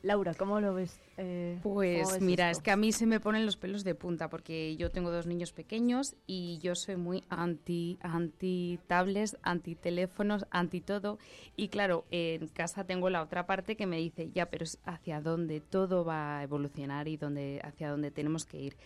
Laura, 0.01 0.33
¿cómo 0.33 0.59
lo 0.59 0.73
ves? 0.73 0.99
Eh, 1.17 1.59
pues 1.63 2.21
mira, 2.21 2.49
es 2.49 2.59
que 2.59 2.71
a 2.71 2.75
mí 2.75 2.91
se 2.91 3.05
me 3.05 3.19
ponen 3.19 3.45
los 3.45 3.57
pelos 3.57 3.83
de 3.83 3.95
punta 3.95 4.29
porque 4.29 4.75
yo 4.77 4.89
tengo 4.89 5.11
dos 5.11 5.27
niños 5.27 5.51
pequeños 5.51 6.15
y 6.27 6.59
yo 6.59 6.75
soy 6.75 6.95
muy 6.95 7.23
anti, 7.29 7.97
anti 8.01 8.79
tablets, 8.87 9.37
anti 9.41 9.75
teléfonos, 9.75 10.45
anti 10.51 10.81
todo. 10.81 11.17
Y 11.55 11.69
claro, 11.69 12.05
en 12.11 12.47
casa 12.47 12.85
tengo 12.85 13.09
la 13.09 13.21
otra 13.21 13.45
parte 13.45 13.75
que 13.75 13.85
me 13.85 13.97
dice, 13.97 14.29
ya, 14.31 14.47
pero 14.47 14.63
es 14.63 14.79
hacia 14.83 15.21
dónde 15.21 15.59
todo 15.59 16.05
va 16.05 16.39
a 16.39 16.43
evolucionar 16.43 17.07
y 17.07 17.17
dónde, 17.17 17.61
hacia 17.63 17.89
dónde 17.89 18.11
tenemos 18.11 18.45
que 18.45 18.59
ir 18.59 18.77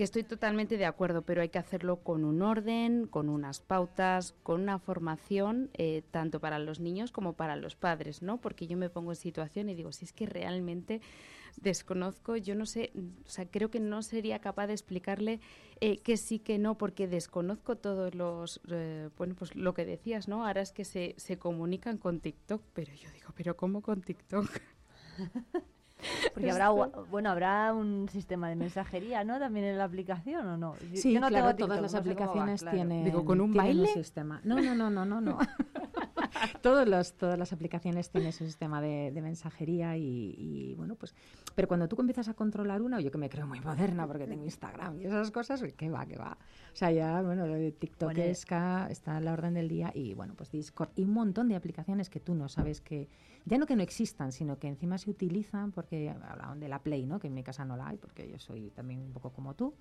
que 0.00 0.04
estoy 0.04 0.24
totalmente 0.24 0.78
de 0.78 0.86
acuerdo, 0.86 1.20
pero 1.20 1.42
hay 1.42 1.50
que 1.50 1.58
hacerlo 1.58 1.96
con 1.96 2.24
un 2.24 2.40
orden, 2.40 3.06
con 3.06 3.28
unas 3.28 3.60
pautas, 3.60 4.34
con 4.42 4.62
una 4.62 4.78
formación, 4.78 5.68
eh, 5.74 6.04
tanto 6.10 6.40
para 6.40 6.58
los 6.58 6.80
niños 6.80 7.12
como 7.12 7.34
para 7.34 7.54
los 7.54 7.76
padres, 7.76 8.22
¿no? 8.22 8.40
Porque 8.40 8.66
yo 8.66 8.78
me 8.78 8.88
pongo 8.88 9.12
en 9.12 9.16
situación 9.16 9.68
y 9.68 9.74
digo, 9.74 9.92
si 9.92 10.06
es 10.06 10.14
que 10.14 10.24
realmente 10.24 11.02
desconozco, 11.60 12.34
yo 12.38 12.54
no 12.54 12.64
sé, 12.64 12.92
o 13.26 13.28
sea, 13.28 13.44
creo 13.44 13.70
que 13.70 13.78
no 13.78 14.00
sería 14.00 14.38
capaz 14.38 14.68
de 14.68 14.72
explicarle 14.72 15.38
eh, 15.82 15.98
que 15.98 16.16
sí, 16.16 16.38
que 16.38 16.56
no, 16.56 16.78
porque 16.78 17.06
desconozco 17.06 17.76
todos 17.76 18.14
los, 18.14 18.62
eh, 18.70 19.10
bueno, 19.18 19.34
pues 19.34 19.54
lo 19.54 19.74
que 19.74 19.84
decías, 19.84 20.28
¿no? 20.28 20.46
Ahora 20.46 20.62
es 20.62 20.72
que 20.72 20.86
se, 20.86 21.14
se 21.18 21.38
comunican 21.38 21.98
con 21.98 22.20
TikTok, 22.20 22.62
pero 22.72 22.94
yo 22.94 23.10
digo, 23.10 23.34
¿pero 23.36 23.54
cómo 23.54 23.82
con 23.82 24.00
TikTok? 24.00 24.48
Porque 26.34 26.50
habrá, 26.50 26.70
bueno, 26.70 27.30
habrá 27.30 27.72
un 27.72 28.08
sistema 28.08 28.48
de 28.48 28.56
mensajería, 28.56 29.24
¿no? 29.24 29.38
También 29.38 29.66
en 29.66 29.78
la 29.78 29.84
aplicación, 29.84 30.46
¿o 30.46 30.56
no? 30.56 30.74
Sí, 30.94 31.18
no 31.18 31.28
claro, 31.28 31.56
todas 31.56 31.80
las 31.80 31.94
aplicaciones 31.94 32.64
tienen, 32.70 33.04
Digo, 33.04 33.24
¿con 33.24 33.40
un 33.40 33.52
baile? 33.52 33.88
sistema. 33.88 34.40
No, 34.44 34.60
no, 34.60 34.74
no, 34.74 34.90
no, 34.90 35.04
no, 35.04 35.20
no. 35.20 35.38
todas 36.62 36.88
las 37.38 37.52
aplicaciones 37.52 38.10
tienen 38.10 38.32
su 38.32 38.44
sistema 38.44 38.80
de, 38.80 39.18
mensajería 39.20 39.96
y, 39.96 40.74
bueno, 40.76 40.94
pues... 40.94 41.14
Pero 41.54 41.68
cuando 41.68 41.88
tú 41.88 41.96
comienzas 41.96 42.28
a 42.28 42.34
controlar 42.34 42.80
una, 42.80 43.00
yo 43.00 43.10
que 43.10 43.18
me 43.18 43.28
creo 43.28 43.46
muy 43.46 43.60
moderna 43.60 44.06
porque 44.06 44.26
tengo 44.26 44.44
Instagram 44.44 45.00
y 45.00 45.04
esas 45.04 45.30
cosas, 45.30 45.62
¿qué 45.76 45.90
va, 45.90 46.06
qué 46.06 46.16
va? 46.16 46.38
O 46.72 46.76
sea, 46.76 46.90
ya, 46.90 47.20
bueno, 47.22 47.46
lo 47.46 47.54
de 47.54 47.72
TikTok 47.72 48.16
está 48.16 48.86
a 48.86 49.20
la 49.20 49.32
orden 49.32 49.54
del 49.54 49.68
día 49.68 49.90
y, 49.94 50.14
bueno, 50.14 50.34
pues 50.36 50.50
Discord 50.50 50.90
y 50.96 51.02
un 51.04 51.12
montón 51.12 51.48
de 51.48 51.56
aplicaciones 51.56 52.08
que 52.08 52.20
tú 52.20 52.34
no 52.34 52.48
sabes 52.48 52.80
que 52.80 53.08
ya 53.44 53.58
no 53.58 53.66
que 53.66 53.76
no 53.76 53.82
existan, 53.82 54.32
sino 54.32 54.58
que 54.58 54.68
encima 54.68 54.98
se 54.98 55.10
utilizan, 55.10 55.72
porque 55.72 56.10
hablaban 56.10 56.60
de 56.60 56.68
la 56.68 56.82
Play, 56.82 57.06
¿no? 57.06 57.18
que 57.18 57.28
en 57.28 57.34
mi 57.34 57.42
casa 57.42 57.64
no 57.64 57.76
la 57.76 57.88
hay, 57.88 57.96
porque 57.96 58.28
yo 58.28 58.38
soy 58.38 58.70
también 58.70 59.00
un 59.00 59.12
poco 59.12 59.30
como 59.30 59.54
tú, 59.54 59.74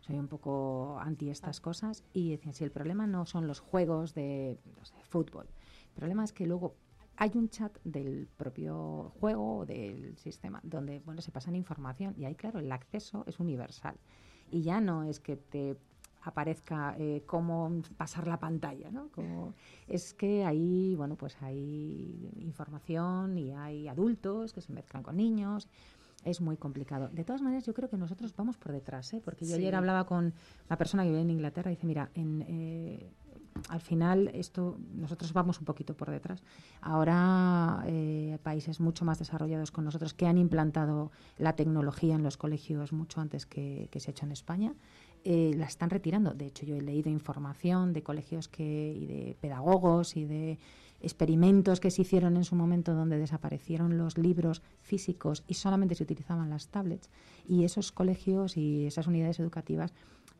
soy 0.00 0.18
un 0.18 0.28
poco 0.28 0.98
anti 1.00 1.30
estas 1.30 1.60
cosas, 1.60 2.04
y 2.12 2.30
decían, 2.30 2.54
si 2.54 2.64
el 2.64 2.70
problema 2.70 3.06
no 3.06 3.26
son 3.26 3.46
los 3.46 3.60
juegos 3.60 4.14
de, 4.14 4.58
fútbol, 5.08 5.46
el 5.96 6.00
problema 6.00 6.24
es 6.24 6.32
que 6.32 6.46
luego 6.46 6.74
hay 7.16 7.30
un 7.34 7.48
chat 7.48 7.72
del 7.84 8.28
propio 8.36 9.12
juego 9.18 9.58
o 9.60 9.66
del 9.66 10.18
sistema 10.18 10.60
donde 10.62 11.00
bueno 11.00 11.22
se 11.22 11.30
pasan 11.32 11.56
información 11.56 12.14
y 12.18 12.26
ahí 12.26 12.34
claro 12.34 12.58
el 12.58 12.70
acceso 12.70 13.24
es 13.26 13.40
universal 13.40 13.96
y 14.50 14.60
ya 14.60 14.82
no 14.82 15.04
es 15.04 15.20
que 15.20 15.36
te 15.36 15.78
aparezca 16.22 16.94
eh, 16.98 17.22
cómo 17.24 17.80
pasar 17.96 18.26
la 18.26 18.38
pantalla, 18.38 18.90
¿no? 18.90 19.08
Como 19.12 19.54
es 19.86 20.12
que 20.12 20.44
ahí, 20.44 20.94
bueno, 20.96 21.14
pues 21.16 21.40
hay 21.40 22.28
información 22.40 23.38
y 23.38 23.52
hay 23.52 23.86
adultos 23.88 24.52
que 24.52 24.60
se 24.60 24.72
mezclan 24.72 25.02
con 25.02 25.16
niños. 25.16 25.68
es 26.24 26.40
muy 26.40 26.56
complicado. 26.56 27.08
De 27.10 27.22
todas 27.22 27.40
maneras, 27.40 27.64
yo 27.64 27.72
creo 27.72 27.88
que 27.88 27.96
nosotros 27.96 28.34
vamos 28.34 28.56
por 28.56 28.72
detrás, 28.72 29.12
¿eh? 29.14 29.20
porque 29.24 29.44
yo 29.46 29.54
Sí. 29.54 29.60
ayer 29.62 29.76
hablaba 29.76 30.06
con 30.06 30.34
una 30.68 30.76
persona 30.76 31.04
que 31.04 31.10
vive 31.10 31.20
en 31.20 31.30
Inglaterra 31.30 31.70
y 31.70 31.76
dice, 31.76 31.86
mira, 31.86 32.10
en, 32.14 32.42
eh, 32.48 33.12
al 33.68 33.80
final 33.80 34.30
esto 34.34 34.78
nosotros 34.94 35.32
vamos 35.32 35.58
un 35.58 35.64
poquito 35.64 35.94
por 35.94 36.10
detrás. 36.10 36.42
Ahora 36.80 37.82
eh, 37.86 38.38
países 38.42 38.80
mucho 38.80 39.04
más 39.04 39.18
desarrollados 39.18 39.70
con 39.70 39.84
nosotros 39.84 40.14
que 40.14 40.26
han 40.26 40.38
implantado 40.38 41.10
la 41.38 41.54
tecnología 41.54 42.14
en 42.14 42.22
los 42.22 42.36
colegios 42.36 42.92
mucho 42.92 43.20
antes 43.20 43.46
que, 43.46 43.88
se 43.96 44.10
ha 44.10 44.12
hecho 44.12 44.26
en 44.26 44.32
España, 44.32 44.74
eh, 45.24 45.52
la 45.56 45.66
están 45.66 45.90
retirando. 45.90 46.34
De 46.34 46.46
hecho, 46.46 46.66
yo 46.66 46.76
he 46.76 46.80
leído 46.80 47.10
información 47.10 47.92
de 47.92 48.02
colegios 48.02 48.48
que, 48.48 48.94
y 48.96 49.06
de 49.06 49.36
pedagogos 49.40 50.16
y 50.16 50.24
de 50.24 50.58
experimentos 51.00 51.80
que 51.80 51.90
se 51.90 52.02
hicieron 52.02 52.36
en 52.36 52.44
su 52.44 52.54
momento 52.54 52.94
donde 52.94 53.18
desaparecieron 53.18 53.98
los 53.98 54.18
libros 54.18 54.62
físicos 54.80 55.44
y 55.46 55.54
solamente 55.54 55.94
se 55.94 56.04
utilizaban 56.04 56.50
las 56.50 56.68
tablets. 56.68 57.10
Y 57.46 57.64
esos 57.64 57.92
colegios 57.92 58.56
y 58.56 58.86
esas 58.86 59.06
unidades 59.06 59.38
educativas 59.40 59.92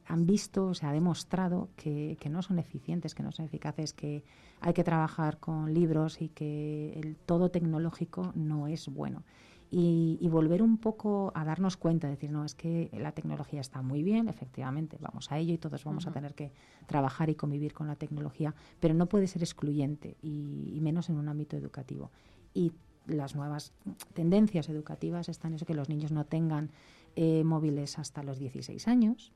han 0.06 0.26
visto, 0.26 0.72
se 0.74 0.86
ha 0.86 0.92
demostrado 0.92 1.68
que, 1.76 2.16
que 2.20 2.28
no 2.28 2.42
son 2.42 2.58
eficientes, 2.58 3.14
que 3.14 3.22
no 3.22 3.32
son 3.32 3.44
eficaces, 3.44 3.92
que 3.92 4.24
hay 4.60 4.72
que 4.72 4.84
trabajar 4.84 5.38
con 5.38 5.74
libros 5.74 6.22
y 6.22 6.28
que 6.28 6.92
el 6.98 7.16
todo 7.16 7.50
tecnológico 7.50 8.32
no 8.34 8.68
es 8.68 8.88
bueno. 8.88 9.24
Y, 9.68 10.16
y 10.20 10.28
volver 10.28 10.62
un 10.62 10.78
poco 10.78 11.32
a 11.34 11.44
darnos 11.44 11.76
cuenta, 11.76 12.06
decir, 12.08 12.30
no, 12.30 12.44
es 12.44 12.54
que 12.54 12.88
la 12.92 13.10
tecnología 13.10 13.60
está 13.60 13.82
muy 13.82 14.04
bien, 14.04 14.28
efectivamente, 14.28 14.96
vamos 15.00 15.32
a 15.32 15.38
ello 15.38 15.54
y 15.54 15.58
todos 15.58 15.82
vamos 15.82 16.06
a 16.06 16.10
Ujú. 16.10 16.14
tener 16.14 16.34
que 16.34 16.52
trabajar 16.86 17.30
y 17.30 17.34
convivir 17.34 17.74
con 17.74 17.88
la 17.88 17.96
tecnología, 17.96 18.54
pero 18.78 18.94
no 18.94 19.06
puede 19.06 19.26
ser 19.26 19.42
excluyente 19.42 20.16
y, 20.22 20.72
y 20.72 20.80
menos 20.80 21.08
en 21.10 21.16
un 21.16 21.28
ámbito 21.28 21.56
educativo. 21.56 22.12
Y 22.54 22.70
las 23.08 23.34
nuevas 23.34 23.72
tendencias 24.14 24.68
educativas 24.68 25.28
están 25.28 25.52
en 25.52 25.56
eso, 25.56 25.66
que 25.66 25.74
los 25.74 25.88
niños 25.88 26.12
no 26.12 26.26
tengan 26.26 26.70
eh, 27.16 27.42
móviles 27.44 27.98
hasta 27.98 28.22
los 28.22 28.38
16 28.38 28.86
años, 28.88 29.32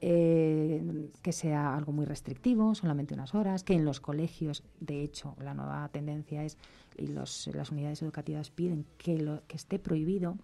eh, 0.00 1.10
que 1.22 1.32
sea 1.32 1.74
algo 1.74 1.92
muy 1.92 2.04
restrictivo, 2.04 2.74
solamente 2.74 3.14
unas 3.14 3.34
horas, 3.34 3.64
que 3.64 3.74
en 3.74 3.84
los 3.84 4.00
colegios, 4.00 4.62
de 4.80 5.02
hecho, 5.02 5.34
la 5.40 5.54
nueva 5.54 5.88
tendencia 5.88 6.44
es, 6.44 6.56
y 6.96 7.08
los, 7.08 7.48
las 7.54 7.70
unidades 7.70 8.02
educativas 8.02 8.50
piden 8.50 8.86
que, 8.96 9.18
lo, 9.18 9.42
que 9.46 9.56
esté 9.56 9.78
prohibido 9.78 10.36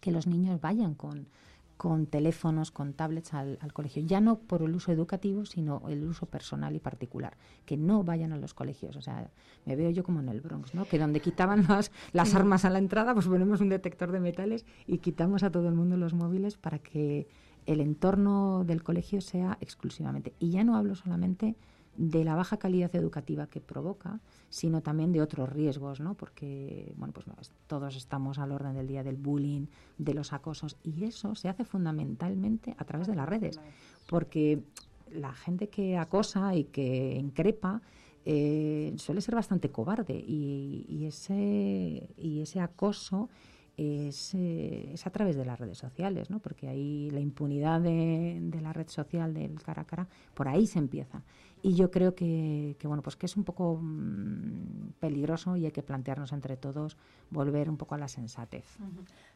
que 0.00 0.10
los 0.10 0.26
niños 0.26 0.60
vayan 0.60 0.94
con, 0.94 1.28
con 1.76 2.06
teléfonos, 2.06 2.70
con 2.70 2.92
tablets 2.92 3.34
al, 3.34 3.58
al 3.60 3.72
colegio, 3.72 4.02
ya 4.04 4.20
no 4.20 4.38
por 4.38 4.62
el 4.62 4.74
uso 4.74 4.90
educativo, 4.90 5.44
sino 5.44 5.82
el 5.88 6.04
uso 6.04 6.26
personal 6.26 6.74
y 6.74 6.80
particular, 6.80 7.36
que 7.64 7.76
no 7.76 8.02
vayan 8.02 8.32
a 8.32 8.36
los 8.36 8.52
colegios. 8.52 8.96
O 8.96 9.02
sea, 9.02 9.30
me 9.64 9.76
veo 9.76 9.90
yo 9.90 10.02
como 10.02 10.20
en 10.20 10.28
el 10.28 10.40
Bronx, 10.40 10.74
¿no? 10.74 10.84
Que 10.84 10.98
donde 10.98 11.20
quitaban 11.20 11.66
las, 11.68 11.92
las 12.12 12.34
armas 12.34 12.64
a 12.64 12.70
la 12.70 12.78
entrada, 12.78 13.14
pues 13.14 13.26
ponemos 13.26 13.60
un 13.60 13.68
detector 13.68 14.10
de 14.10 14.20
metales 14.20 14.66
y 14.86 14.98
quitamos 14.98 15.42
a 15.44 15.50
todo 15.50 15.68
el 15.68 15.74
mundo 15.74 15.96
los 15.96 16.14
móviles 16.14 16.56
para 16.56 16.78
que 16.80 17.28
el 17.66 17.80
entorno 17.80 18.64
del 18.64 18.82
colegio 18.82 19.20
sea 19.20 19.58
exclusivamente. 19.60 20.34
Y 20.38 20.50
ya 20.50 20.64
no 20.64 20.76
hablo 20.76 20.94
solamente 20.94 21.56
de 21.96 22.24
la 22.24 22.34
baja 22.34 22.56
calidad 22.56 22.94
educativa 22.96 23.46
que 23.46 23.60
provoca, 23.60 24.20
sino 24.48 24.80
también 24.80 25.12
de 25.12 25.20
otros 25.20 25.50
riesgos, 25.50 26.00
¿no? 26.00 26.14
Porque, 26.14 26.92
bueno, 26.96 27.12
pues 27.12 27.26
todos 27.66 27.96
estamos 27.96 28.38
al 28.38 28.52
orden 28.52 28.74
del 28.74 28.86
día 28.86 29.02
del 29.02 29.16
bullying, 29.16 29.66
de 29.98 30.14
los 30.14 30.32
acosos, 30.32 30.76
y 30.82 31.04
eso 31.04 31.34
se 31.34 31.48
hace 31.48 31.64
fundamentalmente 31.64 32.74
a 32.78 32.84
través 32.84 33.08
de 33.08 33.14
las 33.14 33.28
redes, 33.28 33.60
porque 34.08 34.62
la 35.10 35.34
gente 35.34 35.68
que 35.68 35.98
acosa 35.98 36.54
y 36.54 36.64
que 36.64 37.16
increpa 37.18 37.82
eh, 38.24 38.94
suele 38.96 39.20
ser 39.20 39.34
bastante 39.34 39.70
cobarde 39.70 40.14
y, 40.14 40.86
y 40.88 41.06
ese, 41.06 42.08
y 42.16 42.40
ese 42.40 42.60
acoso 42.60 43.28
es, 43.76 44.34
eh, 44.34 44.90
es 44.92 45.06
a 45.06 45.10
través 45.10 45.36
de 45.36 45.44
las 45.44 45.58
redes 45.58 45.78
sociales, 45.78 46.30
¿no? 46.30 46.38
porque 46.38 46.68
ahí 46.68 47.10
la 47.10 47.20
impunidad 47.20 47.80
de, 47.80 48.40
la 48.60 48.72
red 48.72 48.88
social, 48.88 49.34
del 49.34 49.60
cara 49.62 49.82
a 49.82 49.86
cara, 49.86 50.08
por 50.34 50.48
ahí 50.48 50.66
se 50.66 50.78
empieza. 50.78 51.22
Y 51.62 51.74
yo 51.74 51.90
creo 51.90 52.14
que, 52.14 52.76
que, 52.78 52.88
bueno, 52.88 53.02
pues 53.02 53.16
que 53.16 53.26
es 53.26 53.36
un 53.36 53.44
poco 53.44 53.78
mm, 53.80 54.94
peligroso 55.00 55.56
y 55.56 55.64
hay 55.64 55.72
que 55.72 55.82
plantearnos 55.82 56.32
entre 56.32 56.56
todos 56.56 56.96
volver 57.30 57.70
un 57.70 57.76
poco 57.76 57.94
a 57.94 57.98
la 57.98 58.08
sensatez. 58.08 58.64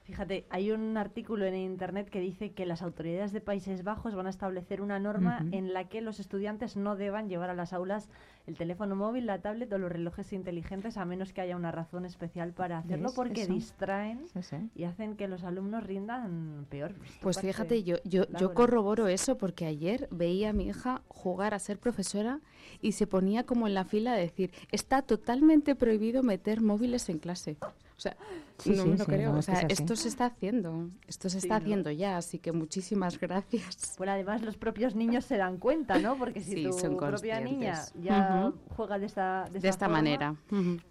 Fíjate, 0.06 0.46
hay 0.50 0.70
un 0.70 0.96
artículo 0.96 1.46
en 1.46 1.56
internet 1.56 2.08
que 2.08 2.20
dice 2.20 2.52
que 2.52 2.64
las 2.64 2.80
autoridades 2.80 3.32
de 3.32 3.40
Países 3.40 3.82
Bajos 3.82 4.14
van 4.14 4.28
a 4.28 4.30
establecer 4.30 4.80
una 4.80 5.00
norma 5.00 5.44
en 5.50 5.72
la 5.72 5.88
que 5.88 6.00
los 6.00 6.20
estudiantes 6.20 6.76
no 6.76 6.94
deban 6.94 7.28
llevar 7.28 7.50
a 7.50 7.54
las 7.54 7.72
aulas 7.72 8.08
el 8.46 8.56
teléfono 8.56 8.94
móvil, 8.94 9.26
la 9.26 9.40
tablet 9.40 9.72
o 9.72 9.78
los 9.78 9.90
relojes 9.90 10.32
inteligentes 10.32 10.96
a 10.96 11.04
menos 11.04 11.32
que 11.32 11.40
haya 11.40 11.56
una 11.56 11.72
razón 11.72 12.04
especial 12.04 12.52
para 12.52 12.78
hacerlo 12.78 13.08
¿Ves? 13.08 13.16
porque 13.16 13.42
Eso. 13.42 13.52
distraen 13.52 14.28
Sí, 14.32 14.44
sí. 14.44 14.56
y 14.76 14.84
hacen 14.84 15.16
que 15.16 15.26
los 15.26 15.42
alumnos 15.42 15.82
rindan 15.82 16.66
peor. 16.70 16.92
Esto 16.92 17.18
Pues 17.22 17.40
fíjate, 17.40 17.82
yo, 17.82 17.96
yo, 18.04 18.26
yo 18.38 18.54
corroboro 18.54 19.08
eso 19.08 19.36
porque 19.36 19.66
ayer 19.66 20.06
veía 20.12 20.50
a 20.50 20.52
mi 20.52 20.68
hija 20.68 21.02
jugar 21.08 21.52
a 21.52 21.58
ser 21.58 21.80
profesora 21.80 22.38
y 22.80 22.92
se 22.92 23.08
ponía 23.08 23.42
como 23.42 23.66
en 23.66 23.74
la 23.74 23.84
fila 23.84 24.12
a 24.12 24.16
decir, 24.16 24.52
está 24.70 25.02
totalmente 25.02 25.74
prohibido 25.74 26.22
meter 26.22 26.60
móviles 26.60 27.08
en 27.08 27.18
clase. 27.18 27.56
O 27.96 28.00
sea, 28.00 28.16
Sí, 28.58 28.70
no 28.70 28.82
sí, 28.84 28.88
me 28.90 28.96
lo 28.96 29.04
sí, 29.04 29.10
creo. 29.10 29.30
no, 29.32 29.36
o 29.36 29.40
es 29.40 29.46
que 29.46 29.56
sea, 29.56 29.66
es 29.68 29.80
esto 29.80 29.96
se 29.96 30.08
está 30.08 30.26
haciendo. 30.26 30.90
Esto 31.06 31.28
se 31.28 31.40
Sí, 31.40 31.46
está 31.46 31.58
¿no? 31.58 31.62
haciendo 31.62 31.90
ya, 31.90 32.16
así 32.16 32.38
que 32.38 32.52
muchísimas 32.52 33.18
gracias. 33.20 33.94
Bueno, 33.98 34.12
además 34.12 34.42
los 34.42 34.56
propios 34.56 34.94
niños 34.94 35.24
se 35.24 35.36
dan 35.36 35.58
cuenta, 35.58 35.98
¿no? 35.98 36.16
Porque 36.18 36.40
si 36.40 36.54
Sí, 36.56 36.62
tu 36.64 36.72
son 36.72 36.96
propia 36.96 37.40
niña 37.40 37.74
ya 38.02 38.50
Ujú. 38.50 38.58
juega 38.76 38.98
de 38.98 39.06
esta, 39.06 39.44
de 39.50 39.60
De 39.60 39.68
esta 39.68 39.86
forma, 39.86 39.98
manera. 39.98 40.34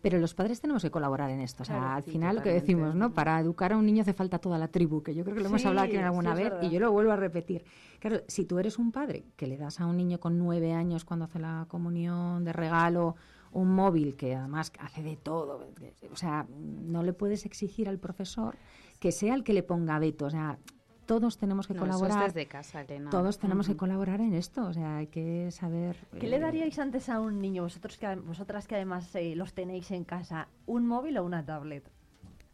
Pero 0.02 0.20
los 0.20 0.34
padres 0.34 0.62
tenemos 0.62 0.82
que 0.84 0.92
colaborar 0.92 1.30
en 1.32 1.42
esto. 1.42 1.64
O 1.64 1.66
sea, 1.66 1.78
Claro, 1.78 1.94
al 1.96 2.04
sí, 2.04 2.12
final 2.12 2.36
lo 2.38 2.42
que 2.44 2.52
decimos, 2.54 2.96
¿no? 2.96 3.14
Para 3.14 3.40
educar 3.40 3.74
a 3.74 3.78
un 3.78 3.86
niño 3.86 4.02
hace 4.02 4.14
falta 4.14 4.40
toda 4.40 4.58
la 4.58 4.68
tribu, 4.68 5.02
que 5.04 5.14
yo 5.14 5.24
creo 5.24 5.36
que 5.36 5.42
lo 5.42 5.48
hemos 5.50 5.66
hablado 5.66 5.88
aquí 5.88 5.98
alguna 5.98 6.34
vez 6.34 6.54
y 6.62 6.70
yo 6.70 6.80
lo 6.80 6.92
vuelvo 6.92 7.12
a 7.12 7.16
repetir. 7.16 7.66
Claro, 8.00 8.22
si 8.28 8.46
tú 8.46 8.60
eres 8.60 8.78
un 8.78 8.92
padre 8.92 9.26
que 9.36 9.48
le 9.48 9.58
das 9.58 9.80
a 9.80 9.86
un 9.88 9.98
niño 9.98 10.20
con 10.20 10.38
nueve 10.38 10.74
años 10.74 11.06
cuando 11.06 11.26
hace 11.26 11.40
la 11.40 11.66
comunión 11.68 12.44
de 12.44 12.54
regalo 12.54 13.16
un 13.56 13.74
móvil 13.74 14.18
que 14.18 14.36
además 14.36 14.72
hace 14.80 15.02
de 15.02 15.16
todo, 15.16 15.70
o 16.12 16.16
sea, 16.16 16.46
no 16.50 17.04
le 17.04 17.14
puedes 17.14 17.46
exigir 17.46 17.88
al 17.88 18.00
profesor 18.00 18.56
que 19.00 19.14
sea 19.14 19.34
el 19.34 19.44
que 19.44 19.54
le 19.54 19.64
ponga 19.64 19.98
veto. 19.98 20.26
O 20.26 20.30
sea, 20.30 20.58
todos 21.06 21.38
tenemos 21.38 21.66
que 21.66 21.74
No, 21.74 21.86
eso 21.86 21.94
es 21.94 22.02
colaborar. 22.02 22.34
desde 22.34 22.48
casa, 22.48 22.82
Elena. 22.82 23.10
Todos 23.10 23.40
tenemos 23.40 23.68
que 23.68 23.78
colaborar 23.78 24.20
en 24.20 24.34
esto, 24.34 24.66
o 24.66 24.74
sea, 24.74 24.98
hay 24.98 25.08
que 25.08 25.52
saber... 25.52 25.96
¿Qué 26.20 26.28
le 26.28 26.36
eh, 26.36 26.40
daríais 26.40 26.78
antes 26.80 27.08
a 27.08 27.22
un 27.22 27.40
niño, 27.40 27.64
vosotros 27.64 27.98
que, 27.98 28.14
vosotras 28.16 28.68
que 28.68 28.76
además 28.76 29.16
eh, 29.16 29.36
los 29.36 29.54
tenéis 29.54 29.90
en 29.92 30.04
casa, 30.04 30.50
un 30.66 30.86
móvil 30.86 31.18
o 31.18 31.24
una 31.24 31.46
tablet? 31.46 31.90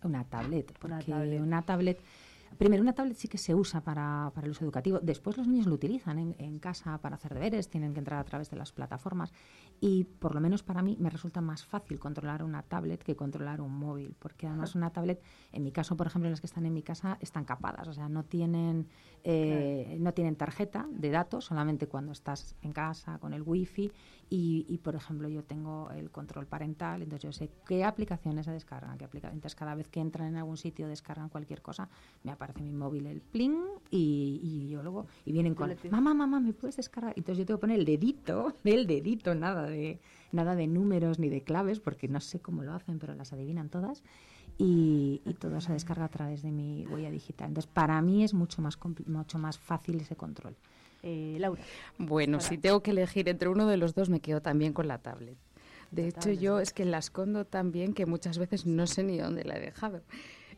Una 0.04 0.24
tablet, 0.24 0.72
porque 0.80 1.12
Una 1.12 1.44
una 1.44 1.62
tablet. 1.64 2.00
Primero, 2.58 2.84
una 2.84 2.94
tablet 2.94 3.16
sí 3.16 3.28
que 3.28 3.38
se 3.38 3.56
usa 3.56 3.82
para, 3.82 4.32
para 4.36 4.46
el 4.46 4.52
uso 4.52 4.64
educativo. 4.64 5.00
Después 5.02 5.38
los 5.38 5.48
niños 5.48 5.68
lo 5.68 5.76
utilizan 5.76 6.20
en, 6.20 6.36
en 6.38 6.60
casa 6.60 6.98
para 7.00 7.16
hacer 7.16 7.34
deberes, 7.34 7.70
tienen 7.70 7.94
que 7.94 8.00
entrar 8.00 8.20
a 8.20 8.24
través 8.24 8.50
de 8.50 8.58
las 8.58 8.72
plataformas. 8.72 9.34
Y 9.80 10.04
por 10.04 10.36
lo 10.36 10.42
menos 10.42 10.62
para 10.62 10.82
mí 10.82 10.96
me 11.00 11.10
resulta 11.10 11.42
más 11.42 11.66
fácil 11.66 12.00
controlar 12.00 12.44
una 12.44 12.62
tablet 12.64 13.02
que 13.04 13.16
controlar 13.16 13.62
un 13.62 13.76
móvil, 13.78 14.16
porque 14.20 14.48
además 14.48 14.76
una 14.76 14.92
tablet, 14.92 15.22
en 15.52 15.64
mi 15.64 15.72
caso, 15.72 15.98
por 15.98 16.08
ejemplo, 16.08 16.30
las 16.30 16.42
que 16.42 16.48
están 16.48 16.66
en 16.66 16.74
mi 16.74 16.84
casa 16.84 17.18
están 17.20 17.46
capadas, 17.46 17.88
o 17.88 17.94
sea, 17.94 18.10
no 18.10 18.24
tienen, 18.24 18.88
eh, 19.24 19.98
no 20.00 20.14
tienen 20.14 20.36
tarjeta 20.36 20.88
de 20.92 21.10
datos, 21.10 21.46
solamente 21.46 21.88
cuando 21.88 22.12
estás 22.12 22.56
en 22.62 22.74
casa 22.74 23.18
con 23.20 23.34
el 23.34 23.42
wifi. 23.42 23.92
Y, 24.34 24.66
y, 24.70 24.78
por 24.78 24.96
ejemplo, 24.96 25.28
yo 25.28 25.44
tengo 25.44 25.92
el 25.92 26.10
control 26.10 26.48
parental, 26.48 27.02
entonces 27.02 27.22
yo 27.22 27.34
sé 27.34 27.50
qué 27.68 27.84
aplicaciones 27.84 28.46
se 28.46 28.52
descargan, 28.54 28.98
qué 28.98 29.04
aplica 29.04 29.28
Entonces, 29.28 29.56
cada 29.56 29.76
vez 29.76 29.90
que 29.90 30.00
entran 30.00 30.30
en 30.30 30.38
algún 30.38 30.56
sitio, 30.56 30.88
descargan 30.88 31.28
cualquier 31.28 31.62
cosa, 31.62 31.90
me 32.24 32.32
aparece 32.32 32.62
mi 32.62 32.72
móvil 32.72 33.08
el 33.08 33.20
pling 33.20 33.58
y, 33.90 34.40
y 34.42 34.70
yo 34.70 34.84
luego, 34.84 35.08
y 35.26 35.34
vienen 35.34 35.54
con, 35.54 35.76
mamá, 35.90 36.14
mamá, 36.14 36.40
¿me 36.40 36.54
puedes 36.54 36.78
descargar? 36.78 37.14
Entonces 37.18 37.40
yo 37.40 37.46
tengo 37.46 37.58
que 37.58 37.62
poner 37.64 37.80
el 37.80 37.86
dedito, 37.86 38.56
el 38.64 38.88
dedito, 38.88 39.36
nada 39.36 39.64
de, 39.64 40.00
nada 40.32 40.56
de 40.56 40.66
números 40.66 41.20
ni 41.20 41.28
de 41.28 41.44
claves, 41.44 41.82
porque 41.82 42.08
no 42.08 42.22
sé 42.22 42.40
cómo 42.40 42.64
lo 42.64 42.72
hacen, 42.72 43.00
pero 43.00 43.14
las 43.16 43.34
adivinan 43.34 43.68
todas. 43.68 44.02
Y, 44.58 45.22
y 45.26 45.34
todo 45.34 45.60
se 45.60 45.74
descarga 45.74 46.06
a 46.06 46.10
través 46.10 46.42
de 46.42 46.52
mi 46.52 46.86
huella 46.88 47.12
digital. 47.12 47.50
Entonces, 47.50 47.70
para 47.70 48.02
mí 48.02 48.24
es 48.24 48.34
mucho 48.34 48.62
más, 48.62 48.80
mucho 49.08 49.40
más 49.40 49.60
fácil 49.60 50.00
ese 50.00 50.16
control. 50.16 50.56
Eh, 51.04 51.38
Laura. 51.40 51.62
Bueno, 51.98 52.40
si 52.40 52.58
tengo 52.58 52.82
que 52.82 52.92
elegir 52.92 53.28
entre 53.30 53.50
uno 53.50 53.68
de 53.68 53.78
los 53.78 53.96
dos, 53.96 54.10
me 54.10 54.20
quedo 54.20 54.42
también 54.42 54.74
con 54.74 54.88
la 54.88 54.98
tablet. 55.00 55.36
De 55.92 56.04
La 56.04 56.08
hecho, 56.10 56.20
tablet. 56.22 56.40
yo 56.40 56.60
es 56.60 56.74
que 56.74 56.86
la 56.86 57.00
escondo 57.00 57.46
tan 57.46 57.72
bien 57.72 57.94
que 57.94 58.06
muchas 58.06 58.38
veces 58.38 58.66
no 58.66 58.88
sé 58.88 59.04
ni 59.04 59.18
dónde 59.18 59.44
la 59.44 59.58
he 59.58 59.60
dejado. 59.60 60.02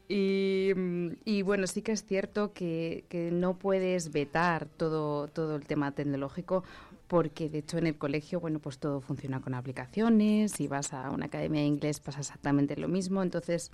Y, 0.09 0.71
mm, 0.75 1.07
y 1.25 1.41
bueno, 1.43 1.65
sí 1.65 1.81
que 1.81 1.93
es 1.93 2.03
cierto 2.05 2.53
que, 2.53 3.05
que 3.09 3.31
no 3.31 3.57
puedes 3.57 4.11
vetar 4.11 4.67
todo, 4.67 5.27
todo 5.29 5.55
el 5.55 5.65
tema 5.65 5.91
tecnológico 5.91 6.63
porque 7.07 7.47
de 7.47 7.59
hecho 7.59 7.77
en 7.77 7.87
el 7.87 7.97
colegio, 7.97 8.39
bueno, 8.39 8.59
pues 8.59 8.79
todo 8.79 8.99
funciona 8.99 9.39
con 9.39 9.53
aplicaciones, 9.53 10.51
si 10.53 10.67
vas 10.67 10.93
a 10.93 11.11
una 11.11 11.27
academia 11.27 11.61
de 11.61 11.67
inglés 11.67 11.99
pasa 11.99 12.21
exactamente 12.21 12.75
lo 12.75 12.87
mismo, 12.87 13.21
entonces, 13.21 13.71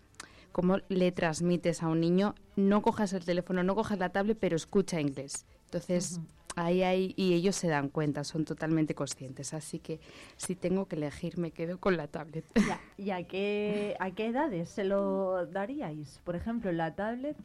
¿cómo 0.51 0.79
le 0.89 1.11
transmites 1.13 1.81
a 1.81 1.87
un 1.87 2.01
niño? 2.01 2.35
No 2.57 2.81
cojas 2.81 3.13
el 3.13 3.23
teléfono, 3.23 3.63
no 3.63 3.75
cojas 3.75 3.97
la 3.97 4.09
tablet, 4.09 4.37
pero 4.39 4.57
escucha 4.57 4.99
inglés. 4.99 5.45
Entonces, 5.65 6.19
ahí 6.55 6.83
hay, 6.83 7.13
y 7.15 7.33
ellos 7.33 7.55
se 7.55 7.67
dan 7.67 7.89
cuenta, 7.89 8.23
son 8.23 8.45
totalmente 8.45 8.95
conscientes. 8.95 9.53
Así 9.53 9.79
que 9.79 9.99
si 10.37 10.55
tengo 10.55 10.87
que 10.87 10.95
elegir, 10.95 11.37
me 11.37 11.51
quedo 11.51 11.79
con 11.79 11.95
la 11.97 12.07
tablet. 12.07 12.45
¿Y 12.97 13.11
a 13.11 13.23
qué, 13.27 13.95
a 13.99 14.11
qué 14.11 14.27
edades 14.27 14.69
se 14.69 14.83
lo 14.83 15.45
daríais? 15.47 16.19
Por 16.23 16.35
ejemplo, 16.35 16.71
la 16.71 16.95
tablet 16.95 17.37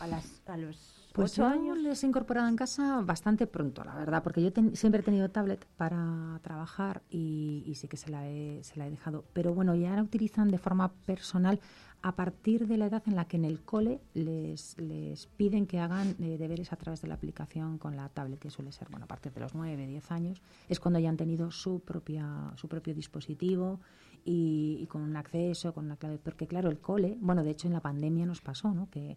a, 0.00 0.06
las, 0.06 0.42
a 0.46 0.56
los 0.56 1.10
pues 1.12 1.32
ocho 1.32 1.42
yo 1.42 1.48
años. 1.48 1.78
les 1.78 2.02
he 2.02 2.06
incorporado 2.06 2.48
en 2.48 2.56
casa 2.56 3.00
bastante 3.02 3.46
pronto, 3.46 3.84
la 3.84 3.94
verdad, 3.94 4.22
porque 4.22 4.42
yo 4.42 4.52
ten- 4.52 4.74
siempre 4.74 5.00
he 5.00 5.04
tenido 5.04 5.28
tablet 5.30 5.64
para 5.76 6.40
trabajar 6.42 7.02
y, 7.10 7.62
y 7.66 7.74
sí 7.76 7.86
que 7.86 7.96
se 7.96 8.10
la, 8.10 8.28
he, 8.28 8.62
se 8.64 8.76
la 8.78 8.86
he 8.86 8.90
dejado. 8.90 9.24
Pero 9.32 9.54
bueno, 9.54 9.74
ya 9.74 9.94
la 9.94 10.02
utilizan 10.02 10.48
de 10.50 10.58
forma 10.58 10.92
personal 11.06 11.60
a 12.04 12.16
partir 12.16 12.68
de 12.68 12.76
la 12.76 12.86
edad 12.86 13.02
en 13.06 13.16
la 13.16 13.24
que 13.24 13.38
en 13.38 13.46
el 13.46 13.62
cole 13.62 13.98
les, 14.12 14.78
les 14.78 15.26
piden 15.26 15.66
que 15.66 15.78
hagan 15.78 16.14
eh, 16.20 16.36
deberes 16.36 16.70
a 16.70 16.76
través 16.76 17.00
de 17.00 17.08
la 17.08 17.14
aplicación 17.14 17.78
con 17.78 17.96
la 17.96 18.10
tablet, 18.10 18.38
que 18.38 18.50
suele 18.50 18.72
ser, 18.72 18.90
bueno, 18.90 19.06
a 19.06 19.08
partir 19.08 19.32
de 19.32 19.40
los 19.40 19.54
9, 19.54 19.86
10 19.86 20.10
años, 20.10 20.42
es 20.68 20.80
cuando 20.80 20.98
ya 20.98 21.08
han 21.08 21.16
tenido 21.16 21.50
su, 21.50 21.80
propia, 21.80 22.52
su 22.56 22.68
propio 22.68 22.94
dispositivo 22.94 23.80
y, 24.22 24.76
y 24.82 24.86
con 24.86 25.00
un 25.00 25.16
acceso, 25.16 25.72
con 25.72 25.86
una 25.86 25.96
clave. 25.96 26.18
Porque 26.18 26.46
claro, 26.46 26.68
el 26.68 26.78
cole, 26.78 27.16
bueno, 27.22 27.42
de 27.42 27.52
hecho 27.52 27.68
en 27.68 27.72
la 27.72 27.80
pandemia 27.80 28.26
nos 28.26 28.42
pasó, 28.42 28.74
¿no? 28.74 28.90
Que 28.90 29.16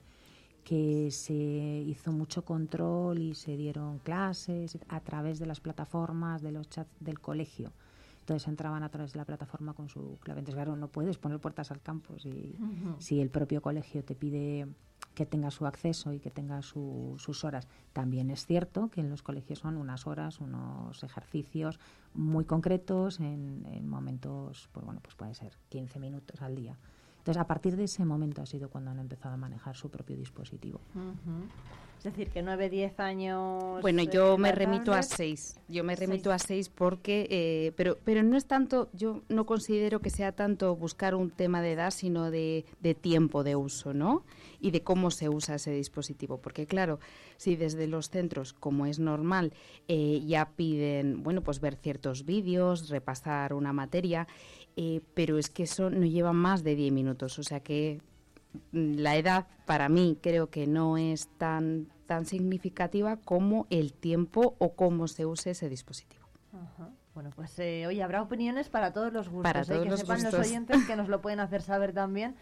que 0.64 1.12
se 1.12 1.34
hizo 1.34 2.12
mucho 2.12 2.44
control 2.44 3.20
y 3.20 3.36
se 3.36 3.56
dieron 3.56 4.00
clases 4.00 4.78
a 4.90 5.00
través 5.00 5.40
de 5.40 5.46
las 5.46 5.62
plataformas, 5.62 6.42
de 6.42 6.52
los 6.52 6.70
chats 6.70 6.92
del 7.00 7.22
colegio. 7.22 7.72
Entonces 8.28 8.50
entraban 8.50 8.84
a 8.84 8.90
través 8.90 9.14
de 9.14 9.20
la 9.20 9.24
plataforma 9.26 9.74
con 9.74 9.88
su 9.88 10.18
clave. 10.20 10.40
Entonces, 10.40 10.56
claro, 10.56 10.76
no 10.76 10.90
puedes 10.90 11.18
poner 11.18 11.40
puertas 11.40 11.72
al 11.72 11.82
campo 11.82 12.20
si, 12.20 12.58
el 13.22 13.30
propio 13.30 13.62
colegio 13.62 14.04
te 14.04 14.16
pide 14.16 14.68
que 15.16 15.26
tenga 15.26 15.50
su 15.50 15.66
acceso 15.66 16.12
y 16.12 16.20
que 16.20 16.30
tenga 16.30 16.62
su- 16.62 17.16
sus 17.20 17.46
horas. 17.46 17.70
También 17.94 18.30
es 18.30 18.46
cierto 18.46 18.90
que 18.90 19.00
en 19.00 19.10
los 19.10 19.24
colegios 19.24 19.60
son 19.60 19.78
unas 19.78 20.08
horas, 20.08 20.42
unos 20.42 21.02
ejercicios 21.06 21.80
muy 22.14 22.44
concretos 22.44 23.22
en, 23.22 23.66
en 23.72 23.88
momentos, 23.88 24.68
pues 24.74 24.86
bueno, 24.86 25.00
pues 25.02 25.16
puede 25.16 25.34
ser 25.34 25.54
15 25.70 25.98
minutos 25.98 26.42
al 26.42 26.54
día. 26.56 26.78
Entonces, 27.28 27.42
a 27.42 27.48
partir 27.48 27.76
de 27.76 27.84
ese 27.84 28.06
momento 28.06 28.42
ha 28.42 28.46
sido 28.46 28.70
cuando 28.70 28.90
han 28.92 29.00
empezado 29.00 29.34
a 29.34 29.38
manejar 29.38 29.76
su 29.76 29.90
propio 29.90 30.16
dispositivo. 30.16 30.80
Es 31.98 32.04
decir, 32.06 32.30
que 32.30 32.42
9, 32.42 32.70
10 32.70 33.00
años. 33.02 33.82
Bueno, 33.82 34.04
eh, 34.04 34.08
yo 34.10 34.38
me 34.38 34.52
remito 34.54 34.94
a 34.94 35.02
tablet. 35.02 35.18
seis. 35.18 35.60
Yo 35.68 35.84
me 35.84 35.96
Seis. 35.98 36.08
remito 36.08 36.32
a 36.32 36.38
seis 36.40 36.70
porque, 36.70 37.28
eh, 37.30 37.74
pero, 37.76 37.98
pero 38.06 38.22
no 38.24 38.38
es 38.38 38.46
tanto, 38.46 38.88
yo 38.94 39.24
no 39.30 39.46
considero 39.46 40.00
que 40.00 40.10
sea 40.12 40.32
tanto 40.32 40.76
buscar 40.76 41.16
un 41.16 41.32
tema 41.32 41.60
de 41.62 41.74
edad, 41.74 41.90
sino 41.92 42.30
de, 42.32 42.66
de 42.80 42.94
tiempo 42.94 43.44
de 43.44 43.56
uso, 43.58 43.94
¿no? 43.96 44.24
Y 44.62 44.70
de 44.72 44.84
cómo 44.84 45.10
se 45.12 45.28
usa 45.28 45.56
ese 45.56 45.72
dispositivo. 45.72 46.38
Porque 46.38 46.66
claro, 46.68 47.00
si 47.36 47.56
desde 47.56 47.88
los 47.88 48.10
centros, 48.10 48.54
como 48.54 48.86
es 48.86 49.00
normal, 49.00 49.52
eh, 49.88 50.22
ya 50.26 50.52
piden, 50.56 51.24
bueno, 51.24 51.42
pues 51.42 51.60
ver 51.60 51.76
ciertos 51.76 52.26
vídeos, 52.26 52.90
repasar 52.90 53.54
una 53.54 53.74
materia, 53.74 54.28
eh, 54.78 55.02
pero 55.14 55.38
es 55.38 55.50
que 55.50 55.64
eso 55.64 55.90
no 55.90 56.06
lleva 56.06 56.32
más 56.32 56.64
de 56.64 56.76
10 56.76 56.94
minutos. 56.94 57.38
O 57.40 57.44
sea 57.44 57.60
que 57.60 58.00
mm, 58.72 58.96
la 59.00 59.18
edad 59.18 59.48
para 59.66 59.90
mí 59.90 60.18
creo 60.22 60.50
que 60.50 60.68
no 60.68 60.98
es 60.98 61.28
tan 61.38 61.88
tan 62.06 62.26
significativa 62.26 63.18
como 63.18 63.68
el 63.70 63.92
tiempo 63.92 64.56
o 64.60 64.76
cómo 64.76 65.10
se 65.10 65.26
use 65.26 65.52
ese 65.52 65.68
dispositivo. 65.68 66.26
Ajá. 66.54 66.90
Bueno, 67.14 67.32
pues 67.36 67.58
eh, 67.60 67.86
oye, 67.88 68.02
habrá 68.02 68.22
opiniones 68.22 68.70
para 68.70 68.94
todos 68.94 69.12
los 69.12 69.28
gustos. 69.28 69.44
Para 69.44 69.62
¿eh? 69.62 69.66
todos 69.66 69.84
que 69.84 69.90
los 69.90 70.00
sepan 70.00 70.24
los 70.24 70.34
oyentes 70.34 70.86
que 70.86 70.96
nos 70.96 71.10
lo 71.10 71.22
pueden 71.22 71.40
hacer 71.40 71.62
saber 71.62 71.92
también. 71.92 72.36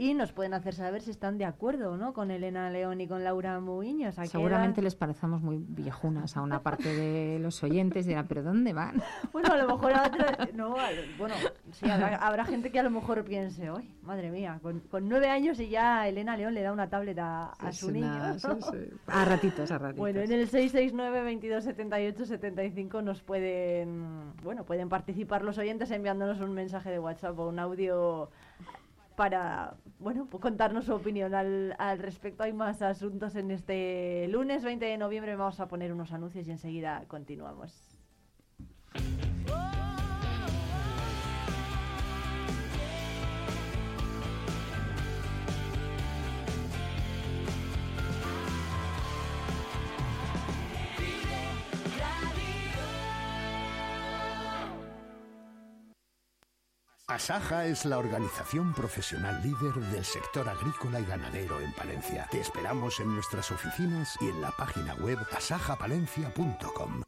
Y 0.00 0.14
nos 0.14 0.30
pueden 0.30 0.54
hacer 0.54 0.74
saber 0.74 1.02
si 1.02 1.10
están 1.10 1.38
de 1.38 1.44
acuerdo 1.44 1.96
¿no? 1.96 2.12
con 2.12 2.30
Elena 2.30 2.70
León 2.70 3.00
y 3.00 3.08
con 3.08 3.24
Laura 3.24 3.58
Muiños. 3.58 4.16
¿A 4.16 4.22
qué 4.22 4.28
Seguramente 4.28 4.80
edad? 4.80 4.84
les 4.84 4.94
parecemos 4.94 5.42
muy 5.42 5.58
viejunas 5.58 6.36
a 6.36 6.42
una 6.42 6.62
parte 6.62 6.94
de 6.94 7.40
los 7.40 7.60
oyentes 7.64 8.06
¿pero 8.28 8.44
dónde 8.44 8.72
van? 8.72 9.02
Bueno, 9.32 9.52
a 9.52 9.56
lo 9.56 9.66
mejor 9.66 9.92
a 9.94 10.06
otra- 10.06 10.48
no, 10.54 10.76
bueno, 11.18 11.34
sí, 11.72 11.90
habrá, 11.90 12.14
habrá 12.16 12.44
gente 12.44 12.70
que 12.70 12.78
a 12.78 12.84
lo 12.84 12.90
mejor 12.90 13.24
piense, 13.24 13.70
hoy, 13.70 13.90
madre 14.02 14.30
mía, 14.30 14.60
con, 14.62 14.78
con 14.80 15.08
nueve 15.08 15.30
años 15.30 15.58
y 15.58 15.68
ya 15.68 16.06
Elena 16.06 16.36
León 16.36 16.54
le 16.54 16.62
da 16.62 16.72
una 16.72 16.88
tablet 16.88 17.18
a, 17.20 17.52
su 17.72 17.88
una- 17.88 18.28
niño. 18.30 18.38
sí. 18.38 18.90
A 19.08 19.24
ratitos, 19.24 19.68
a 19.72 19.78
ratitos. 19.78 19.98
Bueno, 19.98 20.20
en 20.20 20.30
el 20.30 20.46
669 20.48 21.22
22 21.24 21.64
78 21.64 22.24
75 22.24 23.02
nos 23.02 23.20
pueden, 23.22 24.32
bueno, 24.44 24.62
pueden 24.64 24.88
participar 24.88 25.42
los 25.42 25.58
oyentes 25.58 25.90
enviándonos 25.90 26.40
un 26.40 26.52
mensaje 26.52 26.88
de 26.90 27.00
WhatsApp 27.00 27.36
o 27.36 27.48
un 27.48 27.58
audio 27.58 28.30
para, 29.18 29.74
bueno, 29.98 30.28
pues 30.30 30.40
contarnos 30.40 30.84
su 30.84 30.94
opinión 30.94 31.34
al, 31.34 31.74
al 31.78 31.98
respecto. 31.98 32.44
Hay 32.44 32.52
más 32.52 32.82
asuntos 32.82 33.34
en 33.34 33.50
este 33.50 34.28
lunes 34.28 34.62
20 34.62 34.84
de 34.84 34.96
noviembre. 34.96 35.34
Vamos 35.34 35.58
a 35.58 35.66
poner 35.66 35.92
unos 35.92 36.12
anuncios 36.12 36.46
y 36.46 36.52
enseguida 36.52 37.02
continuamos. 37.08 37.98
Asaja 57.18 57.66
es 57.66 57.84
la 57.84 57.98
organización 57.98 58.72
profesional 58.72 59.42
líder 59.42 59.74
del 59.90 60.04
sector 60.04 60.48
agrícola 60.48 61.00
y 61.00 61.04
ganadero 61.04 61.60
en 61.60 61.72
Palencia. 61.72 62.28
Te 62.30 62.40
esperamos 62.40 63.00
en 63.00 63.12
nuestras 63.12 63.50
oficinas 63.50 64.16
y 64.20 64.28
en 64.28 64.40
la 64.40 64.52
página 64.52 64.94
web 64.94 65.18
asajapalencia.com. 65.36 67.07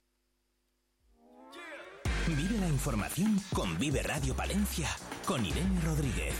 Vive 2.26 2.58
la 2.58 2.68
información 2.68 3.38
con 3.52 3.78
Vive 3.78 4.02
Radio 4.02 4.34
Palencia, 4.34 4.88
con 5.26 5.44
Irene 5.44 5.78
Rodríguez. 5.82 6.34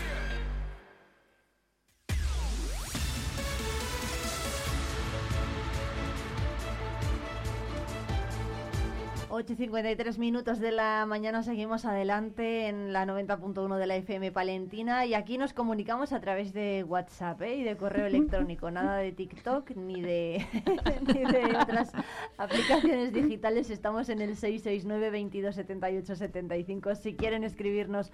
8.53 9.34 10.16
minutos 10.18 10.60
de 10.60 10.70
la 10.70 11.06
mañana 11.06 11.42
seguimos 11.42 11.84
adelante 11.86 12.68
en 12.68 12.92
la 12.92 13.04
90.1 13.04 13.78
de 13.78 13.86
la 13.88 13.96
FM 13.96 14.30
Palentina 14.30 15.06
y 15.06 15.14
aquí 15.14 15.38
nos 15.38 15.52
comunicamos 15.52 16.12
a 16.12 16.20
través 16.20 16.52
de 16.52 16.84
WhatsApp 16.84 17.42
¿eh? 17.42 17.56
y 17.56 17.64
de 17.64 17.76
correo 17.76 18.06
electrónico, 18.06 18.70
nada 18.70 18.98
de 18.98 19.10
TikTok 19.10 19.70
ni 19.74 20.00
de, 20.00 20.46
ni 21.12 21.24
de 21.24 21.56
otras 21.60 21.90
aplicaciones 22.36 23.12
digitales. 23.12 23.70
Estamos 23.70 24.08
en 24.08 24.20
el 24.20 24.36
669 24.36 25.10
22 25.10 25.52
78 25.52 26.14
75 26.14 26.94
si 26.94 27.16
quieren 27.16 27.42
escribirnos 27.42 28.12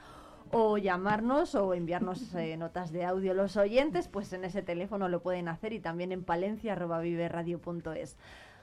o 0.52 0.78
llamarnos 0.78 1.54
o 1.54 1.74
enviarnos 1.74 2.34
eh, 2.34 2.56
notas 2.56 2.92
de 2.92 3.04
audio 3.04 3.34
los 3.34 3.58
oyentes, 3.58 4.08
pues 4.08 4.32
en 4.32 4.46
ese 4.46 4.62
teléfono 4.62 5.10
lo 5.10 5.20
pueden 5.20 5.48
hacer 5.48 5.74
y 5.74 5.80
también 5.80 6.12
en 6.12 6.24
palencia.viveradio.es. 6.24 8.16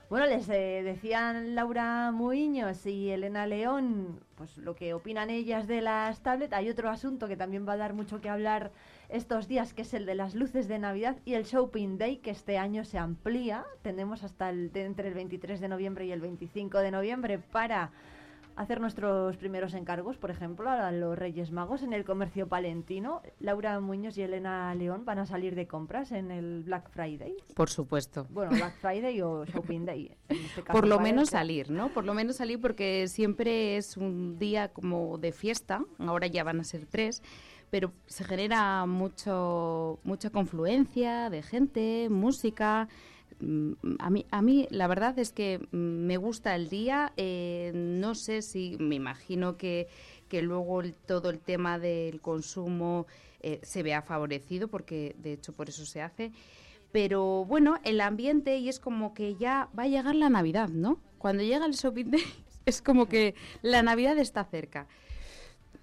Bueno, 0.10 0.26
les 0.26 0.48
eh, 0.48 0.84
decían 0.86 1.54
Laura 1.54 2.14
Muiños 2.14 2.86
y 2.86 3.10
Elena 3.10 3.46
León, 3.46 4.22
pues 4.36 4.58
lo 4.58 4.74
que 4.74 4.94
opinan 4.94 5.30
ellas 5.30 5.68
de 5.68 5.82
las 5.82 6.22
tablets. 6.22 6.54
Hay 6.54 6.70
otro 6.70 6.90
asunto 6.90 7.28
que 7.28 7.36
también 7.36 7.68
va 7.68 7.74
a 7.74 7.78
dar 7.78 7.94
mucho 7.94 8.22
que 8.22 8.30
hablar 8.30 8.72
estos 9.10 9.50
días, 9.50 9.74
que 9.74 9.82
es 9.82 9.94
el 9.94 10.06
de 10.06 10.16
las 10.16 10.34
luces 10.34 10.70
de 10.70 10.80
Navidad 10.80 11.18
y 11.26 11.34
el 11.34 11.44
Shopping 11.44 11.98
Day, 11.98 12.20
que 12.20 12.32
este 12.32 12.58
año 12.58 12.86
se 12.86 12.98
amplía. 12.98 13.66
Tenemos 13.82 14.24
hasta 14.24 14.50
el, 14.50 14.72
entre 14.76 15.10
el 15.10 15.14
23 15.14 15.60
de 15.60 15.68
noviembre 15.68 16.06
y 16.06 16.14
el 16.14 16.22
25 16.22 16.80
de 16.80 16.92
noviembre 16.92 17.38
para 17.40 17.92
hacer 18.58 18.82
nuestros 18.82 19.38
primeros 19.38 19.74
encargos, 19.76 20.18
por 20.18 20.32
ejemplo, 20.32 20.70
a 20.70 20.92
los 20.92 21.18
Reyes 21.18 21.52
Magos 21.52 21.84
en 21.84 21.94
el 21.94 22.04
comercio 22.04 22.48
palentino. 22.48 23.22
Laura 23.40 23.80
Muñoz 23.80 24.18
y 24.18 24.24
Elena 24.24 24.74
León 24.74 25.06
van 25.06 25.20
a 25.20 25.26
salir 25.26 25.56
de 25.56 25.68
compras 25.68 26.12
en 26.12 26.32
el 26.32 26.64
Black 26.64 26.90
Friday. 26.90 27.36
Por 27.56 27.70
supuesto. 27.70 28.26
Bueno, 28.32 28.52
Black 28.52 28.78
Friday 28.82 29.22
o 29.22 29.46
Shopping 29.46 29.86
Day. 29.86 30.18
Este 30.28 30.64
por 30.72 30.88
lo 30.88 31.00
menos 31.00 31.30
salir, 31.30 31.70
¿no? 31.70 31.90
Por 31.90 32.04
lo 32.04 32.16
menos 32.16 32.38
salir 32.38 32.60
porque 32.60 33.08
siempre 33.08 33.78
es 33.78 33.96
un 33.96 34.40
día 34.40 34.70
como 34.70 35.20
de 35.20 35.32
fiesta, 35.32 35.86
ahora 36.00 36.26
ya 36.28 36.44
van 36.44 36.60
a 36.60 36.64
ser 36.64 36.86
tres 36.86 37.22
pero 37.70 37.92
se 38.06 38.24
genera 38.24 38.86
mucho 38.86 40.00
mucha 40.06 40.30
confluencia 40.30 41.30
de 41.30 41.44
gente, 41.44 42.08
música, 42.10 42.88
a 44.00 44.10
mí, 44.10 44.26
a 44.32 44.42
mí 44.42 44.68
la 44.72 44.88
verdad 44.88 45.18
es 45.20 45.32
que 45.32 45.60
mm, 45.72 45.78
me 45.78 46.18
gusta 46.18 46.56
el 46.56 46.70
día. 46.70 47.14
Eh, 47.18 47.72
no 47.76 48.16
sé 48.16 48.42
si 48.42 48.78
me 48.80 48.96
imagino 48.96 49.58
que, 49.58 49.88
que 50.28 50.42
luego 50.42 50.82
todo 51.06 51.30
el 51.30 51.40
tema 51.40 51.80
del 51.80 52.22
consumo 52.22 53.08
eh, 53.42 53.60
se 53.64 53.84
vea 53.84 54.02
favorecido, 54.02 54.68
porque 54.68 55.16
de 55.20 55.34
hecho 55.34 55.54
por 55.54 55.70
eso 55.70 55.86
se 55.86 56.02
hace. 56.02 56.32
Pero 56.92 57.46
bueno, 57.46 57.80
el 57.84 58.02
ambiente 58.02 58.58
y 58.58 58.70
es 58.70 58.80
como 58.80 59.14
que 59.14 59.36
ya 59.36 59.70
va 59.78 59.84
a 59.84 59.88
llegar 59.88 60.16
la 60.16 60.30
Navidad, 60.30 60.70
¿no? 60.70 61.00
Cuando 61.18 61.44
llega 61.44 61.66
el 61.66 61.74
shopping 61.74 62.12
day 62.12 62.24
es 62.66 62.82
como 62.82 63.08
que 63.08 63.36
la 63.62 63.84
Navidad 63.84 64.18
está 64.18 64.44
cerca. 64.46 64.88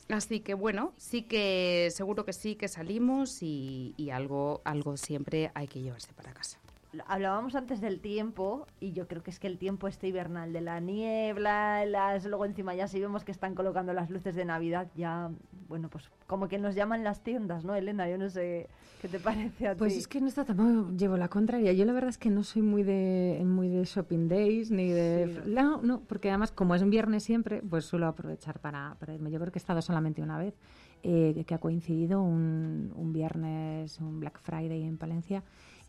Así 0.08 0.40
que 0.40 0.54
bueno, 0.54 0.92
sí 0.98 1.22
que 1.22 1.88
seguro 1.90 2.26
que 2.26 2.34
sí 2.34 2.56
que 2.56 2.68
salimos 2.68 3.42
y, 3.42 3.94
y 3.96 4.10
algo, 4.10 4.60
algo 4.64 4.98
siempre 4.98 5.50
hay 5.54 5.66
que 5.66 5.80
llevarse 5.80 6.12
para 6.12 6.34
casa 6.34 6.63
hablábamos 7.06 7.54
antes 7.54 7.80
del 7.80 8.00
tiempo 8.00 8.66
y 8.80 8.92
yo 8.92 9.06
creo 9.06 9.22
que 9.22 9.30
es 9.30 9.38
que 9.38 9.46
el 9.46 9.58
tiempo 9.58 9.88
este 9.88 10.08
hibernal 10.08 10.52
de 10.52 10.60
la 10.60 10.80
niebla, 10.80 11.84
las 11.86 12.24
luego 12.26 12.44
encima 12.44 12.74
ya 12.74 12.88
si 12.88 13.00
vemos 13.00 13.24
que 13.24 13.32
están 13.32 13.54
colocando 13.54 13.92
las 13.92 14.10
luces 14.10 14.34
de 14.34 14.44
Navidad 14.44 14.88
ya, 14.94 15.30
bueno, 15.68 15.88
pues 15.88 16.10
como 16.26 16.48
que 16.48 16.58
nos 16.58 16.74
llaman 16.74 17.04
las 17.04 17.22
tiendas, 17.22 17.64
¿no, 17.64 17.74
Elena? 17.74 18.08
Yo 18.08 18.18
no 18.18 18.28
sé 18.28 18.68
qué 19.00 19.08
te 19.08 19.18
parece 19.20 19.68
a 19.68 19.76
pues 19.76 19.92
ti. 19.92 19.94
Pues 19.94 19.96
es 19.96 20.08
que 20.08 20.20
no 20.20 20.28
está 20.28 20.44
tampoco 20.44 20.90
llevo 20.96 21.16
la 21.16 21.28
contraria. 21.28 21.72
Yo 21.72 21.84
la 21.84 21.92
verdad 21.92 22.10
es 22.10 22.18
que 22.18 22.30
no 22.30 22.42
soy 22.42 22.62
muy 22.62 22.82
de 22.82 23.42
muy 23.44 23.68
de 23.68 23.84
shopping 23.84 24.28
days 24.28 24.70
ni 24.70 24.88
de 24.90 25.42
no, 25.46 25.82
no, 25.82 26.00
porque 26.00 26.28
además 26.28 26.52
como 26.52 26.74
es 26.74 26.82
un 26.82 26.90
viernes 26.90 27.22
siempre, 27.22 27.62
pues 27.62 27.84
suelo 27.84 28.06
aprovechar 28.06 28.58
para, 28.60 28.96
para 28.98 29.14
irme. 29.14 29.30
Yo 29.30 29.38
creo 29.40 29.52
que 29.52 29.58
he 29.58 29.60
estado 29.60 29.82
solamente 29.82 30.22
una 30.22 30.38
vez. 30.38 30.54
Eh, 31.06 31.44
que 31.46 31.54
ha 31.54 31.58
coincidido 31.58 32.22
un, 32.22 32.90
un 32.96 33.12
viernes, 33.12 34.00
un 34.00 34.20
Black 34.20 34.40
Friday 34.40 34.84
en 34.84 34.96
Palencia, 34.96 35.42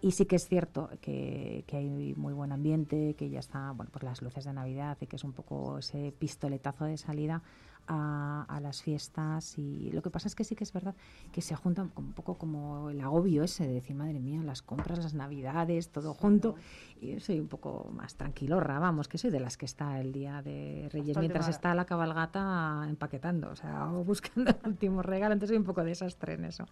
y 0.06 0.12
sí 0.12 0.28
que 0.28 0.36
es 0.36 0.48
cierto 0.48 0.92
que, 1.02 1.64
que, 1.66 1.78
hay 1.78 2.14
muy 2.16 2.32
buen 2.32 2.52
ambiente, 2.52 3.16
que 3.16 3.28
ya 3.28 3.40
está, 3.40 3.72
bueno, 3.72 3.92
por 3.92 4.04
las 4.04 4.22
luces 4.22 4.46
de 4.46 4.54
Navidad 4.54 4.96
y 5.02 5.08
que 5.08 5.16
es 5.16 5.24
un 5.24 5.34
poco 5.34 5.80
ese 5.80 6.12
pistoletazo 6.12 6.86
de 6.86 6.96
salida 6.98 7.42
a, 7.88 8.60
las 8.62 8.82
fiestas 8.82 9.60
y 9.60 9.92
lo 9.92 10.02
que 10.02 10.10
pasa 10.10 10.28
es 10.28 10.34
que 10.34 10.44
sí 10.44 10.56
que 10.56 10.64
es 10.64 10.74
verdad 10.74 10.96
que 11.32 11.42
se 11.42 11.56
juntan 11.56 11.92
un 11.96 12.14
poco 12.14 12.36
como 12.36 12.90
el 12.90 13.00
agobio 13.02 13.44
ese 13.44 13.68
de 13.68 13.74
decir, 13.74 13.96
madre 13.96 14.20
mía, 14.20 14.42
las 14.42 14.62
compras, 14.62 14.98
las 15.00 15.14
navidades, 15.14 15.90
todo 15.90 16.14
junto 16.14 16.56
y 17.00 17.14
yo 17.14 17.20
soy 17.20 17.40
un 17.40 17.48
poco 17.48 17.92
más 17.94 18.16
tranquilorra, 18.16 18.80
vamos, 18.80 19.08
que 19.08 19.18
soy 19.18 19.30
de 19.30 19.40
las 19.40 19.58
que 19.58 19.66
está 19.66 20.00
el 20.00 20.14
día 20.14 20.42
de 20.42 20.90
Reyes 20.92 21.18
mientras 21.18 21.48
está 21.48 21.76
la 21.76 21.86
cabalgata 21.86 22.86
empaquetando, 22.88 23.52
o 23.52 23.56
sea, 23.56 23.92
o 23.92 24.04
buscando 24.04 24.52
el 24.52 24.70
último 24.70 25.02
regalo, 25.02 25.34
entonces 25.34 25.50
soy 25.54 25.58
un 25.58 25.66
poco 25.66 25.84
desastre 25.84 26.34
en 26.34 26.46
eso. 26.46 26.66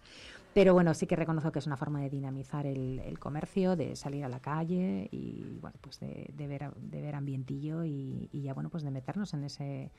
Pero 0.54 0.72
bueno, 0.72 0.94
sí 0.94 1.06
que 1.06 1.16
reconozco 1.16 1.50
que 1.52 1.58
es 1.58 1.66
una 1.66 1.76
forma 1.76 2.00
de 2.00 2.10
dinamizar 2.10 2.66
el, 2.66 3.18
comercio, 3.18 3.76
de 3.76 3.96
salir 3.96 4.24
a 4.24 4.28
la 4.28 4.40
calle 4.40 5.08
y 5.10 5.58
bueno, 5.60 5.76
pues 5.80 6.00
de, 6.00 6.46
ver, 6.46 6.72
de 6.74 7.00
ver 7.00 7.14
ambientillo 7.14 7.84
y, 7.84 8.28
y 8.32 8.42
ya 8.42 8.54
bueno, 8.54 8.70
pues 8.70 8.82
de 8.82 8.90
meternos 8.90 9.34
en 9.34 9.44
ese 9.44 9.90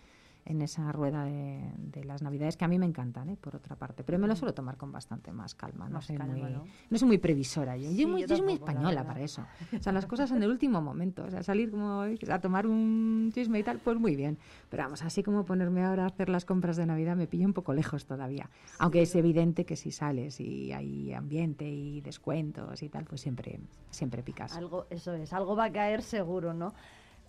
en 0.46 0.62
esa 0.62 0.92
rueda 0.92 1.26
de, 1.26 2.04
las 2.04 2.22
navidades 2.22 2.56
que 2.56 2.66
a 2.66 2.68
mí 2.68 2.78
me 2.78 2.86
encantan, 2.86 3.30
¿eh? 3.30 3.38
por 3.40 3.56
otra 3.56 3.76
parte. 3.76 4.04
Pero 4.04 4.20
me 4.20 4.28
lo 4.28 4.36
suelo 4.36 4.54
tomar 4.54 4.78
con 4.78 4.92
bastante 4.92 5.32
más 5.32 5.56
calma. 5.56 5.90
No, 5.90 6.02
soy, 6.02 6.20
muy, 6.20 6.42
¿no? 6.42 6.98
soy 6.98 7.08
muy 7.08 7.18
previsora. 7.18 7.76
Yo, 7.76 7.90
yo, 7.92 8.28
soy 8.28 8.42
muy 8.44 8.54
española 8.54 9.04
para 9.04 9.22
eso. 9.22 9.44
O 9.76 9.82
sea, 9.82 9.92
las 9.92 10.06
cosas 10.06 10.32
en 10.32 10.44
el 10.44 10.52
último 10.52 10.82
momento. 10.82 11.24
O 11.24 11.32
sea, 11.32 11.42
salir 11.42 11.72
como 11.72 12.02
a 12.02 12.40
tomar 12.40 12.68
un 12.68 13.32
chisme 13.34 13.60
y 13.60 13.64
tal, 13.64 13.80
pues 13.80 13.98
muy 13.98 14.16
bien. 14.16 14.38
Pero 14.70 14.84
vamos, 14.84 15.02
así 15.02 15.24
como 15.24 15.46
ponerme 15.46 15.84
ahora 15.84 16.04
a 16.04 16.08
hacer 16.08 16.30
las 16.30 16.46
compras 16.46 16.78
de 16.78 16.86
Navidad 16.86 17.16
me 17.16 17.26
pillo 17.26 17.48
un 17.48 17.54
poco 17.54 17.74
lejos 17.74 18.06
todavía. 18.06 18.52
Aunque 18.78 19.02
es 19.02 19.16
evidente 19.16 19.66
que 19.66 19.76
si 19.76 19.92
sales 19.92 20.40
y 20.40 20.72
hay 20.74 21.12
ambiente 21.14 21.68
y 21.68 22.02
descuentos 22.02 22.84
y 22.84 22.90
tal, 22.90 23.06
pues 23.06 23.22
siempre, 23.22 23.60
siempre 23.90 24.22
picas. 24.22 24.56
Algo, 24.56 24.86
eso 24.92 25.14
es, 25.14 25.34
algo 25.34 25.56
va 25.56 25.66
a 25.66 25.72
caer 25.72 26.04
seguro, 26.04 26.54
¿no? 26.54 26.74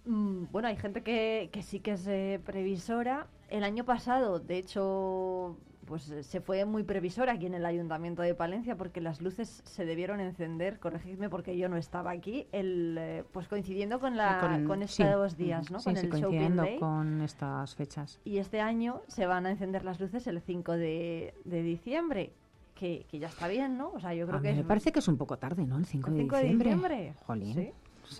Mm, 0.06 0.44
bueno, 0.52 0.68
hay 0.68 0.76
gente 0.76 1.02
que, 1.02 1.50
que 1.52 1.62
sí 1.62 1.80
que 1.80 1.92
es 1.92 2.06
eh, 2.06 2.40
previsora. 2.44 3.26
El 3.48 3.64
año 3.64 3.84
pasado, 3.84 4.38
de 4.38 4.58
hecho, 4.58 5.56
pues 5.86 6.10
eh, 6.10 6.22
se 6.22 6.40
fue 6.40 6.64
muy 6.64 6.84
previsora 6.84 7.32
aquí 7.32 7.46
en 7.46 7.54
el 7.54 7.66
Ayuntamiento 7.66 8.22
de 8.22 8.34
Palencia 8.34 8.76
porque 8.76 9.00
las 9.00 9.20
luces 9.20 9.62
se 9.64 9.84
debieron 9.84 10.20
encender, 10.20 10.78
corregidme 10.78 11.28
porque 11.28 11.56
yo 11.56 11.68
no 11.68 11.76
estaba 11.76 12.10
aquí, 12.10 12.46
el, 12.52 12.96
eh, 12.98 13.24
pues 13.32 13.48
coincidiendo 13.48 13.98
con, 13.98 14.16
la, 14.16 14.62
con, 14.66 14.82
estos 14.82 15.36
días, 15.36 15.70
¿no? 15.70 15.80
con 15.80 15.96
el 15.96 16.08
coincidiendo 16.08 16.64
con 16.78 17.22
estas 17.22 17.74
fechas. 17.74 18.20
Y 18.24 18.38
este 18.38 18.60
año 18.60 19.02
se 19.08 19.26
van 19.26 19.46
a 19.46 19.50
encender 19.50 19.84
las 19.84 20.00
luces 20.00 20.26
el 20.26 20.40
5 20.40 20.72
de, 20.72 21.34
de 21.44 21.62
diciembre. 21.62 22.32
Que, 22.74 23.06
que, 23.08 23.18
ya 23.18 23.28
está 23.28 23.48
bien, 23.48 23.78
¿no? 23.78 23.90
O 23.92 24.00
sea, 24.00 24.12
yo 24.12 24.26
creo 24.26 24.42
que 24.42 24.52
me 24.52 24.62
parece 24.62 24.92
que 24.92 24.98
es 24.98 25.08
un 25.08 25.16
poco 25.16 25.38
tarde, 25.38 25.64
¿no? 25.64 25.78
El 25.78 25.86
5, 25.86 26.10
de 26.10 26.16
diciembre. 26.24 26.42
De 26.42 26.54
diciembre. 26.54 27.14
Jolín. 27.24 27.72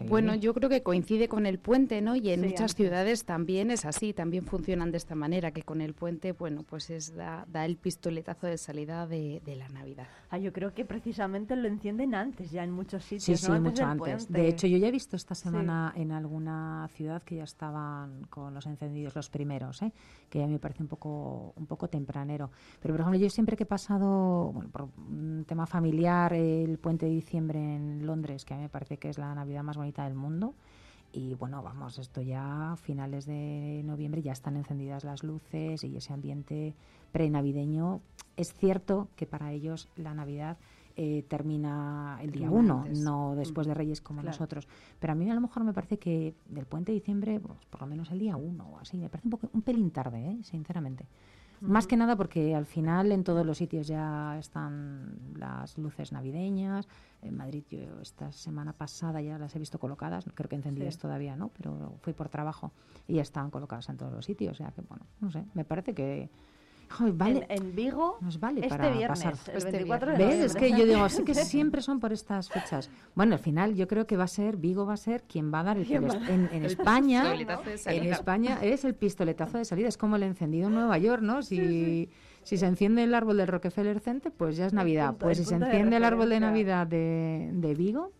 Bueno, 0.09 0.34
yo 0.34 0.55
creo 0.55 0.68
que 0.68 0.82
coincide 0.82 1.28
con 1.28 1.47
el 1.47 1.59
puente, 1.59 2.01
¿no? 2.01 2.16
Y 2.16 2.30
en 2.30 2.43
muchas 2.43 2.74
ciudades 2.74 3.24
también 3.24 3.70
es 3.70 3.84
así, 3.84 4.12
también 4.12 4.45
funcionan 4.45 4.91
de 4.91 4.99
esta 4.99 5.14
manera, 5.14 5.51
que 5.51 5.62
con 5.62 5.80
el 5.80 5.95
puente, 5.95 6.32
bueno, 6.32 6.62
pues 6.62 6.91
es 6.91 7.14
da, 7.14 7.47
el 7.64 7.76
pistoletazo 7.76 8.47
de 8.47 8.59
salida 8.59 9.07
de, 9.07 9.41
la 9.57 9.68
Navidad. 9.68 10.07
Ah, 10.30 10.39
yo 10.39 10.53
creo 10.53 10.74
que 10.74 10.84
precisamente 10.84 11.57
lo 11.57 11.68
encienden 11.68 12.14
antes, 12.14 12.51
ya 12.51 12.62
en 12.62 12.70
muchos 12.70 13.05
sitios. 13.05 13.41
Sí, 13.41 13.47
sí, 13.47 13.51
mucho 13.53 13.84
antes. 13.84 14.30
De 14.30 14.49
hecho, 14.49 14.66
yo 14.66 14.76
ya 14.76 14.89
he 14.89 14.93
visto 14.93 15.16
esta 15.16 15.34
semana 15.34 15.93
en 15.97 16.12
alguna 16.12 16.89
ciudad 16.95 17.22
que 17.22 17.37
ya 17.37 17.45
estaban 17.45 18.24
con 18.28 18.55
los 18.55 18.66
encendidos 18.66 19.14
los 19.14 19.30
primeros, 19.30 19.82
¿eh? 19.82 19.93
que 20.28 20.41
ya 20.41 20.47
me 20.47 20.59
parece 20.59 20.82
un 20.82 20.89
poco, 20.89 21.53
un 21.57 21.66
poco 21.66 21.89
tempranero. 21.89 22.51
Pero, 22.80 22.95
por 22.95 23.01
ejemplo, 23.01 23.20
yo 23.20 23.30
siempre 23.30 23.57
que 23.57 23.62
he 23.62 23.66
pasado, 23.66 24.53
bueno, 24.53 24.70
por 24.70 24.89
un 24.99 25.45
tema 25.47 25.66
familiar, 25.66 26.32
el 26.32 26.78
puente 26.78 27.07
de 27.07 27.12
diciembre 27.12 27.59
en 27.59 28.07
Londres, 28.07 28.45
que 28.45 28.55
a 28.55 28.57
mí 28.57 28.64
me 28.64 28.68
parece 28.68 28.99
que 28.99 29.09
es 29.09 29.18
la 29.18 29.34
Navidad 29.34 29.62
más 29.62 29.76
bonita 29.77 30.05
del 30.05 30.14
mundo. 30.14 30.55
Y 31.12 31.35
bueno, 31.35 31.62
vamos, 31.62 31.99
esto 31.99 32.20
ya 32.20 32.72
a 32.72 32.77
finales 32.77 33.24
de 33.27 33.83
noviembre 33.85 34.22
ya 34.22 34.33
están 34.33 34.57
encendidas 34.57 35.05
las 35.05 35.22
luces 35.22 35.83
y 35.85 35.97
ese 35.97 36.12
ambiente 36.12 36.74
prenavideño. 37.12 38.01
Es 38.37 38.53
cierto 38.53 39.09
que 39.16 39.27
para 39.27 39.53
ellos 39.53 39.89
la 39.97 40.12
Navidad 40.12 40.59
eh, 40.99 41.24
termina 41.29 42.18
el 42.22 42.33
día 42.33 42.51
1, 42.51 42.87
no 43.03 43.35
después 43.35 43.66
de 43.66 43.74
mm, 43.74 43.77
Reyes 43.77 44.01
como 44.01 44.22
nosotros. 44.22 44.66
Pero 44.99 45.12
a 45.12 45.16
mí 45.16 45.31
a 45.31 45.35
lo 45.35 45.41
mejor 45.41 45.62
me 45.64 45.72
parece 45.72 45.99
que 45.99 46.35
del 46.49 46.66
puente 46.66 46.93
de 46.93 46.99
diciembre, 46.99 47.39
pues, 47.39 47.64
por 47.66 47.83
lo 47.83 47.87
menos 47.87 48.11
el 48.11 48.18
día 48.18 48.37
1 48.37 48.66
o 48.66 48.79
así, 48.79 48.97
me 48.97 49.09
parece 49.09 49.29
un, 49.29 49.31
poco, 49.31 49.51
un 49.53 49.62
pelín 49.62 49.91
tarde, 49.91 50.33
¿eh? 50.33 50.39
sinceramente. 50.43 51.07
Más 51.61 51.87
que 51.87 51.97
nada 51.97 52.17
porque 52.17 52.55
al 52.55 52.67
final 52.67 53.13
en 53.13 53.25
todos 53.25 53.45
los 53.47 53.59
sitios 53.59 53.87
ya 53.87 54.39
están 54.39 55.19
las 55.37 55.79
luces 55.79 56.13
navideñas. 56.13 56.89
En 57.23 57.37
Madrid 57.37 57.65
yo 57.71 58.01
esta 58.01 58.31
semana 58.33 58.73
pasada 58.73 59.21
ya 59.21 59.39
las 59.39 59.57
he 59.57 59.59
visto 59.59 59.79
colocadas, 59.79 60.27
creo 60.35 60.49
que 60.49 60.57
encendidas 60.57 60.99
todavía 60.99 61.37
no, 61.37 61.51
pero 61.57 61.97
fui 62.03 62.13
por 62.13 62.29
trabajo 62.29 62.73
y 63.09 63.15
ya 63.15 63.23
estaban 63.23 63.51
colocadas 63.51 63.89
en 63.89 63.97
todos 63.97 64.13
los 64.13 64.25
sitios. 64.25 64.53
O 64.53 64.57
sea 64.57 64.71
que 64.73 64.83
bueno, 64.83 65.07
no 65.21 65.31
sé, 65.31 65.45
me 65.55 65.65
parece 65.65 65.95
que 65.95 66.31
vale, 67.12 67.47
en, 67.49 67.74
Vigo 67.74 68.18
nos 68.20 68.41
vale 68.41 68.61
este 68.61 68.70
para 68.70 68.91
viernes, 68.91 69.24
pasar. 69.24 69.55
el 69.55 69.64
24 69.64 70.12
este 70.12 70.22
de 70.22 70.28
¿Ves? 70.28 70.45
Es 70.45 70.55
que 70.57 70.70
yo 70.70 70.87
digo, 70.87 71.09
sí 71.09 71.24
que 71.24 71.34
siempre 71.34 71.82
son 71.82 72.01
por 72.01 72.12
estas 72.12 72.49
fechas. 72.49 72.91
Bueno, 73.14 73.34
al 73.34 73.41
final 73.41 73.74
yo 73.74 73.87
creo 73.89 74.07
que 74.07 74.16
va 74.16 74.24
a 74.24 74.28
ser, 74.28 74.57
Vigo 74.57 74.87
va 74.87 74.95
a 74.95 74.99
ser 74.99 75.22
quien 75.24 75.53
va 75.53 75.61
a 75.61 75.64
dar 75.64 75.78
el, 75.78 75.91
en, 75.93 76.49
en 76.53 76.64
España. 76.64 77.34
En 77.87 78.07
España 78.07 78.59
es 78.62 78.84
el 78.84 78.95
pistoletazo 78.95 79.59
de 79.59 79.64
salida, 79.64 79.89
es 79.89 79.97
como 79.97 80.16
el 80.16 80.22
encendido 80.22 80.68
en 80.68 80.74
Nueva 80.74 80.99
York, 80.99 81.22
¿no? 81.22 81.43
Si, 81.43 82.09
si 82.43 82.57
se 82.57 82.66
enciende 82.66 83.03
el 83.03 83.14
árbol 83.14 83.39
del 83.39 83.49
Rockefeller 83.49 84.01
Center, 84.01 84.32
pues 84.32 84.57
ya 84.57 84.66
es 84.66 84.72
Navidad. 84.72 85.16
pues 85.18 85.39
si 85.39 85.45
se 85.45 85.57
enciende 85.57 85.97
el 85.97 86.05
árbol 86.05 86.30
de 86.30 86.41
Navidad 86.41 86.87
de, 86.87 87.51
de 87.53 87.74
Vigo, 87.74 88.12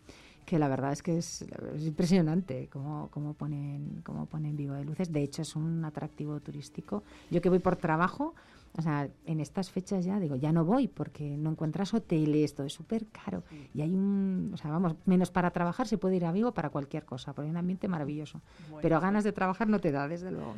que 0.47 0.59
la 0.59 0.69
verdad 0.69 0.93
es 0.93 1.03
que 1.03 1.19
es, 1.19 1.43
es 1.75 1.85
impresionante 1.87 2.69
cómo, 2.73 3.09
cómo, 3.11 3.35
ponen, 3.35 4.01
cómo 4.05 4.25
ponen 4.27 4.57
vivo 4.57 4.73
de 4.75 4.85
luces. 4.85 5.13
De 5.13 5.23
hecho, 5.23 5.43
es 5.43 5.55
un 5.57 5.85
atractivo 5.85 6.41
turístico. 6.41 7.03
Yo 7.31 7.43
que 7.43 7.51
voy 7.51 7.59
por 7.59 7.77
trabajo, 7.77 8.35
o 8.79 8.81
sea, 8.83 9.09
en 9.27 9.41
estas 9.41 9.71
fechas 9.71 10.05
ya 10.05 10.19
digo, 10.21 10.37
ya 10.37 10.53
no 10.53 10.65
voy 10.65 10.87
porque 10.89 11.37
no 11.37 11.51
encuentras 11.51 11.93
hoteles, 11.93 12.55
todo 12.55 12.67
es 12.67 12.73
súper 12.73 13.07
caro. 13.09 13.43
Y 13.75 13.83
hay 13.83 13.91
un, 13.93 14.53
o 14.55 14.57
sea, 14.57 14.71
vamos, 14.71 14.95
menos 15.05 15.31
para 15.31 15.51
trabajar 15.51 15.87
se 15.89 15.99
puede 15.99 16.17
ir 16.17 16.25
a 16.25 16.33
Vigo 16.33 16.53
para 16.55 16.71
cualquier 16.71 17.05
cosa, 17.05 17.33
porque 17.35 17.47
hay 17.47 17.51
un 17.51 17.57
ambiente 17.59 17.89
maravilloso. 17.89 18.41
Pero 18.81 19.01
ganas 19.01 19.25
de 19.25 19.33
trabajar 19.33 19.69
no 19.69 19.81
te 19.81 19.91
da, 19.93 20.07
desde 20.09 20.31
luego. 20.31 20.55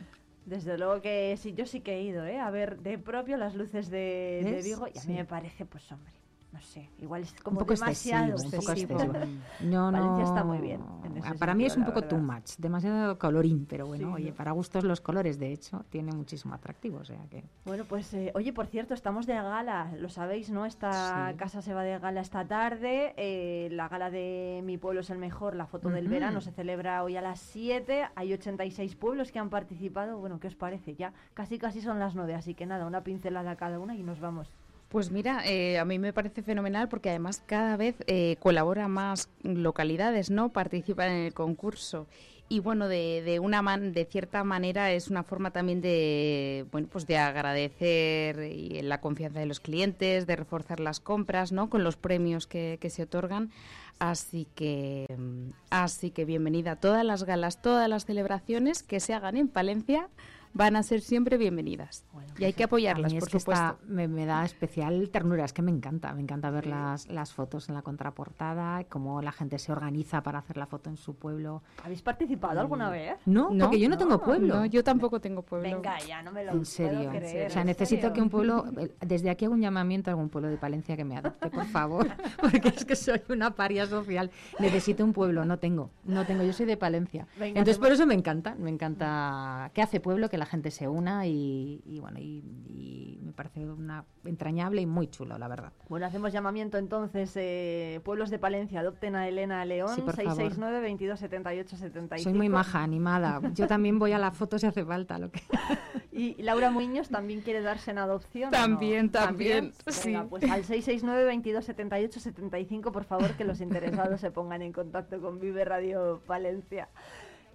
Desde 0.47 0.79
luego 0.79 1.01
que 1.03 1.37
sí, 1.39 1.53
yo 1.55 1.67
sí 1.67 1.81
que 1.81 1.97
he 1.97 2.03
ido, 2.05 2.25
¿eh? 2.25 2.39
A 2.41 2.51
ver 2.51 2.81
de 2.81 2.99
propio 2.99 3.37
las 3.37 3.55
luces 3.55 3.91
de, 3.91 4.41
de. 4.45 4.63
Vigo 4.63 4.87
y 4.87 4.91
a 4.99 5.03
mí 5.03 5.07
Sí. 5.07 5.13
me 5.13 5.25
parece, 5.27 5.67
pues 5.67 5.91
hombre, 5.93 6.13
no 6.59 6.65
sé, 6.65 6.91
igual 6.99 7.23
es 7.23 7.33
como 7.43 7.61
un 7.61 7.65
poco 7.67 7.75
demasiado. 7.75 8.33
excesivo, 8.33 8.45
un 8.45 8.61
poco 8.61 8.73
excesivo. 8.73 9.13
No, 9.61 9.93
no. 9.93 9.99
Valencia 9.99 10.25
está 10.25 10.43
muy 10.45 10.59
bien. 10.59 10.81
en 11.05 11.17
ese 11.19 11.29
Ah, 11.29 11.35
Para 11.39 11.55
mí 11.55 11.65
es 11.67 11.77
un 11.77 11.85
poco 11.85 12.03
too 12.03 12.19
much, 12.19 12.57
demasiado 12.59 13.17
colorín, 13.17 13.65
pero 13.69 13.87
bueno, 13.87 14.09
Sí, 14.09 14.13
oye, 14.15 14.31
¿no? 14.31 14.37
para 14.37 14.51
gustos 14.51 14.83
los 14.83 15.01
colores, 15.01 15.39
de 15.39 15.53
hecho, 15.53 15.85
tiene 15.89 16.11
muchísimo 16.13 16.55
atractivo, 16.55 16.99
o 16.99 17.05
sea 17.05 17.19
que... 17.31 17.45
Bueno, 17.65 17.85
pues 17.89 18.13
eh, 18.15 18.33
oye, 18.35 18.53
por 18.53 18.67
cierto, 18.67 18.93
estamos 18.95 19.27
de 19.27 19.35
gala, 19.35 19.93
lo 19.99 20.09
sabéis, 20.09 20.51
¿no? 20.51 20.67
Esta 20.67 21.31
Sí. 21.31 21.37
casa 21.37 21.63
se 21.63 21.75
va 21.75 21.83
de 21.85 21.97
gala 22.01 22.21
esta 22.21 22.45
tarde. 22.45 23.15
eh, 23.17 23.69
la 23.71 23.89
gala 23.89 24.11
de 24.11 24.61
Mi 24.65 24.79
Pueblo 24.79 25.01
es 25.03 25.11
el 25.11 25.19
Mejor, 25.19 25.55
la 25.55 25.67
foto 25.67 25.91
del 25.91 26.09
verano, 26.09 26.41
se 26.41 26.51
celebra 26.51 27.05
hoy 27.05 27.17
a 27.17 27.21
las 27.23 27.39
7. 27.39 28.09
Hay 28.17 28.33
86 28.33 28.97
pueblos 28.97 29.31
que 29.31 29.39
han 29.39 29.49
participado. 29.51 30.19
Bueno, 30.19 30.41
¿qué 30.41 30.49
os 30.49 30.57
parece? 30.57 30.97
Ya 30.97 31.13
casi 31.35 31.59
casi 31.59 31.81
son 31.81 31.99
las 32.01 32.15
9, 32.17 32.35
así 32.35 32.55
que 32.55 32.67
nada, 32.67 32.85
una 32.87 33.05
pincelada 33.05 33.55
cada 33.55 33.79
una 33.79 33.95
y 33.95 34.03
nos 34.03 34.19
vamos. 34.19 34.51
Pues 34.89 35.11
mira, 35.11 35.43
eh, 35.47 35.79
a 35.79 35.85
mí 35.85 35.99
me 35.99 36.15
parece 36.15 36.43
fenomenal 36.43 36.89
porque 36.89 37.11
además 37.11 37.43
cada 37.45 37.77
vez 37.77 37.97
eh, 38.07 38.37
colabora 38.41 38.89
más 38.89 39.29
localidades, 39.43 40.31
¿no? 40.31 40.49
Participan 40.49 41.11
en 41.11 41.27
el 41.27 41.35
concurso. 41.35 42.07
Y 42.49 42.61
bueno, 42.61 42.89
de, 42.89 43.21
de 43.23 43.39
una 43.41 43.61
man- 43.61 43.93
de 43.93 44.07
cierta 44.07 44.43
manera 44.45 44.91
es 44.93 45.09
una 45.09 45.23
forma 45.25 45.51
también 45.51 45.83
de 45.83 46.65
bueno 46.73 46.89
pues 46.91 47.07
de 47.07 47.19
agradecer 47.19 48.51
y 48.51 48.81
la 48.81 49.03
confianza 49.03 49.41
de 49.41 49.45
los 49.47 49.61
clientes, 49.61 50.27
de 50.27 50.37
reforzar 50.37 50.81
las 50.81 51.01
compras, 51.01 51.53
¿no? 51.53 51.69
Con 51.69 51.85
los 51.85 51.97
premios 51.97 52.47
que, 52.47 52.79
que 52.81 52.89
se 52.89 53.03
otorgan. 53.03 53.51
Así 53.99 54.47
que 54.55 55.07
mm, 55.19 55.51
así 55.69 56.11
que 56.11 56.25
bienvenida 56.25 56.73
a 56.73 56.77
todas 56.77 57.05
las 57.05 57.25
galas, 57.25 57.61
todas 57.61 57.91
las 57.91 58.07
celebraciones 58.07 58.83
que 58.83 59.01
se 59.01 59.13
hagan 59.13 59.37
en 59.37 59.49
Palencia 59.49 60.09
van 60.55 60.77
a 60.77 60.83
ser 60.83 61.01
siempre 61.01 61.37
bienvenidas. 61.39 62.05
y 62.39 62.45
hay 62.45 62.53
que 62.53 62.65
apoyarlas, 62.65 63.11
A 63.11 63.13
mí 63.13 63.17
es 63.19 63.23
por 63.25 63.31
que 63.31 63.41
supuesto. 63.41 63.65
está- 63.65 63.79
me, 63.87 64.07
me 64.09 64.25
da 64.27 64.45
especial 64.45 65.09
ternura, 65.11 65.45
es 65.45 65.53
que 65.53 65.63
me 65.63 65.71
encanta, 65.71 66.13
me 66.15 66.21
encanta 66.23 66.51
ver 66.51 66.67
las, 66.67 67.09
las 67.09 67.33
fotos 67.33 67.69
en 67.69 67.75
la 67.75 67.83
contraportada, 67.83 68.85
cómo 68.85 69.21
la 69.23 69.33
gente 69.33 69.59
se 69.59 69.73
organiza 69.73 70.23
para 70.23 70.39
hacer 70.39 70.57
la 70.57 70.67
foto 70.67 70.89
en 70.91 70.97
su 70.97 71.15
pueblo. 71.17 71.63
¿Habéis 71.85 72.03
participado 72.03 72.61
alguna 72.61 72.91
vez? 72.91 73.17
No, 73.27 73.49
porque 73.59 73.79
yo 73.81 73.89
no, 73.89 73.97
tengo 73.99 74.21
pueblo. 74.23 74.55
No, 74.57 74.67
yo 74.67 74.83
tampoco 74.85 75.21
tengo 75.21 75.43
pueblo. 75.43 75.69
Venga, 75.69 75.99
ya 76.07 76.23
no 76.23 76.31
me 76.33 76.43
lo 76.45 76.51
En 76.53 76.59
puedo 76.59 76.65
serio, 76.65 77.11
creer. 77.11 77.49
o 77.49 77.51
sea, 77.51 77.63
¿en 77.63 77.67
necesito 77.69 78.01
serio? 78.03 78.13
que 78.15 78.23
un 78.23 78.31
pueblo, 78.31 78.65
desde 79.01 79.31
aquí 79.31 79.45
hago 79.45 79.55
un 79.55 79.61
llamamiento 79.61 80.11
a 80.11 80.13
algún 80.13 80.29
pueblo 80.29 80.49
de 80.51 80.57
Palencia 80.59 80.97
que 80.97 81.05
me 81.05 81.17
adopte, 81.17 81.51
por 81.51 81.67
favor, 81.67 82.07
porque 82.41 82.69
es 82.69 82.85
que 82.85 82.97
soy 82.97 83.21
una 83.29 83.51
paria 83.55 83.87
social. 83.87 84.31
Necesito 84.59 85.05
un 85.05 85.13
pueblo, 85.13 85.45
no 85.45 85.59
tengo, 85.59 85.91
no 86.05 86.25
tengo, 86.25 86.43
yo 86.45 86.53
soy 86.53 86.67
de 86.67 86.77
Palencia. 86.77 87.27
Venga, 87.39 87.59
Entonces 87.59 87.79
por 87.79 87.91
eso 87.93 88.07
me 88.07 88.15
encanta, 88.15 88.55
me 88.57 88.71
encanta 88.71 89.71
que 89.75 89.83
hace 89.83 90.01
pueblo, 90.01 90.29
que 90.29 90.38
la 90.39 90.47
gente 90.47 90.71
se 90.71 90.89
una 90.89 91.27
y, 91.27 91.83
y 91.85 92.01
bueno, 92.01 92.19
y, 92.19 92.43
y 92.67 93.21
me 93.23 93.33
parece 93.33 93.65
una 93.67 94.05
entrañable 94.25 94.81
y 94.81 94.87
muy 94.87 95.09
chulo, 95.09 95.39
la 95.39 95.49
verdad. 95.49 95.73
Bueno, 95.89 96.07
hacemos 96.07 96.33
llamamiento 96.33 96.79
entonces, 96.79 97.33
eh, 97.37 98.01
pueblos 98.05 98.31
de 98.31 98.39
Palencia, 98.39 98.81
adopten 98.81 99.17
a 99.17 99.29
Elena 99.29 99.65
León, 99.65 99.95
Sí, 99.95 100.01
por 100.01 100.15
favor. 100.17 100.37
669 100.37 100.81
22 100.81 101.21
78 101.21 101.77
75. 101.77 102.23
Soy 102.23 102.33
muy 102.33 102.49
maja, 102.49 102.83
animada. 102.83 103.41
Yo 103.55 103.67
también 103.67 103.99
voy 103.99 104.13
a 104.13 104.19
la 104.19 104.31
foto 104.31 104.59
si 104.59 104.67
hace 104.67 104.85
falta. 104.85 105.19
Lo 105.19 105.31
que... 105.31 105.41
Y 106.11 106.35
Laura 106.43 106.73
Muñoz 106.73 107.11
también 107.11 107.43
quiere 107.43 107.63
darse 107.63 107.93
en 107.93 107.99
adopción. 107.99 108.49
¿o 108.49 108.51
no? 108.51 108.57
También, 108.57 109.09
también, 109.11 109.73
Venga, 109.87 109.93
sí. 109.93 110.17
pues 110.29 110.43
al 110.51 110.65
669 110.65 111.25
22 111.25 111.65
78 111.65 112.19
75, 112.19 112.91
por 112.91 113.05
favor, 113.05 113.35
que 113.35 113.45
los 113.45 113.61
interesados 113.61 114.21
se 114.21 114.33
pongan 114.33 114.63
en 114.63 114.73
contacto 114.73 115.21
con 115.21 115.39
Vive 115.39 115.65
Radio 115.65 116.21
Palencia. 116.27 116.89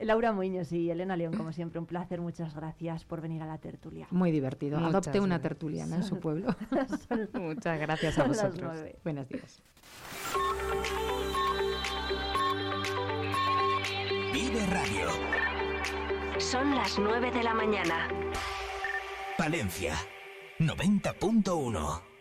Laura 0.06 0.32
Muñoz 0.32 0.72
y 0.72 0.90
Elena 0.90 1.16
León, 1.16 1.34
como 1.36 1.52
siempre, 1.52 1.80
un 1.80 1.86
placer. 1.86 2.22
Muchas 2.22 2.54
gracias 2.56 3.06
por 3.06 3.22
venir 3.22 3.42
a 3.42 3.46
la 3.46 3.58
tertulia. 3.58 4.08
Muy 4.12 4.32
divertido. 4.32 4.80
Muchas 4.80 4.94
Adopte 4.94 5.20
una 5.20 5.40
tertuliana 5.40 5.98
en 5.98 6.04
su 6.04 6.20
pueblo. 6.20 6.56
Muchas 7.34 7.80
gracias 7.80 8.18
a 8.20 8.24
vosotros. 8.26 8.78
Buenos 9.04 9.28
días. 9.30 9.62
Vive 14.34 14.66
Radio. 14.68 15.08
Son 16.40 16.76
las 16.76 16.98
9 16.98 17.32
de 17.32 17.44
la 17.44 17.54
mañana. 17.54 18.08
Palencia 19.38 19.96
90.1 20.60 22.13